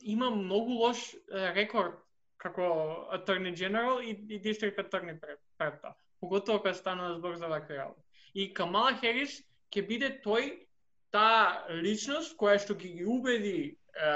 има 0.00 0.30
многу 0.30 0.72
лош 0.82 1.14
рекорд 1.30 2.00
како 2.38 2.64
Attorney 3.12 3.54
General 3.54 4.00
и, 4.02 4.10
и 4.34 4.42
District 4.42 4.78
Attorney 4.78 5.20
пред, 5.20 5.38
пред 5.58 5.80
тоа. 5.82 5.94
Поготово 6.20 6.58
кога 6.58 6.74
стана 6.74 7.14
збор 7.14 7.36
за 7.36 7.46
вакви 7.46 7.76
работи. 7.76 8.02
И 8.34 8.54
Камала 8.54 8.96
Херис 8.98 9.42
ќе 9.70 9.86
биде 9.86 10.10
тој 10.24 10.67
таа 11.14 11.64
личност 11.82 12.36
која 12.36 12.58
што 12.60 12.76
ќе 12.76 12.92
ги 12.98 13.04
убеди 13.08 13.58
е, 13.96 14.10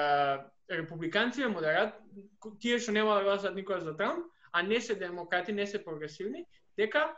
републиканците 0.71 1.49
модерат, 1.49 1.97
тие 2.61 2.79
што 2.79 2.93
нема 2.93 3.17
да 3.19 3.27
гласат 3.27 3.57
никој 3.57 3.83
за 3.85 3.97
Трамп, 3.97 4.27
а 4.53 4.63
не 4.63 4.81
се 4.81 4.95
демократи, 4.95 5.53
не 5.53 5.67
се 5.67 5.83
прогресивни, 5.85 6.45
дека 6.77 7.11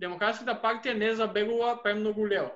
Демократската 0.00 0.56
партија 0.62 0.96
не 0.96 1.12
забегува 1.14 1.82
премногу 1.82 2.24
лево. 2.26 2.52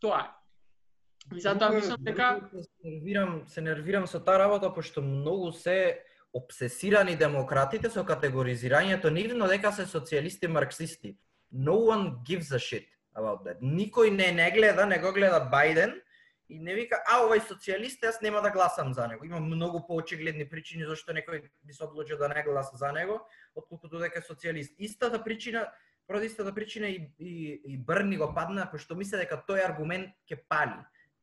Тоа 0.00 0.20
е. 0.20 1.36
И 1.36 1.40
затоа 1.40 1.70
мислам 1.70 1.96
дека 2.04 2.40
се 2.52 2.68
нервирам, 2.84 3.42
се 3.48 3.60
нервирам 3.62 4.06
со 4.06 4.20
таа 4.20 4.38
работа 4.42 4.72
пошто 4.74 5.00
многу 5.02 5.52
се 5.52 6.02
обсесирани 6.34 7.16
демократите 7.16 7.88
со 7.90 8.04
категоризирањето 8.04 9.08
нивно 9.08 9.48
дека 9.48 9.72
се 9.72 9.86
социјалисти 9.86 10.48
марксисти. 10.48 11.16
No 11.52 11.76
one 11.88 12.24
gives 12.24 12.52
a 12.52 12.58
shit 12.58 12.91
about 13.14 13.44
that. 13.44 13.60
Никој 13.60 14.10
не 14.10 14.32
не 14.32 14.50
гледа, 14.50 14.86
не 14.86 14.98
го 14.98 15.12
гледа 15.12 15.48
Бајден 15.52 15.94
и 16.48 16.58
не 16.58 16.74
вика, 16.74 16.98
а 17.08 17.22
овај 17.24 17.40
социјалист, 17.48 18.02
јас 18.04 18.20
нема 18.22 18.42
да 18.42 18.50
гласам 18.50 18.92
за 18.94 19.06
него. 19.08 19.24
Има 19.24 19.40
многу 19.40 19.80
поочигледни 19.86 20.44
причини 20.48 20.84
зашто 20.84 21.14
некој 21.16 21.48
би 21.64 21.72
се 21.72 21.84
одлучил 21.84 22.18
да 22.18 22.28
не 22.28 22.42
гласа 22.42 22.76
за 22.76 22.92
него, 22.92 23.20
отколку 23.54 23.88
дека 23.88 24.20
е 24.20 24.26
социјалист. 24.26 24.74
Истата 24.78 25.22
причина, 25.24 25.68
поради 26.06 26.26
истата 26.26 26.54
причина 26.54 26.88
и, 26.88 27.08
и, 27.18 27.62
и 27.64 27.78
Брни 27.78 28.16
го 28.16 28.34
падна, 28.34 28.68
пошто 28.70 28.94
мисле 28.94 29.24
дека 29.24 29.40
тој 29.48 29.64
аргумент 29.64 30.12
ќе 30.28 30.42
пали. 30.48 30.76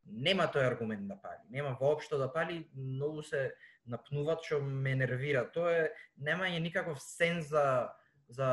Нема 0.06 0.50
тој 0.50 0.66
аргумент 0.66 1.08
да 1.08 1.20
пали. 1.22 1.46
Нема 1.50 1.78
воопшто 1.80 2.18
да 2.18 2.32
пали, 2.34 2.66
многу 2.74 3.22
се 3.22 3.54
напнуваат 3.86 4.46
што 4.46 4.62
ме 4.62 4.96
нервира. 4.96 5.46
Тоа 5.54 5.86
е 5.86 5.90
немање 6.18 6.60
никаков 6.60 7.02
сен 7.02 7.42
за 7.42 7.90
за 8.30 8.50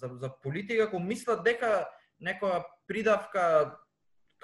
за, 0.00 0.08
за 0.20 0.28
политика, 0.42 0.84
ако 0.84 0.98
мислат 1.00 1.44
дека 1.44 1.86
некоја 2.20 2.62
придавка 2.88 3.76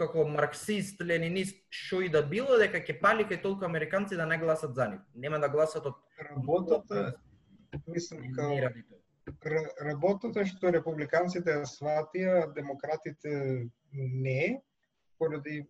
како 0.01 0.25
марксист, 0.25 1.03
ленинист, 1.05 1.59
што 1.69 2.01
и 2.01 2.09
да 2.09 2.23
било, 2.27 2.57
дека 2.61 2.81
ќе 2.81 2.97
пали 3.03 3.27
кај 3.29 3.43
толку 3.43 3.67
американци 3.69 4.17
да 4.17 4.27
не 4.27 4.39
гласат 4.41 4.75
за 4.75 4.89
нив. 4.95 5.03
Нема 5.15 5.39
да 5.39 5.49
гласат 5.53 5.87
од 5.87 5.99
работата 6.31 7.13
мислам 7.87 8.25
као 8.37 8.57
работата 9.85 10.45
што 10.49 10.73
републиканците 10.75 11.61
ја 11.61 11.67
сватија, 11.69 12.49
демократите 12.55 13.69
не, 13.93 14.61
поради 15.19 15.67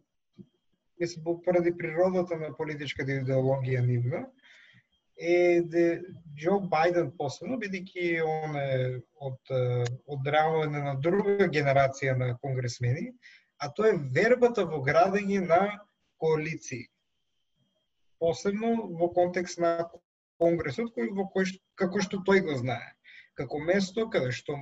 мислам 1.00 1.40
поради 1.44 1.72
природата 1.76 2.36
на 2.38 2.52
политичката 2.56 3.18
идеологија 3.20 3.82
нивна, 3.86 4.26
е 5.20 5.62
де 5.62 5.84
Џо 6.40 6.58
Бајден 6.72 7.10
посебно, 7.18 7.58
бидејќи 7.60 8.22
он 8.24 8.56
е 8.56 8.76
од, 9.20 9.52
од 10.08 10.30
реално 10.34 10.84
на 10.86 10.94
друга 10.96 11.48
генерација 11.52 12.16
на 12.16 12.32
конгресмени, 12.40 13.10
а 13.60 13.68
тоа 13.68 13.92
е 13.92 14.00
вербата 14.16 14.64
во 14.64 14.80
градење 14.82 15.42
на 15.44 15.60
коалиции. 16.16 16.88
посебно 18.20 18.88
во 19.00 19.08
контекст 19.16 19.58
на 19.58 19.88
Конгресот, 20.40 20.92
кој, 20.96 21.08
во 21.16 21.24
кој, 21.32 21.54
како 21.80 22.00
што 22.04 22.20
тој 22.24 22.42
го 22.44 22.56
знае. 22.56 22.92
Како 23.36 23.60
место 23.64 24.08
каде 24.12 24.32
што 24.32 24.56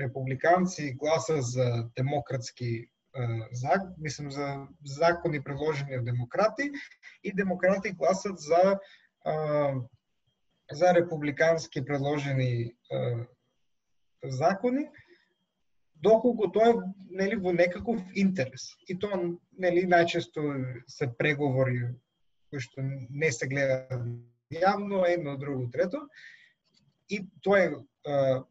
републиканци 0.00 0.92
гласа 1.00 1.40
за 1.42 1.66
демократски 1.96 2.88
зак, 3.52 3.82
мислам 3.98 4.30
за 4.30 4.66
закони 4.84 5.42
предложени 5.44 5.98
од 5.98 6.04
демократи 6.04 6.70
и 7.22 7.32
демократи 7.32 7.92
гласат 7.92 8.40
за 8.40 8.62
за 10.72 10.94
републикански 10.94 11.84
предложени 11.84 12.72
закони, 14.24 14.88
доколку 16.02 16.50
тоа 16.52 16.70
е 16.70 16.74
нели 17.10 17.36
во 17.36 17.52
некаков 17.52 18.00
интерес. 18.14 18.72
И 18.88 18.98
тоа 18.98 19.18
нели 19.58 19.86
најчесто 19.86 20.42
се 20.88 21.08
преговори 21.18 21.92
кои 22.50 22.60
што 22.60 22.82
не 22.84 23.32
се 23.32 23.48
гледаат 23.48 24.02
јавно, 24.52 25.06
едно, 25.08 25.36
друго, 25.40 25.70
трето. 25.72 26.02
И 27.08 27.22
тоа 27.42 27.60
е 27.64 27.70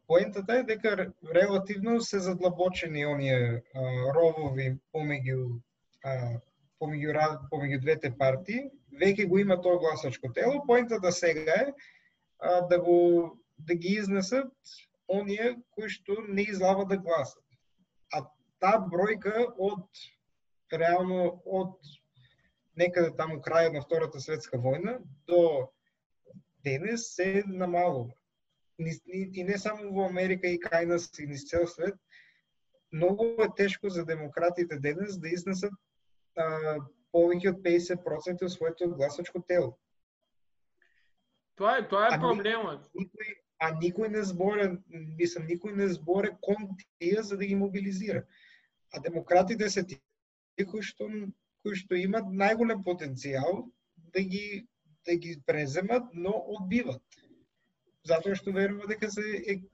поентата 0.06 0.58
е 0.58 0.62
дека 0.62 1.12
релативно 1.34 2.00
се 2.00 2.18
задлабочени 2.18 3.06
оние 3.06 3.62
ровови 4.16 4.78
помеѓу 4.94 5.60
помеѓу 6.80 7.12
помеѓу 7.52 7.80
двете 7.80 8.10
партии, 8.18 8.70
веќе 8.98 9.28
го 9.28 9.38
има 9.38 9.60
тоа 9.62 9.78
гласачко 9.78 10.32
тело. 10.32 10.64
Поентата 10.66 11.12
сега 11.12 11.52
е 11.52 11.74
а, 12.42 12.60
да 12.68 12.80
го 12.80 12.98
да 13.58 13.74
ги 13.74 13.94
изнесат 13.98 14.52
оние 15.08 15.56
кои 15.70 15.88
што 15.88 16.18
не 16.28 16.42
излава 16.42 16.84
да 16.86 16.98
гласат. 16.98 17.44
А 18.12 18.24
таа 18.60 18.82
бројка 18.92 19.46
од 19.58 19.86
реално 20.72 21.42
од 21.46 21.76
некаде 22.76 23.12
таму 23.16 23.38
крајот 23.44 23.76
на 23.76 23.82
Втората 23.84 24.20
светска 24.20 24.58
војна 24.58 24.98
до 25.28 25.70
денес 26.64 27.12
се 27.14 27.44
намалува. 27.46 28.14
И 29.06 29.44
не 29.44 29.58
само 29.58 29.92
во 29.92 30.08
Америка 30.08 30.48
и 30.48 30.58
кај 30.58 30.86
нас 30.86 31.10
и 31.18 31.26
низ 31.26 31.44
цел 31.46 31.66
свет, 31.66 31.94
многу 32.92 33.26
е 33.42 33.48
тешко 33.56 33.88
за 33.88 34.04
демократите 34.04 34.78
денес 34.78 35.18
да 35.18 35.28
изнесат 35.28 35.72
а, 36.36 36.78
повеќе 37.12 37.52
од 37.52 37.62
50% 37.62 38.44
од 38.48 38.52
своето 38.52 38.88
гласачко 38.96 39.42
тело. 39.48 39.76
Тоа 41.56 41.78
е, 41.78 41.88
тоа 41.88 42.08
е 42.08 42.18
проблемот. 42.20 42.88
Никој, 42.96 43.34
а 43.62 43.70
никој 43.78 44.08
не 44.14 44.22
зборе, 44.26 44.68
мислам, 45.18 45.46
никој 45.50 45.76
не 45.76 45.88
зборе 45.92 46.32
кон 46.40 46.72
тие 46.98 47.22
за 47.22 47.36
да 47.36 47.46
ги 47.46 47.54
мобилизира. 47.54 48.24
А 48.92 49.00
демократите 49.00 49.70
се 49.70 49.84
тие 49.86 50.66
кои 50.66 50.82
што 50.82 51.08
кои 51.62 51.78
што 51.78 51.94
имат 51.94 52.26
најголем 52.26 52.82
потенцијал 52.86 53.66
да 54.14 54.22
ги 54.22 54.66
да 55.06 55.16
ги 55.16 55.40
преземат, 55.46 56.04
но 56.14 56.32
одбиват. 56.56 57.02
Затоа 58.06 58.38
што 58.38 58.54
верува 58.54 58.86
дека 58.86 59.10
се 59.10 59.22
ек, 59.54 59.64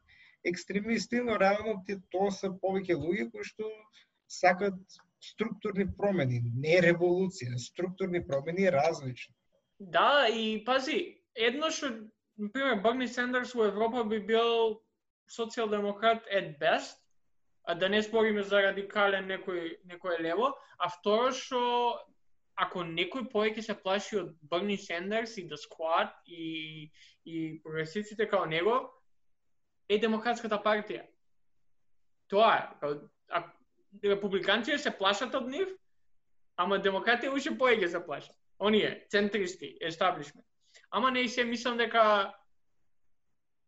екстремисти, 0.45 1.21
но 1.25 1.37
реално 1.41 1.83
тоа 2.13 2.31
се 2.33 2.49
повеќе 2.63 2.97
луѓе 2.97 3.29
кои 3.33 3.45
што 3.45 3.69
сакат 4.29 4.79
структурни 5.21 5.85
промени, 5.97 6.41
не 6.55 6.79
револуција, 6.85 7.59
структурни 7.59 8.25
промени 8.27 8.71
различни. 8.73 9.35
Да, 9.79 10.29
и 10.29 10.65
пази, 10.65 11.18
едно 11.39 11.71
што 11.71 11.93
например, 12.39 12.81
Берни 12.83 13.09
Сендерс 13.09 13.55
во 13.55 13.67
Европа 13.67 14.05
би 14.05 14.21
бил 14.21 14.79
социјалдемократ 15.29 16.29
at 16.33 16.59
best, 16.59 16.97
а 17.65 17.75
да 17.75 17.89
не 17.89 18.03
спориме 18.03 18.43
за 18.43 18.63
радикален 18.63 19.27
некој 19.29 19.75
некој 19.91 20.23
лево, 20.23 20.55
а 20.79 20.89
второ 20.89 21.33
што 21.33 21.61
ако 22.57 22.83
некој 22.87 23.29
повеќе 23.33 23.63
се 23.67 23.75
плаши 23.75 24.17
од 24.23 24.31
Берни 24.51 24.79
Сендерс 24.79 25.37
и 25.37 25.47
да 25.49 25.57
The 25.57 25.63
Squad 25.67 26.15
и 26.27 26.91
и 27.25 27.61
прогресивците 27.63 28.29
као 28.29 28.47
него, 28.47 28.89
е 29.89 29.99
демократската 29.99 30.57
партија. 30.65 31.05
Тоа 32.29 32.55
е. 32.57 32.95
А, 33.29 33.45
републиканците 34.05 34.79
се 34.79 34.91
плашат 34.99 35.35
од 35.35 35.49
нив, 35.49 35.69
ама 36.57 36.79
демократите 36.79 37.31
уште 37.31 37.51
повеќе 37.51 37.87
се 37.87 38.01
плашат. 38.07 38.37
Оние, 38.59 39.07
центристи, 39.11 39.77
естаблишмент. 39.81 40.48
Ама 40.91 41.11
не 41.11 41.29
се 41.29 41.45
мислам 41.45 41.77
дека 41.77 42.35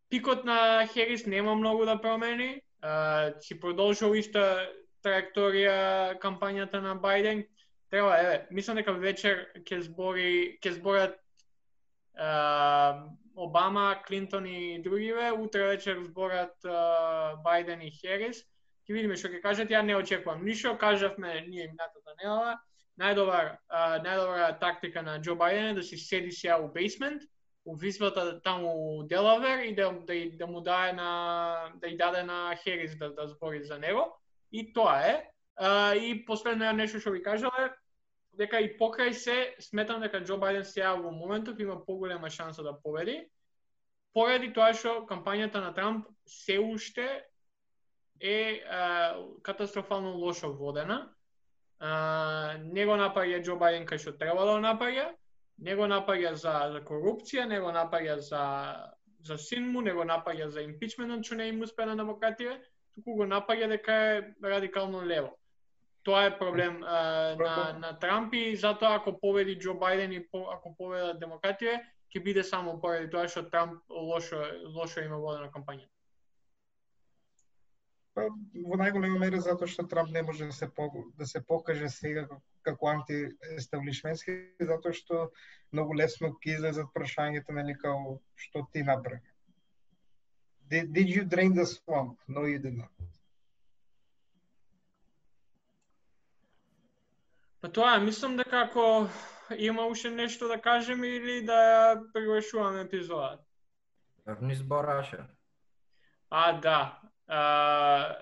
пикот 0.09 0.45
на 0.45 0.87
Херис 0.87 1.25
нема 1.25 1.55
многу 1.55 1.85
да 1.85 2.01
промени. 2.01 2.61
Uh, 2.83 3.39
си 3.39 3.59
продолжува 3.59 4.17
иста 4.17 4.43
траекторија 5.05 6.17
кампањата 6.17 6.81
на 6.81 6.95
Бајден. 6.97 7.45
Треба, 7.93 8.15
еве, 8.17 8.47
мислам 8.51 8.79
дека 8.81 8.95
вечер 8.97 9.45
ќе 9.61 9.79
збори 9.85 10.57
ќе 10.63 10.73
зборат 10.79 11.19
uh, 12.17 13.05
Обама, 13.35 14.01
Клинтон 14.07 14.45
и 14.45 14.81
другиве, 14.81 15.31
утре 15.31 15.67
вечер 15.67 16.01
зборат 16.01 16.57
uh, 16.65 17.37
Бајден 17.45 17.85
и 17.85 17.93
Херис. 18.01 18.41
Ќе 18.89 18.97
видиме 18.97 19.15
што 19.15 19.29
ќе 19.29 19.45
кажат, 19.45 19.69
ја 19.69 19.85
не 19.85 19.95
очекувам 19.95 20.41
ништо, 20.45 20.73
кажавме 20.77 21.45
ние 21.47 21.69
минатата 21.69 22.17
недела 22.17 22.57
најдобар 23.01 23.55
најдобра 24.05 24.53
тактика 24.61 25.01
на 25.01 25.17
Џо 25.19 25.35
Бајден 25.39 25.71
е 25.71 25.77
да 25.79 25.83
си 25.83 25.97
седи 25.97 26.31
сега 26.31 26.59
у 26.61 26.67
бейсмент, 26.71 27.23
у 27.65 27.75
висбата 27.75 28.41
таму 28.41 28.99
у 28.99 29.03
Делавер 29.03 29.59
и 29.65 29.75
да, 29.75 29.91
да, 29.91 30.13
да 30.37 30.47
му 30.47 30.61
даде 30.61 30.93
на 30.93 31.73
да 31.75 31.87
и 31.87 31.97
даде 31.97 32.23
на 32.23 32.55
Херис 32.63 32.97
да, 32.97 33.13
да 33.13 33.27
збори 33.27 33.63
за 33.63 33.79
него. 33.79 34.17
И 34.51 34.73
тоа 34.73 34.99
е. 35.05 35.29
А, 35.55 35.95
и 35.95 36.25
последно 36.25 36.71
нешто 36.73 36.99
што 36.99 37.11
ви 37.11 37.21
кажале, 37.23 37.73
дека 38.33 38.59
и 38.59 38.71
покрај 38.77 39.11
се 39.11 39.55
сметам 39.59 40.01
дека 40.01 40.23
Џо 40.23 40.39
Бајден 40.41 40.63
сега 40.63 40.95
во 40.95 41.11
моментов 41.11 41.59
има 41.59 41.85
поголема 41.85 42.29
шанса 42.29 42.63
да 42.63 42.73
победи. 42.73 43.27
Поради 44.13 44.51
тоа 44.53 44.73
што 44.73 45.05
кампањата 45.07 45.61
на 45.61 45.73
Трамп 45.73 46.07
се 46.27 46.59
уште 46.59 47.23
е 48.19 48.63
а, 48.65 49.17
катастрофално 49.43 50.17
лошо 50.17 50.53
водена 50.53 51.09
а, 51.81 52.57
не 52.61 52.85
го 52.85 52.95
напаѓа 52.99 53.41
Џо 53.45 53.57
Бајден 53.57 53.87
кај 53.89 54.01
што 54.03 54.13
треба 54.17 54.45
да 54.45 54.55
го 54.55 54.63
напаѓа, 54.63 55.07
не 55.65 55.75
го 55.75 55.89
напаѓа 55.89 56.33
за, 56.33 56.53
за 56.73 56.81
корупција, 56.85 57.47
не 57.49 57.59
го 57.59 57.73
напаѓа 57.73 58.17
за, 58.27 58.43
за 59.25 59.37
син 59.37 59.71
му, 59.73 59.81
не 59.81 59.93
го 59.93 60.05
напаѓа 60.05 60.49
за 60.53 60.65
импичментот 60.65 61.25
што 61.25 61.39
не 61.41 61.49
им 61.49 61.61
успеа 61.65 61.89
на 61.89 61.97
демократија, 61.97 62.59
туку 62.93 63.17
го 63.21 63.29
напаѓа 63.29 63.69
дека 63.75 63.93
е 63.93 64.21
радикално 64.43 65.05
лево. 65.05 65.33
Тоа 66.03 66.25
е 66.25 66.37
проблем 66.37 66.81
а, 66.83 67.35
на, 67.37 67.55
на 67.79 67.91
Трамп 67.99 68.33
и 68.33 68.55
затоа 68.55 68.95
ако 69.01 69.17
победи 69.19 69.57
Џо 69.57 69.73
Бајден 69.77 70.13
и 70.17 70.21
по, 70.27 70.47
ако 70.53 70.75
победат 70.77 71.21
демократија, 71.21 71.79
ќе 72.11 72.23
биде 72.23 72.43
само 72.43 72.77
поради 72.81 73.09
тоа 73.09 73.27
што 73.29 73.47
Трамп 73.49 73.81
лошо 73.89 74.41
лошо 74.77 75.01
има 75.01 75.17
водена 75.17 75.49
кампањата. 75.53 75.93
Па, 78.13 78.25
во 78.67 78.77
најголема 78.79 79.19
мера 79.19 79.39
затоа 79.39 79.69
што 79.71 79.85
Трамп 79.87 80.11
не 80.11 80.21
може 80.27 80.47
да 80.49 80.55
се 80.55 80.67
по, 80.67 80.89
да 81.17 81.25
се 81.25 81.41
покаже 81.51 81.89
сега 81.89 82.25
како 82.67 82.89
антиестаблишментски, 82.91 84.35
затоа 84.59 84.91
што 84.97 85.19
многу 85.71 85.95
лесно 85.95 86.33
ќе 86.43 86.57
излезат 86.57 86.91
прашањето 86.95 87.55
нели 87.55 87.77
као 87.83 88.17
што 88.35 88.65
ти 88.73 88.83
направи. 88.83 89.21
Did, 90.71 90.91
did 90.93 91.07
you 91.07 91.23
drain 91.25 91.53
the 91.53 91.65
swamp? 91.65 92.17
No, 92.27 92.45
you 92.47 92.59
did 92.59 92.77
not. 92.77 92.91
Па 97.61 97.69
тоа, 97.69 97.99
мислам 97.99 98.37
дека 98.37 98.63
ако 98.65 99.07
има 99.57 99.85
уште 99.85 100.09
нешто 100.09 100.47
да 100.47 100.61
кажеме 100.61 101.07
или 101.07 101.45
да 101.45 102.01
приглашуваме 102.13 102.81
епизодата. 102.81 103.43
Врни 104.25 104.55
збораше. 104.55 105.19
А, 106.29 106.59
да. 106.59 107.00
А, 107.27 108.17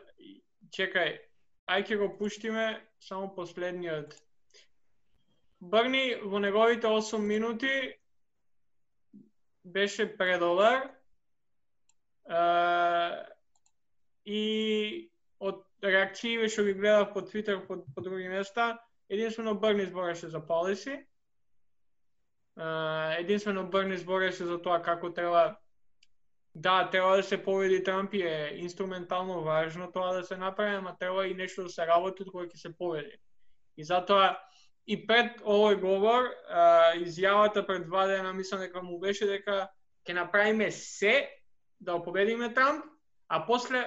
чекај, 0.75 1.15
ај 1.69 1.85
ќе 1.87 1.97
го 2.01 2.09
пуштиме 2.17 2.65
само 2.99 3.29
последниот. 3.35 4.15
Брни 5.59 6.15
во 6.23 6.39
неговите 6.39 6.87
8 6.87 7.17
минути 7.19 7.73
беше 9.63 10.07
предобар 10.17 10.89
а, 12.29 13.25
и 14.25 15.09
од 15.39 15.63
реакциите 15.83 16.49
што 16.49 16.63
ги 16.67 16.73
гледав 16.77 17.13
по 17.13 17.21
Твитер 17.25 17.65
по, 17.67 17.81
по 17.95 18.01
други 18.01 18.27
места, 18.27 18.77
единствено 19.09 19.55
Брни 19.55 19.85
збореше 19.85 20.27
за 20.27 20.45
полиси. 20.45 21.05
единствено 23.19 23.69
Брни 23.69 23.97
збореше 23.97 24.45
за 24.45 24.61
тоа 24.61 24.81
како 24.83 25.13
треба 25.13 25.59
Да, 26.55 26.89
треба 26.89 27.15
да 27.15 27.23
се 27.23 27.43
победи 27.43 27.83
Трамп 27.83 28.13
и 28.13 28.21
е 28.21 28.51
инструментално 28.55 29.43
важно 29.43 29.91
тоа 29.91 30.13
да 30.13 30.23
се 30.23 30.37
направи, 30.37 30.75
ама 30.75 30.95
треба 30.99 31.27
и 31.27 31.33
нешто 31.33 31.63
да 31.63 31.69
се 31.69 31.87
работи 31.87 32.25
кога 32.25 32.45
ќе 32.45 32.57
се 32.57 32.77
победи. 32.77 33.15
И 33.77 33.83
затоа 33.83 34.35
и 34.89 34.97
пред 35.07 35.41
овој 35.45 35.77
говор, 35.79 36.25
а, 36.49 36.95
изјавата 36.97 37.65
пред 37.65 37.85
два 37.85 38.07
дена, 38.07 38.33
мислам 38.33 38.65
дека 38.65 38.81
му 38.81 38.97
беше 38.99 39.27
дека 39.29 39.69
ќе 40.07 40.13
направиме 40.17 40.71
се 40.71 41.29
да 41.79 42.01
победиме 42.03 42.53
Трамп, 42.53 42.85
а 43.29 43.45
после 43.45 43.85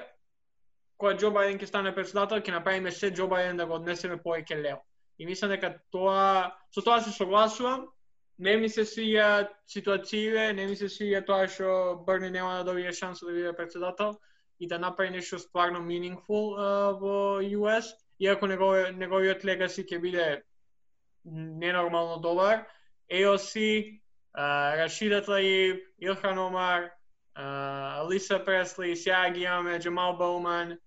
кога 0.96 1.16
Џо 1.18 1.32
Бајден 1.34 1.58
ќе 1.58 1.66
стане 1.66 1.94
председател, 1.94 2.38
ќе 2.38 2.54
направиме 2.54 2.92
се 2.94 3.10
Џо 3.10 3.26
Бајден 3.26 3.58
да 3.58 3.66
го 3.66 3.74
однесеме 3.80 4.20
повеќе 4.22 4.62
лево. 4.62 4.84
И 5.18 5.26
мислам 5.26 5.50
дека 5.50 5.74
тоа 5.90 6.54
со 6.70 6.80
тоа 6.80 7.00
се 7.02 7.10
согласувам, 7.10 7.88
не 8.38 8.56
ми 8.56 8.68
се 8.68 8.84
свија 8.84 9.48
ситуациите, 9.66 10.52
не 10.52 10.66
ми 10.66 10.76
се 10.76 10.88
свија 10.88 11.24
тоа 11.26 11.48
што 11.48 12.02
Берни 12.06 12.30
нема 12.30 12.56
да 12.58 12.64
добие 12.64 12.92
шанса 12.92 13.26
да 13.26 13.32
биде 13.32 13.52
председател 13.56 14.14
и 14.60 14.68
да 14.68 14.78
направи 14.78 15.10
нешто 15.10 15.38
стварно 15.38 15.80
meaningful 15.80 16.54
uh, 16.56 16.92
во 17.00 17.42
US, 17.58 17.92
иако 18.20 18.46
негови, 18.46 18.92
неговиот 18.92 19.44
легаси 19.44 19.84
ќе 19.84 20.00
биде 20.00 20.42
ненормално 21.24 22.20
добар. 22.20 22.66
AOC, 23.12 24.00
uh, 24.38 24.76
Рашида 24.78 25.22
Таиб, 25.22 25.82
Илхан 26.00 26.38
Омар, 26.38 26.90
uh, 27.36 28.06
Алиса 28.06 28.44
Пресли, 28.44 28.96
сега 28.96 29.30
ги 29.30 29.42
имаме 29.42 29.78
Джамал 29.78 30.16
Боуман, 30.16 30.78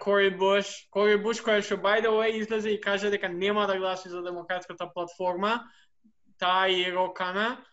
Кори 0.00 0.30
Буш, 0.30 0.88
Кори 0.90 1.16
Буш 1.22 1.40
кој 1.40 1.62
што 1.62 1.76
by 1.78 2.00
the 2.02 2.10
way 2.10 2.34
излезе 2.34 2.74
и 2.74 2.80
каже 2.80 3.10
дека 3.10 3.28
нема 3.28 3.66
да 3.66 3.78
гласи 3.78 4.08
за 4.08 4.22
демократската 4.22 4.90
платформа, 4.94 5.62
таа 6.42 6.70
и 6.70 6.90
Рокана, 6.92 7.64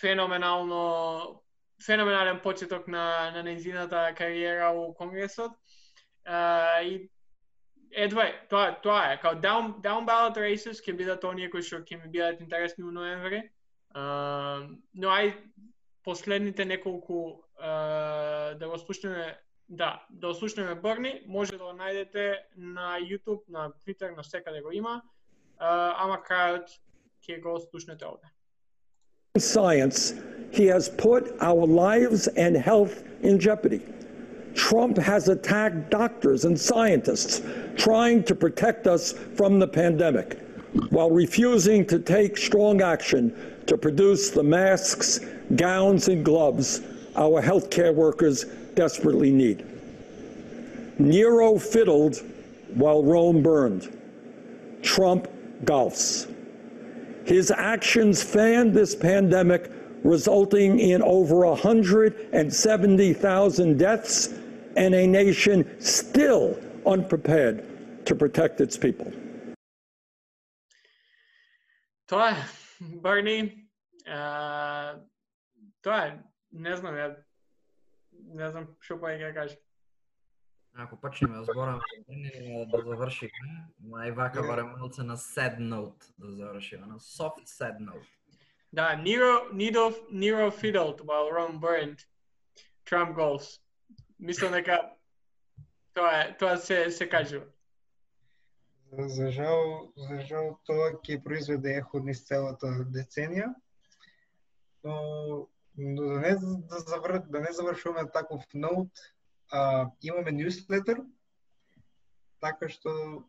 феноменално 0.00 1.42
феноменален 1.86 2.40
почеток 2.42 2.88
на 2.88 3.30
на 3.34 3.44
нејзината 3.46 4.14
кариера 4.18 4.72
у 4.74 4.94
Конгресот. 4.94 5.52
А, 6.24 6.80
и 6.82 7.10
едва 7.92 8.26
тоа 8.50 8.74
тоа 8.82 9.12
е, 9.12 9.20
као 9.22 9.38
down 9.40 9.78
down 9.84 10.06
ballot 10.06 10.36
races 10.36 10.82
ќе 10.82 10.96
бидат 10.96 11.24
оние 11.24 11.50
кои 11.50 11.62
што 11.62 11.84
ќе 11.86 12.02
ми 12.02 12.10
бидат 12.10 12.40
интересни 12.40 12.84
у 12.84 12.90
ноември. 12.90 13.42
А, 13.94 14.66
но 14.94 15.14
ај 15.14 15.36
последните 16.04 16.64
неколку 16.64 17.44
а, 17.58 18.54
да 18.58 18.68
го 18.68 18.78
слушнеме 18.78 19.38
да, 19.68 20.02
да 20.10 20.34
слушнеме 20.34 20.74
Бърни, 20.74 21.22
може 21.26 21.52
да 21.52 21.58
го 21.58 21.72
најдете 21.76 22.38
на 22.56 22.96
YouTube, 23.00 23.42
на 23.48 23.70
Twitter, 23.70 24.16
на 24.16 24.24
секаде 24.24 24.62
го 24.62 24.72
има. 24.72 25.02
Uh, 25.60 25.94
ама 25.98 26.20
крајот 26.22 26.70
Science, 29.36 30.14
he 30.50 30.66
has 30.66 30.88
put 30.88 31.36
our 31.40 31.66
lives 31.66 32.26
and 32.28 32.56
health 32.56 33.02
in 33.22 33.38
jeopardy. 33.38 33.82
Trump 34.54 34.96
has 34.96 35.28
attacked 35.28 35.90
doctors 35.90 36.44
and 36.44 36.58
scientists 36.58 37.42
trying 37.76 38.24
to 38.24 38.34
protect 38.34 38.86
us 38.86 39.12
from 39.12 39.58
the 39.58 39.68
pandemic 39.68 40.40
while 40.90 41.10
refusing 41.10 41.86
to 41.86 41.98
take 41.98 42.36
strong 42.36 42.80
action 42.80 43.34
to 43.66 43.76
produce 43.76 44.30
the 44.30 44.42
masks, 44.42 45.20
gowns, 45.54 46.08
and 46.08 46.24
gloves 46.24 46.80
our 47.14 47.42
healthcare 47.42 47.94
workers 47.94 48.44
desperately 48.74 49.30
need. 49.30 49.66
Nero 50.98 51.58
fiddled 51.58 52.22
while 52.74 53.02
Rome 53.04 53.42
burned. 53.42 53.96
Trump 54.82 55.28
golfs. 55.64 56.32
His 57.27 57.51
actions 57.51 58.21
fanned 58.21 58.73
this 58.73 58.93
pandemic, 58.95 59.71
resulting 60.03 60.79
in 60.79 61.01
over 61.01 61.45
170,000 61.45 63.77
deaths 63.77 64.33
and 64.75 64.93
a 64.93 65.07
nation 65.07 65.65
still 65.79 66.59
unprepared 66.85 68.05
to 68.05 68.13
protect 68.15 68.59
its 68.61 68.77
people. 68.77 69.11
Тоа 72.07 72.31
е, 72.31 72.35
Барни, 72.81 73.67
а, 74.07 74.95
тоа 75.81 76.07
е, 76.07 76.19
не 76.51 76.77
знам, 76.77 76.95
ја, 76.95 77.15
не 78.35 78.51
знам 78.51 78.67
што 78.83 78.97
па 78.99 79.07
ќе 79.15 79.33
кажа. 79.33 79.55
Ако 80.80 80.96
почнеме 80.96 81.36
да 81.36 81.44
збораме 81.44 81.80
да 82.66 82.82
завршиме, 82.86 83.30
ма 83.80 84.06
и 84.06 84.10
вака 84.10 84.42
барем 84.42 84.66
малце 84.66 85.02
на 85.02 85.16
sad 85.16 85.58
note 85.58 86.04
да 86.18 86.32
завршиме, 86.32 86.86
на 86.86 86.98
soft 86.98 87.46
sad 87.46 87.78
note. 87.80 88.06
Да, 88.72 88.96
Nero, 88.96 89.52
Nero, 89.52 89.90
Nero 90.12 90.50
fiddled 90.50 91.00
while 91.00 91.30
Rome 91.32 91.58
burned. 91.58 91.98
Trump 92.84 93.16
goals. 93.16 93.60
Мислам 94.20 94.52
дека 94.52 94.90
тоа 95.94 96.22
е, 96.22 96.36
тоа 96.38 96.56
се 96.56 96.90
се 96.90 97.08
кажува. 97.08 97.46
За, 98.92 99.08
за 99.08 99.30
жал, 99.30 99.92
за 99.96 100.20
жал 100.20 100.60
тоа 100.66 100.92
ќе 101.02 101.22
произведе 101.24 101.74
ехо 101.82 101.98
низ 101.98 102.22
целата 102.22 102.66
деценија. 102.94 103.50
Но, 104.84 105.48
но 105.76 106.02
да 106.02 106.20
не 106.20 106.34
да, 106.70 106.78
завр, 106.78 107.18
да 107.18 107.40
не 107.40 107.52
завршуваме 107.52 108.10
таков 108.10 108.44
ноут, 108.54 108.92
а, 109.50 109.90
имаме 110.02 110.32
newsletter, 110.32 111.04
така 112.40 112.68
што 112.68 113.24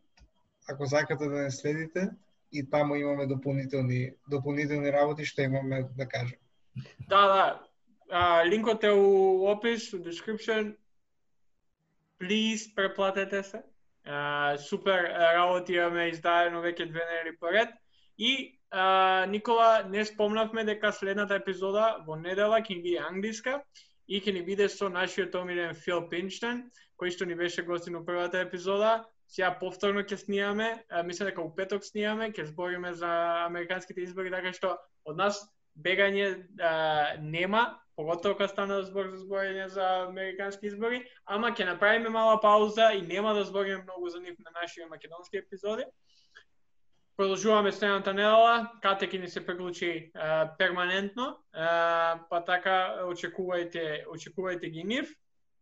ако 0.70 0.86
сакате 0.86 1.26
да 1.26 1.42
не 1.42 1.52
следите, 1.52 2.10
и 2.52 2.70
таму 2.70 2.96
имаме 2.96 3.28
дополнителни 3.28 4.14
дополнителни 4.28 4.92
работи 4.92 5.26
што 5.26 5.42
имаме 5.42 5.84
да 5.98 6.08
кажем. 6.08 6.38
Да, 7.08 7.28
да. 7.28 7.62
А, 8.12 8.46
линкот 8.46 8.84
е 8.84 8.92
у 8.92 9.46
опис, 9.46 9.94
у 9.94 9.98
description. 9.98 10.76
Please, 12.22 12.76
преплатете 12.76 13.44
се. 13.44 13.64
А, 14.06 14.58
супер 14.58 15.04
работи 15.36 15.74
имаме 15.74 16.10
издадено 16.10 16.62
веќе 16.62 16.90
две 16.90 17.06
недели 17.06 17.38
поред. 17.38 17.70
И 18.18 18.60
а, 18.72 19.26
Никола, 19.30 19.84
не 19.90 20.06
спомнавме 20.06 20.64
дека 20.64 20.92
следната 20.92 21.36
епизода 21.36 22.04
во 22.08 22.16
недела 22.16 22.62
ќе 22.62 22.82
биде 22.82 22.98
англиска 22.98 23.62
и 24.10 24.20
ќе 24.20 24.34
ни 24.34 24.42
биде 24.42 24.66
со 24.74 24.90
нашиот 24.90 25.36
омилен 25.38 25.76
Фил 25.78 26.02
Пинчтен, 26.10 26.64
кој 27.00 27.14
што 27.14 27.28
ни 27.30 27.38
беше 27.38 27.64
гостин 27.64 28.00
у 28.00 28.04
првата 28.06 28.42
епизода. 28.42 29.06
Сега 29.30 29.52
повторно 29.60 30.02
ќе 30.02 30.18
снимаме, 30.18 30.70
мислам 31.06 31.30
дека 31.30 31.46
у 31.46 31.52
петок 31.56 31.86
снимаме, 31.86 32.32
ќе 32.34 32.48
збориме 32.50 32.96
за 32.98 33.12
американските 33.46 34.02
избори, 34.02 34.34
така 34.34 34.54
што 34.58 34.74
од 35.06 35.22
нас 35.22 35.44
бегање 35.78 36.26
а, 36.58 36.72
нема, 37.22 37.78
поготово 37.96 38.34
кога 38.34 38.48
стана 38.50 38.82
збор 38.88 39.12
за 39.14 39.22
зборење 39.22 39.68
за 39.70 39.86
американски 40.08 40.68
избори, 40.72 41.04
ама 41.26 41.54
ќе 41.54 41.70
направиме 41.70 42.10
мала 42.10 42.40
пауза 42.42 42.90
и 42.98 43.06
нема 43.06 43.36
да 43.38 43.46
збориме 43.46 43.84
многу 43.84 44.10
за 44.10 44.20
нив 44.26 44.40
на 44.40 44.52
нашите 44.58 44.90
македонски 44.90 45.38
епизоди. 45.38 45.86
Продолжуваме 47.20 47.72
следната 47.72 48.14
недела, 48.16 48.70
кате 48.80 49.08
ќе 49.12 49.20
ни 49.20 49.28
се 49.28 49.42
приклучи 49.44 49.90
а, 50.16 50.54
перманентно, 50.56 51.26
а, 51.52 52.22
па 52.30 52.40
така 52.48 53.04
очекувајте, 53.12 54.06
очекувајте 54.08 54.70
ги 54.72 54.86
нив. 54.88 55.12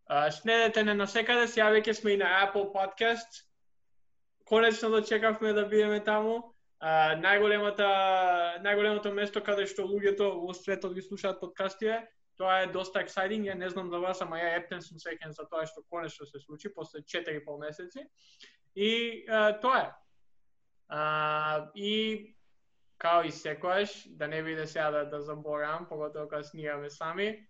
А, 0.05 0.29
следете 0.29 0.83
не 0.85 0.93
насекаде, 0.93 1.47
сега 1.49 1.71
веќе 1.73 1.97
сме 1.97 2.13
и 2.13 2.21
на 2.21 2.29
Apple 2.43 2.69
Podcast. 2.77 3.41
Конечно 4.45 4.93
дочекавме 4.93 5.53
да, 5.53 5.63
да 5.63 5.67
бидеме 5.73 5.97
таму 6.03 6.53
а, 6.77 7.17
најголемата 7.25 7.89
најголемото 8.61 9.17
место 9.17 9.41
каде 9.41 9.65
што 9.65 9.89
луѓето 9.89 10.29
во 10.37 10.53
светот 10.53 10.93
ги 10.93 11.01
слушаат 11.01 11.41
подкастите, 11.41 12.03
тоа 12.37 12.67
е 12.67 12.73
доста 12.79 13.01
exciting, 13.01 13.49
ја 13.49 13.57
не 13.57 13.73
знам 13.73 13.89
за 13.89 13.97
вас, 13.97 14.21
ама 14.21 14.37
ја 14.37 14.59
ептен 14.61 14.85
сум 14.85 15.01
секен 15.01 15.33
за 15.33 15.49
тоа 15.49 15.65
што 15.65 15.81
конечно 15.89 16.29
се 16.29 16.37
случи 16.37 16.69
после 16.69 17.01
4,5 17.01 17.63
месеци. 17.65 18.11
И 18.75 19.25
а, 19.25 19.57
тоа 19.57 19.87
е. 19.87 19.95
А, 20.89 21.71
и 21.75 22.35
као 22.97 23.27
и 23.27 23.31
секојаш, 23.31 24.07
да 24.17 24.27
не 24.27 24.43
биде 24.43 24.67
сега 24.67 24.91
да, 24.91 25.05
да 25.05 25.21
заборавам, 25.21 25.87
поготово 25.89 26.29
кога 26.29 26.43
снимаме 26.43 26.89
сами, 26.89 27.47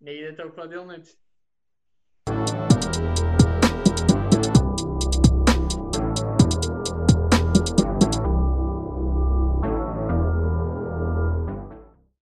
не 0.00 0.10
идете 0.10 0.44
у 0.44 0.52
кладилници. 0.52 1.19